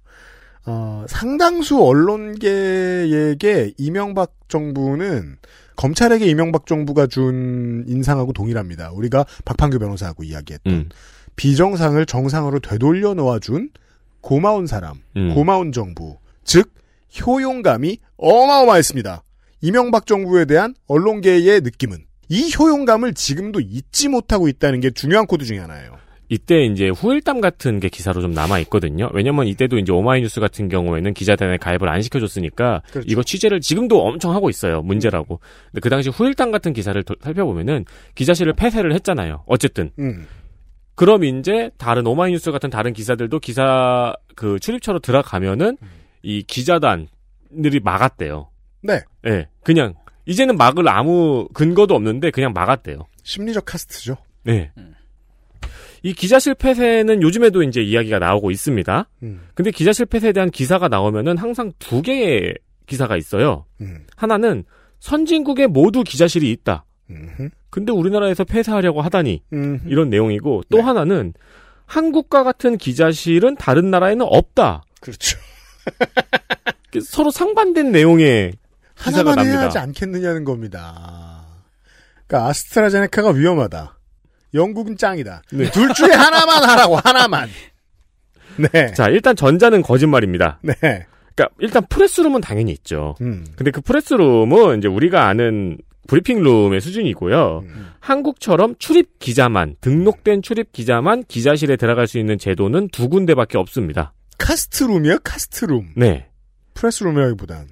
어, 0.66 1.04
상당수 1.08 1.80
언론계에게 1.80 3.74
이명박 3.78 4.32
정부는 4.48 5.36
검찰에게 5.76 6.26
이명박 6.26 6.66
정부가 6.66 7.06
준 7.06 7.84
인상하고 7.86 8.32
동일합니다. 8.32 8.90
우리가 8.92 9.24
박판규 9.44 9.78
변호사하고 9.78 10.24
이야기했던 10.24 10.72
음. 10.72 10.88
비정상을 11.36 12.04
정상으로 12.06 12.60
되돌려 12.60 13.14
놓아준 13.14 13.70
고마운 14.20 14.66
사람, 14.66 14.96
음. 15.16 15.34
고마운 15.34 15.72
정부, 15.72 16.16
즉 16.44 16.72
효용감이 17.20 17.98
어마어마했습니다. 18.16 19.22
이명박 19.60 20.06
정부에 20.06 20.44
대한 20.44 20.74
언론계의 20.86 21.60
느낌은 21.60 22.04
이 22.28 22.52
효용감을 22.58 23.14
지금도 23.14 23.60
잊지 23.60 24.08
못하고 24.08 24.48
있다는 24.48 24.80
게 24.80 24.90
중요한 24.90 25.26
코드 25.26 25.44
중에 25.44 25.58
하나예요. 25.58 25.96
이때 26.28 26.64
이제 26.64 26.88
후일담 26.88 27.40
같은 27.40 27.78
게 27.78 27.88
기사로 27.88 28.20
좀 28.20 28.32
남아 28.32 28.58
있거든요. 28.60 29.08
왜냐면 29.14 29.46
이때도 29.46 29.78
이제 29.78 29.92
오마이뉴스 29.92 30.40
같은 30.40 30.68
경우에는 30.68 31.14
기자단에 31.14 31.56
가입을 31.58 31.88
안 31.88 32.02
시켜줬으니까 32.02 32.82
그렇죠. 32.90 33.06
이거 33.08 33.22
취재를 33.22 33.60
지금도 33.60 34.02
엄청 34.04 34.34
하고 34.34 34.50
있어요. 34.50 34.82
문제라고. 34.82 35.40
근데 35.66 35.80
그 35.80 35.88
당시 35.88 36.08
후일담 36.10 36.50
같은 36.50 36.72
기사를 36.72 37.00
도- 37.04 37.14
살펴보면은 37.22 37.84
기자실을 38.16 38.54
폐쇄를 38.54 38.92
했잖아요. 38.94 39.44
어쨌든. 39.46 39.90
음. 40.00 40.26
그럼 40.96 41.24
이제 41.24 41.70
다른 41.78 42.06
오마이뉴스 42.06 42.50
같은 42.50 42.70
다른 42.70 42.92
기사들도 42.92 43.38
기사 43.40 44.14
그 44.34 44.58
출입처로 44.58 44.98
들어가면은 45.00 45.76
이 46.22 46.42
기자단들이 46.42 47.80
막았대요. 47.84 48.48
네. 48.82 49.00
예. 49.26 49.46
그냥 49.62 49.94
이제는 50.24 50.56
막을 50.56 50.88
아무 50.88 51.48
근거도 51.54 51.94
없는데 51.94 52.30
그냥 52.30 52.52
막았대요. 52.52 53.06
심리적 53.22 53.64
카스트죠. 53.64 54.16
네. 54.44 54.72
이 56.06 56.12
기자실 56.12 56.54
폐쇄는 56.54 57.20
요즘에도 57.20 57.64
이제 57.64 57.82
이야기가 57.82 58.20
나오고 58.20 58.52
있습니다. 58.52 59.08
음. 59.24 59.40
근데 59.54 59.72
기자실 59.72 60.06
폐쇄에 60.06 60.30
대한 60.30 60.52
기사가 60.52 60.86
나오면은 60.86 61.36
항상 61.36 61.72
두 61.80 62.00
개의 62.00 62.54
기사가 62.86 63.16
있어요. 63.16 63.66
음. 63.80 64.06
하나는 64.14 64.62
선진국에 65.00 65.66
모두 65.66 66.04
기자실이 66.04 66.48
있다. 66.52 66.84
음흠. 67.10 67.48
근데 67.70 67.90
우리나라에서 67.90 68.44
폐쇄하려고 68.44 69.02
하다니 69.02 69.42
음흠. 69.52 69.88
이런 69.88 70.08
내용이고 70.08 70.62
또 70.68 70.76
네. 70.76 70.82
하나는 70.84 71.34
한국과 71.86 72.44
같은 72.44 72.78
기자실은 72.78 73.56
다른 73.56 73.90
나라에는 73.90 74.24
없다. 74.28 74.84
그렇죠. 75.00 75.40
서로 77.02 77.32
상반된 77.32 77.90
내용의 77.90 78.52
기사가 78.94 79.30
하나만 79.30 79.38
해야 79.38 79.54
납니다. 79.54 79.66
하지 79.66 79.78
않겠느냐는 79.78 80.44
겁니다. 80.44 81.46
그러니까 82.28 82.48
아스트라제네카가 82.48 83.30
위험하다. 83.30 83.95
영국은 84.54 84.96
짱이다. 84.96 85.42
네. 85.52 85.70
둘 85.70 85.92
중에 85.94 86.10
하나만 86.10 86.64
하라고 86.64 86.96
하나만. 86.96 87.48
네. 88.56 88.92
자, 88.94 89.08
일단 89.08 89.36
전자는 89.36 89.82
거짓말입니다. 89.82 90.58
네. 90.62 90.74
그러니까 90.80 91.54
일단 91.58 91.84
프레스룸은 91.88 92.40
당연히 92.40 92.72
있죠. 92.72 93.14
음. 93.20 93.44
근데 93.56 93.70
그 93.70 93.80
프레스룸은 93.82 94.78
이제 94.78 94.88
우리가 94.88 95.26
아는 95.26 95.76
브리핑룸의 96.08 96.80
수준이고요. 96.80 97.64
음. 97.64 97.86
한국처럼 98.00 98.76
출입 98.78 99.18
기자만 99.18 99.76
등록된 99.80 100.40
출입 100.40 100.72
기자만 100.72 101.24
기자실에 101.24 101.76
들어갈 101.76 102.06
수 102.06 102.18
있는 102.18 102.38
제도는 102.38 102.88
두 102.88 103.08
군데밖에 103.08 103.58
없습니다. 103.58 104.14
카스트룸이요? 104.38 105.18
카스트룸. 105.24 105.88
네. 105.96 106.28
프레스룸이라기보단. 106.74 107.68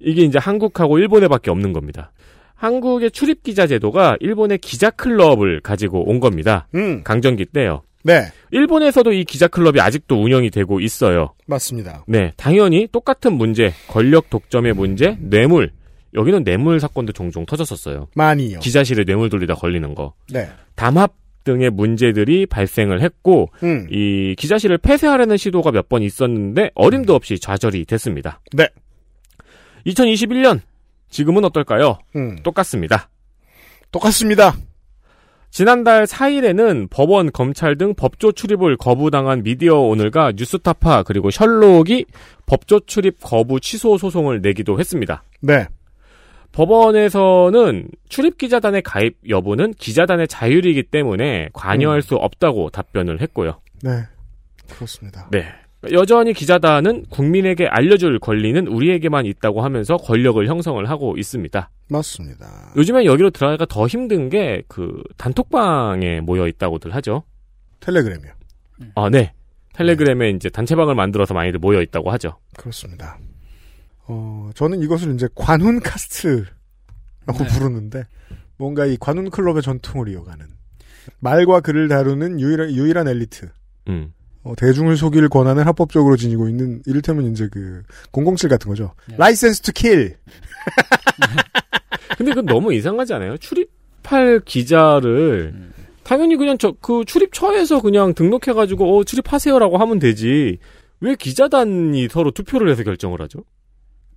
이게 0.00 0.22
이제 0.22 0.38
한국하고 0.38 0.98
일본에밖에 0.98 1.50
없는 1.50 1.72
겁니다. 1.72 2.12
한국의 2.56 3.10
출입 3.12 3.42
기자 3.42 3.66
제도가 3.66 4.16
일본의 4.20 4.58
기자 4.58 4.90
클럽을 4.90 5.60
가지고 5.60 6.08
온 6.08 6.18
겁니다. 6.20 6.66
음. 6.74 7.02
강점기 7.04 7.46
때요. 7.46 7.82
네. 8.02 8.22
일본에서도 8.50 9.12
이 9.12 9.24
기자 9.24 9.46
클럽이 9.48 9.80
아직도 9.80 10.22
운영이 10.22 10.50
되고 10.50 10.80
있어요. 10.80 11.34
맞습니다. 11.46 12.04
네, 12.06 12.32
당연히 12.36 12.88
똑같은 12.90 13.32
문제, 13.34 13.72
권력 13.88 14.30
독점의 14.30 14.74
문제, 14.74 15.16
뇌물. 15.20 15.72
여기는 16.14 16.44
뇌물 16.44 16.80
사건도 16.80 17.12
종종 17.12 17.44
터졌었어요. 17.44 18.08
많이요. 18.14 18.60
기자실에 18.60 19.04
뇌물 19.04 19.28
돌리다 19.28 19.54
걸리는 19.54 19.94
거. 19.94 20.14
네. 20.32 20.48
담합 20.76 21.12
등의 21.44 21.70
문제들이 21.70 22.46
발생을 22.46 23.02
했고 23.02 23.50
음. 23.62 23.86
이 23.90 24.34
기자실을 24.36 24.78
폐쇄하려는 24.78 25.36
시도가 25.36 25.70
몇 25.72 25.88
번 25.88 26.02
있었는데 26.02 26.70
어림도 26.74 27.14
없이 27.14 27.38
좌절이 27.38 27.84
됐습니다. 27.84 28.40
네. 28.52 28.68
2021년 29.86 30.60
지금은 31.16 31.46
어떨까요? 31.46 31.98
음. 32.14 32.36
똑같습니다. 32.42 33.08
똑같습니다. 33.90 34.54
지난달 35.50 36.04
4일에는 36.04 36.90
법원, 36.90 37.32
검찰 37.32 37.78
등 37.78 37.94
법조 37.94 38.32
출입을 38.32 38.76
거부당한 38.76 39.42
미디어 39.42 39.78
오늘과 39.78 40.32
뉴스타파 40.36 41.04
그리고 41.04 41.30
셜록이 41.30 42.04
법조 42.44 42.80
출입 42.80 43.16
거부 43.22 43.60
취소 43.60 43.96
소송을 43.96 44.42
내기도 44.42 44.78
했습니다. 44.78 45.22
네. 45.40 45.66
법원에서는 46.52 47.88
출입 48.10 48.36
기자단의 48.36 48.82
가입 48.82 49.16
여부는 49.26 49.72
기자단의 49.78 50.28
자율이기 50.28 50.82
때문에 50.82 51.48
관여할 51.54 51.98
음. 51.98 52.02
수 52.02 52.16
없다고 52.16 52.68
답변을 52.68 53.22
했고요. 53.22 53.62
네. 53.82 54.02
그렇습니다. 54.68 55.28
네. 55.30 55.46
여전히 55.92 56.32
기자단은 56.32 57.06
국민에게 57.10 57.66
알려줄 57.66 58.18
권리는 58.18 58.66
우리에게만 58.66 59.26
있다고 59.26 59.62
하면서 59.62 59.96
권력을 59.96 60.46
형성을 60.46 60.88
하고 60.88 61.16
있습니다. 61.16 61.70
맞습니다. 61.88 62.72
요즘엔 62.76 63.04
여기로 63.04 63.30
들어가기가 63.30 63.66
더 63.66 63.86
힘든 63.86 64.28
게 64.28 64.62
그 64.68 65.02
단톡방에 65.16 66.20
모여 66.20 66.46
있다고들 66.48 66.94
하죠. 66.96 67.24
텔레그램이요. 67.80 68.32
아, 68.94 69.08
네. 69.10 69.32
텔레그램에 69.74 70.30
이제 70.30 70.48
단체방을 70.48 70.94
만들어서 70.94 71.34
많이들 71.34 71.58
모여 71.58 71.82
있다고 71.82 72.10
하죠. 72.12 72.38
그렇습니다. 72.56 73.18
어, 74.06 74.50
저는 74.54 74.80
이것을 74.82 75.14
이제 75.14 75.28
관훈 75.34 75.80
카스트라고 75.80 76.46
네. 77.38 77.46
부르는데, 77.48 78.04
뭔가 78.56 78.86
이 78.86 78.96
관훈 78.98 79.30
클럽의 79.30 79.62
전통을 79.62 80.08
이어가는, 80.08 80.46
말과 81.20 81.60
글을 81.60 81.88
다루는 81.88 82.40
유일한, 82.40 82.70
유일한 82.70 83.08
엘리트, 83.08 83.50
음. 83.88 84.12
어, 84.46 84.54
대중을 84.56 84.96
속일 84.96 85.28
권한을 85.28 85.66
합법적으로 85.66 86.16
지니고 86.16 86.48
있는, 86.48 86.80
이를테면 86.86 87.32
이제 87.32 87.48
그, 87.50 87.82
007 88.12 88.48
같은 88.48 88.68
거죠. 88.68 88.92
네. 89.08 89.16
License 89.18 89.60
to 89.60 89.72
kill! 89.72 90.16
근데 92.16 92.30
그건 92.30 92.46
너무 92.46 92.72
이상하지 92.72 93.14
않아요? 93.14 93.36
출입할 93.38 94.40
기자를 94.44 95.72
당연히 96.04 96.36
그냥 96.36 96.56
저 96.56 96.72
그 96.80 97.04
출입처에서 97.04 97.82
그냥 97.82 98.14
등록해 98.14 98.52
가지고 98.54 98.96
어 98.98 99.04
출입하세요라고 99.04 99.78
하면 99.78 99.98
되지. 99.98 100.58
왜 101.00 101.14
기자단이 101.16 102.08
서로 102.08 102.30
투표를 102.30 102.70
해서 102.70 102.84
결정을 102.84 103.20
하죠? 103.22 103.40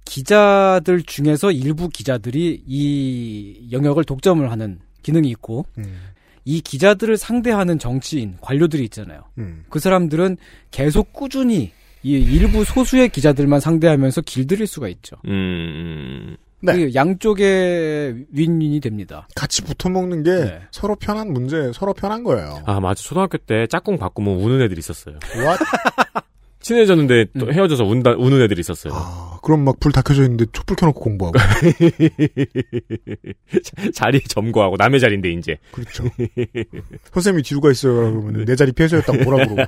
기자들 0.05 1.01
중에서 1.03 1.51
일부 1.51 1.89
기자들이 1.89 2.63
이 2.65 3.69
영역을 3.71 4.03
독점을 4.03 4.49
하는 4.49 4.79
기능이 5.01 5.29
있고 5.29 5.65
음, 5.77 5.83
이 6.45 6.61
기자들을 6.61 7.17
상대하는 7.17 7.79
정치인 7.79 8.37
관료들이 8.41 8.83
있잖아요. 8.85 9.23
음. 9.37 9.65
그 9.69 9.79
사람들은 9.79 10.37
계속 10.71 11.13
꾸준히 11.13 11.71
이 12.01 12.13
일부 12.13 12.63
소수의 12.63 13.09
기자들만 13.09 13.59
상대하면서 13.59 14.21
길들일 14.21 14.67
수가 14.67 14.87
있죠. 14.87 15.17
음. 15.25 16.37
네. 16.61 16.73
그 16.73 16.93
양쪽의 16.93 18.25
윈윈이 18.31 18.81
됩니다. 18.81 19.27
같이 19.35 19.61
붙어 19.61 19.89
먹는 19.89 20.23
게 20.23 20.31
네. 20.31 20.61
서로 20.71 20.95
편한 20.95 21.31
문제, 21.31 21.71
서로 21.73 21.93
편한 21.93 22.23
거예요. 22.23 22.61
아 22.65 22.79
맞아 22.79 23.01
초등학교 23.01 23.37
때 23.37 23.65
짝꿍 23.67 23.97
바꾸면 23.97 24.35
우는 24.35 24.61
애들 24.63 24.77
있었어요. 24.77 25.19
What? 25.35 25.63
친해졌는데 26.61 27.27
또 27.39 27.45
음. 27.45 27.53
헤어져서 27.53 27.85
운다, 27.85 28.11
우는 28.11 28.41
애들 28.41 28.59
있었어요. 28.59 28.93
아, 28.95 29.39
그럼 29.41 29.63
막 29.63 29.79
불 29.79 29.93
다 29.93 30.01
켜져 30.01 30.23
있는데 30.23 30.45
촛불 30.51 30.75
켜놓고 30.75 30.99
공부하고. 30.99 31.39
자리 33.93 34.21
점거하고 34.21 34.77
남의 34.77 34.99
자리인데 34.99 35.31
이제. 35.31 35.57
그렇죠. 35.71 36.03
선생님이 37.13 37.43
뒤로 37.43 37.61
가 37.61 37.71
있어요. 37.71 37.93
그러면 37.95 38.45
내 38.45 38.55
자리 38.55 38.71
뺏겼다고 38.71 39.23
뭐라 39.23 39.45
그러고. 39.47 39.63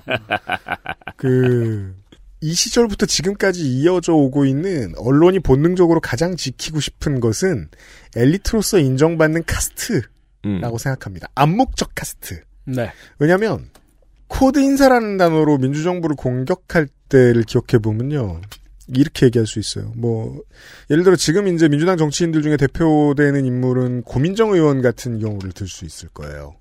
그, 1.17 1.95
이 2.41 2.53
시절부터 2.53 3.05
지금까지 3.05 3.63
이어져 3.67 4.13
오고 4.13 4.45
있는 4.45 4.93
언론이 4.97 5.39
본능적으로 5.39 5.99
가장 6.01 6.35
지키고 6.35 6.79
싶은 6.79 7.19
것은 7.19 7.69
엘리트로서 8.15 8.79
인정받는 8.79 9.43
카스트라고 9.45 10.07
음. 10.45 10.77
생각합니다. 10.77 11.27
암묵적 11.35 11.91
카스트. 11.95 12.41
네. 12.65 12.91
왜냐면, 13.19 13.69
코드 14.31 14.59
인사라는 14.59 15.17
단어로 15.17 15.57
민주정부를 15.57 16.15
공격할 16.15 16.87
때를 17.09 17.43
기억해 17.43 17.79
보면요. 17.81 18.39
이렇게 18.87 19.25
얘기할 19.27 19.45
수 19.45 19.59
있어요. 19.59 19.91
뭐, 19.95 20.41
예를 20.89 21.03
들어 21.03 21.15
지금 21.17 21.47
이제 21.49 21.67
민주당 21.67 21.97
정치인들 21.97 22.41
중에 22.41 22.55
대표되는 22.57 23.45
인물은 23.45 24.03
고민정 24.03 24.51
의원 24.53 24.81
같은 24.81 25.19
경우를 25.19 25.51
들 25.51 25.67
수 25.67 25.85
있을 25.85 26.09
거예요. 26.09 26.55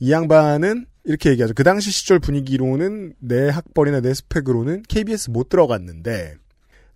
이 0.00 0.10
양반은 0.10 0.86
이렇게 1.04 1.30
얘기하죠. 1.30 1.54
그 1.54 1.62
당시 1.62 1.90
시절 1.92 2.18
분위기로는 2.18 3.14
내 3.20 3.48
학벌이나 3.48 4.00
내 4.00 4.12
스펙으로는 4.12 4.82
KBS 4.88 5.30
못 5.30 5.48
들어갔는데, 5.48 6.34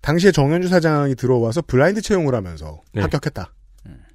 당시에 0.01 0.33
정현주 0.33 0.69
사장이 0.69 1.15
들어와서 1.15 1.63
블라인드 1.63 2.03
채용을 2.03 2.35
하면서 2.35 2.83
네. 2.93 3.03
합격했다. 3.03 3.55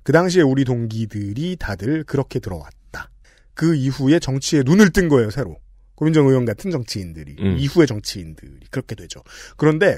그 0.03 0.11
당시에 0.11 0.43
우리 0.43 0.63
동기들이 0.65 1.55
다들 1.57 2.03
그렇게 2.03 2.39
들어왔다. 2.39 3.09
그 3.53 3.73
이후에 3.73 4.19
정치에 4.19 4.63
눈을 4.63 4.91
뜬 4.91 5.07
거예요, 5.07 5.31
새로. 5.31 5.55
고민정 5.98 6.28
의원 6.28 6.45
같은 6.45 6.70
정치인들이. 6.70 7.36
음. 7.39 7.58
이후의 7.58 7.88
정치인들이. 7.88 8.68
그렇게 8.70 8.95
되죠. 8.95 9.24
그런데 9.58 9.98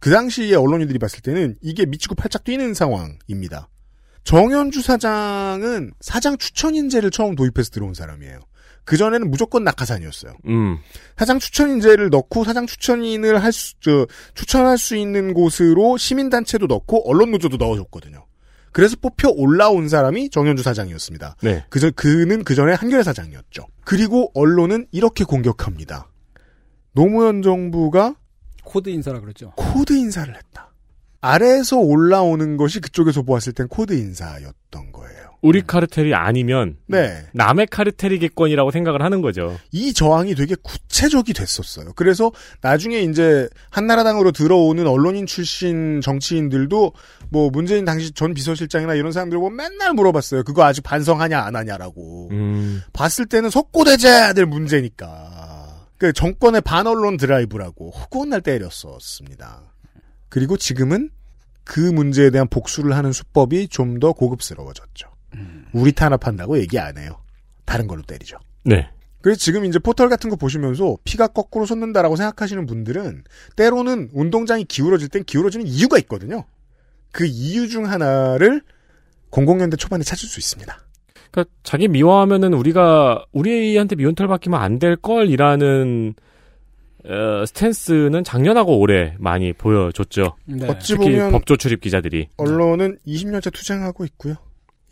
그 0.00 0.10
당시에 0.10 0.54
언론인들이 0.54 0.98
봤을 0.98 1.20
때는 1.20 1.56
이게 1.60 1.84
미치고 1.84 2.14
팔짝 2.14 2.42
뛰는 2.42 2.72
상황입니다. 2.72 3.68
정현주 4.24 4.80
사장은 4.80 5.92
사장 6.00 6.38
추천 6.38 6.74
인재를 6.74 7.10
처음 7.10 7.36
도입해서 7.36 7.70
들어온 7.70 7.92
사람이에요. 7.92 8.40
그 8.84 8.96
전에는 8.96 9.30
무조건 9.30 9.62
낙하산이었어요. 9.64 10.32
음. 10.46 10.78
사장 11.18 11.38
추천 11.38 11.70
인재를 11.70 12.08
넣고 12.08 12.44
사장 12.44 12.66
추천인을 12.66 13.42
할 13.42 13.52
수, 13.52 13.74
저, 13.80 14.06
추천할 14.34 14.78
수 14.78 14.96
있는 14.96 15.34
곳으로 15.34 15.98
시민단체도 15.98 16.66
넣고 16.66 17.08
언론 17.10 17.30
노조도 17.30 17.58
넣어줬거든요. 17.58 18.24
그래서 18.76 18.94
뽑혀 19.00 19.30
올라온 19.30 19.88
사람이 19.88 20.28
정현주 20.28 20.62
사장이었습니다. 20.62 21.36
네. 21.40 21.64
그저 21.70 21.90
그는 21.92 22.44
그 22.44 22.54
전에 22.54 22.74
한겨레 22.74 23.04
사장이었죠. 23.04 23.66
그리고 23.86 24.30
언론은 24.34 24.86
이렇게 24.92 25.24
공격합니다. 25.24 26.10
노무현 26.92 27.40
정부가 27.40 28.16
코드 28.64 28.90
인사라 28.90 29.20
그랬죠. 29.20 29.52
코드 29.56 29.94
인사를 29.94 30.36
했다. 30.36 30.74
아래에서 31.22 31.78
올라오는 31.78 32.58
것이 32.58 32.80
그쪽에서 32.80 33.22
보았을 33.22 33.54
땐 33.54 33.66
코드 33.66 33.94
인사였던 33.94 34.92
거예요. 34.92 35.25
우리 35.42 35.62
카르텔이 35.62 36.14
아니면 36.14 36.76
네. 36.86 37.24
남의 37.32 37.66
카르텔이겠거니라고 37.68 38.70
생각을 38.70 39.02
하는 39.02 39.20
거죠. 39.22 39.56
이 39.72 39.92
저항이 39.92 40.34
되게 40.34 40.54
구체적이 40.62 41.32
됐었어요. 41.34 41.92
그래서 41.94 42.32
나중에 42.60 43.00
이제 43.00 43.48
한나라당으로 43.70 44.32
들어오는 44.32 44.86
언론인 44.86 45.26
출신 45.26 46.00
정치인들도 46.00 46.92
뭐 47.30 47.50
문재인 47.50 47.84
당시 47.84 48.12
전 48.12 48.34
비서실장이나 48.34 48.94
이런 48.94 49.12
사람들 49.12 49.38
보고 49.38 49.50
맨날 49.50 49.92
물어봤어요. 49.94 50.42
그거 50.44 50.64
아직 50.64 50.82
반성하냐 50.82 51.40
안 51.40 51.56
하냐라고. 51.56 52.28
음, 52.32 52.82
봤을 52.92 53.26
때는 53.26 53.50
될 54.32 54.46
문제니까. 54.46 55.86
그 55.98 56.12
정권의 56.12 56.60
반언론 56.60 57.16
드라이브라고 57.16 57.90
허구한 57.90 58.30
날 58.30 58.40
때렸었습니다. 58.42 59.72
그리고 60.28 60.56
지금은 60.56 61.10
그 61.64 61.80
문제에 61.80 62.30
대한 62.30 62.48
복수를 62.48 62.94
하는 62.96 63.12
수법이 63.12 63.68
좀 63.68 63.98
더 63.98 64.12
고급스러워졌죠. 64.12 65.15
우리 65.72 65.92
탄압한다고 65.92 66.58
얘기 66.58 66.78
안 66.78 66.96
해요. 66.98 67.20
다른 67.64 67.86
걸로 67.86 68.02
때리죠. 68.02 68.38
네. 68.64 68.88
그래서 69.20 69.38
지금 69.40 69.64
이제 69.64 69.78
포털 69.78 70.08
같은 70.08 70.30
거 70.30 70.36
보시면서 70.36 70.96
피가 71.04 71.28
거꾸로 71.28 71.66
솟는다라고 71.66 72.16
생각하시는 72.16 72.64
분들은 72.66 73.24
때로는 73.56 74.10
운동장이 74.12 74.64
기울어질 74.64 75.08
땐 75.08 75.24
기울어지는 75.24 75.66
이유가 75.66 75.98
있거든요. 75.98 76.44
그 77.12 77.26
이유 77.26 77.68
중 77.68 77.86
하나를 77.90 78.62
00년대 79.30 79.78
초반에 79.78 80.04
찾을 80.04 80.28
수 80.28 80.38
있습니다. 80.38 80.78
그러니까 81.30 81.52
자기 81.64 81.88
미워하면은 81.88 82.54
우리가 82.54 83.24
우리한테 83.32 83.96
미운털 83.96 84.28
받기면 84.28 84.60
안 84.60 84.78
될 84.78 84.96
걸이라는 84.96 86.14
어, 87.04 87.46
스탠스는 87.46 88.24
작년하고 88.24 88.78
올해 88.80 89.14
많이 89.18 89.52
보여줬죠. 89.52 90.36
네. 90.46 90.68
어찌 90.68 90.94
특히 90.94 91.10
보면 91.12 91.30
법조 91.32 91.56
출입 91.56 91.80
기자들이. 91.80 92.28
언론은 92.36 92.98
20년째 93.06 93.52
투쟁하고 93.52 94.04
있고요. 94.06 94.34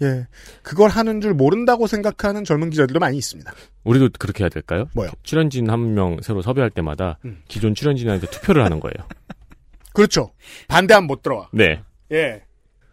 예. 0.03 0.27
그걸 0.63 0.91
하는 0.91 1.21
줄 1.21 1.35
모른다고 1.35 1.87
생각하는 1.87 2.45
젊은 2.45 2.71
기자들도 2.71 2.99
많이 3.01 3.17
있습니다. 3.17 3.53
우리도 3.85 4.11
그렇게 4.19 4.45
해야 4.45 4.49
될까요? 4.49 4.89
뭐요? 4.95 5.11
출연진 5.23 5.71
한 5.71 5.95
명 5.95 6.19
새로 6.23 6.43
섭외할 6.43 6.71
때마다 6.71 7.19
음. 7.25 7.43
기존 7.49 7.75
출연진한테 7.75 8.27
투표를 8.29 8.65
하는 8.65 8.81
거예요. 8.81 9.09
그렇죠. 9.95 10.33
반대하면 10.69 11.07
못 11.07 11.23
들어와. 11.23 11.49
네. 11.53 11.83
예. 12.13 12.43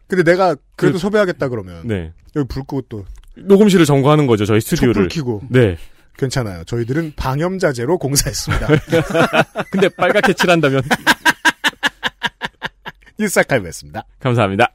근데 0.08 0.24
내가 0.24 0.56
그래도 0.76 0.98
그- 0.98 1.00
섭외하겠다 1.00 1.48
그러면 1.50 1.88
네. 1.88 2.14
여기 2.36 2.48
불 2.48 2.62
끄고 2.64 2.82
또 2.84 3.06
녹음실을 3.36 3.86
점거하는 3.86 4.28
거죠, 4.28 4.46
저희 4.46 4.62
스튜디오를. 4.62 5.08
켜고 5.08 5.42
네. 5.50 5.78
괜찮아요. 6.18 6.64
저희들은 6.66 7.14
방염자재로 7.16 7.98
공사했습니다. 7.98 8.68
근데 9.72 9.90
빨갛게 9.90 10.34
칠한다면 10.34 10.84
일사칼이었습니다. 13.18 14.04
감사합니다. 14.20 14.74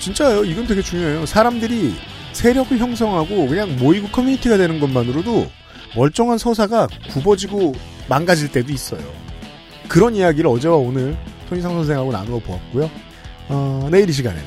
진짜요. 0.00 0.44
이건 0.44 0.66
되게 0.66 0.82
중요해요. 0.82 1.26
사람들이 1.26 1.94
세력을 2.32 2.76
형성하고 2.78 3.46
그냥 3.48 3.76
모이고 3.76 4.08
커뮤니티가 4.08 4.56
되는 4.56 4.80
것만으로도 4.80 5.50
멀쩡한 5.96 6.38
서사가 6.38 6.88
굽어지고 7.10 7.74
망가질 8.08 8.50
때도 8.52 8.72
있어요. 8.72 9.00
그런 9.88 10.14
이야기를 10.14 10.48
어제와 10.48 10.76
오늘 10.76 11.16
손희상 11.48 11.72
선생하고 11.72 12.12
나누어 12.12 12.38
보았고요. 12.38 12.90
어, 13.48 13.88
내일 13.90 14.08
이 14.08 14.12
시간에는 14.12 14.46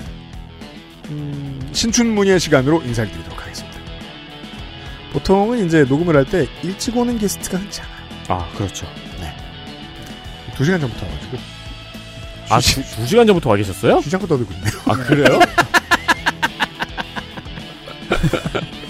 음, 1.09 1.69
신춘문예 1.73 2.39
시간으로 2.39 2.81
인사를 2.81 3.11
드리도록 3.11 3.41
하겠습니다. 3.41 3.77
보통은 5.11 5.65
이제 5.65 5.83
녹음을 5.83 6.15
할 6.15 6.25
때 6.25 6.47
일찍 6.63 6.95
오는 6.97 7.17
게스트가 7.19 7.57
흔치 7.57 7.81
않아요. 7.81 7.93
아, 8.29 8.49
그렇죠. 8.55 8.87
두 10.55 10.63
시간 10.63 10.79
전부터 10.79 11.03
와가지고 11.05 11.37
아, 12.49 12.59
두, 12.59 12.81
두 12.83 13.07
시간 13.07 13.25
전부터 13.27 13.49
와 13.49 13.55
계셨어요? 13.55 14.01
쉬지 14.01 14.15
않고 14.15 14.27
떠들고 14.27 14.53
있네요. 14.53 14.71
아, 14.85 14.93
그래요? 14.93 15.39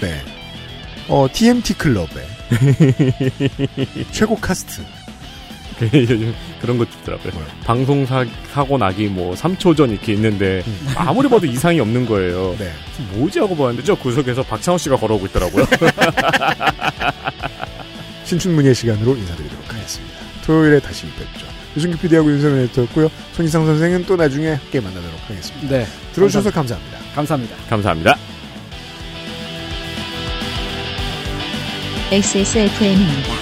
네. 0.00 0.20
어, 1.08 1.26
TMT 1.32 1.74
클럽의 1.74 2.24
최고 4.12 4.36
카스트. 4.36 4.82
요즘 5.92 6.32
그런 6.60 6.78
것도 6.78 6.90
있더라고요. 7.02 7.32
뭐요? 7.32 7.46
방송 7.64 8.06
사, 8.06 8.24
사고 8.52 8.78
나기 8.78 9.08
뭐 9.08 9.34
3초 9.34 9.76
전 9.76 9.90
이렇게 9.90 10.12
있는데 10.12 10.62
아무리 10.96 11.28
봐도 11.28 11.46
이상이 11.46 11.80
없는 11.80 12.06
거예요. 12.06 12.54
네. 12.58 12.70
뭐지 13.12 13.40
하고 13.40 13.56
봤는데 13.56 13.82
저 13.82 13.94
구석에서 13.94 14.42
박찬호 14.44 14.78
씨가 14.78 14.96
걸어오고 14.96 15.26
있더라고요. 15.26 15.66
신춘문예 18.24 18.72
시간으로 18.72 19.16
인사드리도록 19.16 19.74
하겠습니다. 19.74 20.14
토요일에 20.44 20.80
다시 20.80 21.06
뵙죠. 21.06 21.46
유승규 21.76 21.98
PD하고 21.98 22.30
윤세민 22.30 22.58
에디터였고요. 22.64 23.10
손희상 23.32 23.66
선생은 23.66 24.06
또 24.06 24.16
나중에 24.16 24.50
함께 24.52 24.80
만나도록 24.80 25.18
하겠습니다. 25.28 25.68
네. 25.68 25.86
들어주셔서 26.12 26.50
감사합니다. 26.50 26.98
감사합니다. 27.14 27.56
감사합니다. 27.68 28.16
XSFM입니다. 32.12 33.32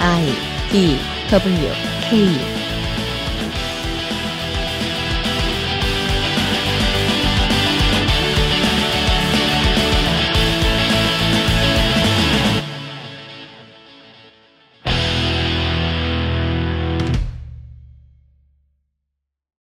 I 0.00 0.32
D 0.70 0.98
W 1.30 1.68
K 2.08 2.61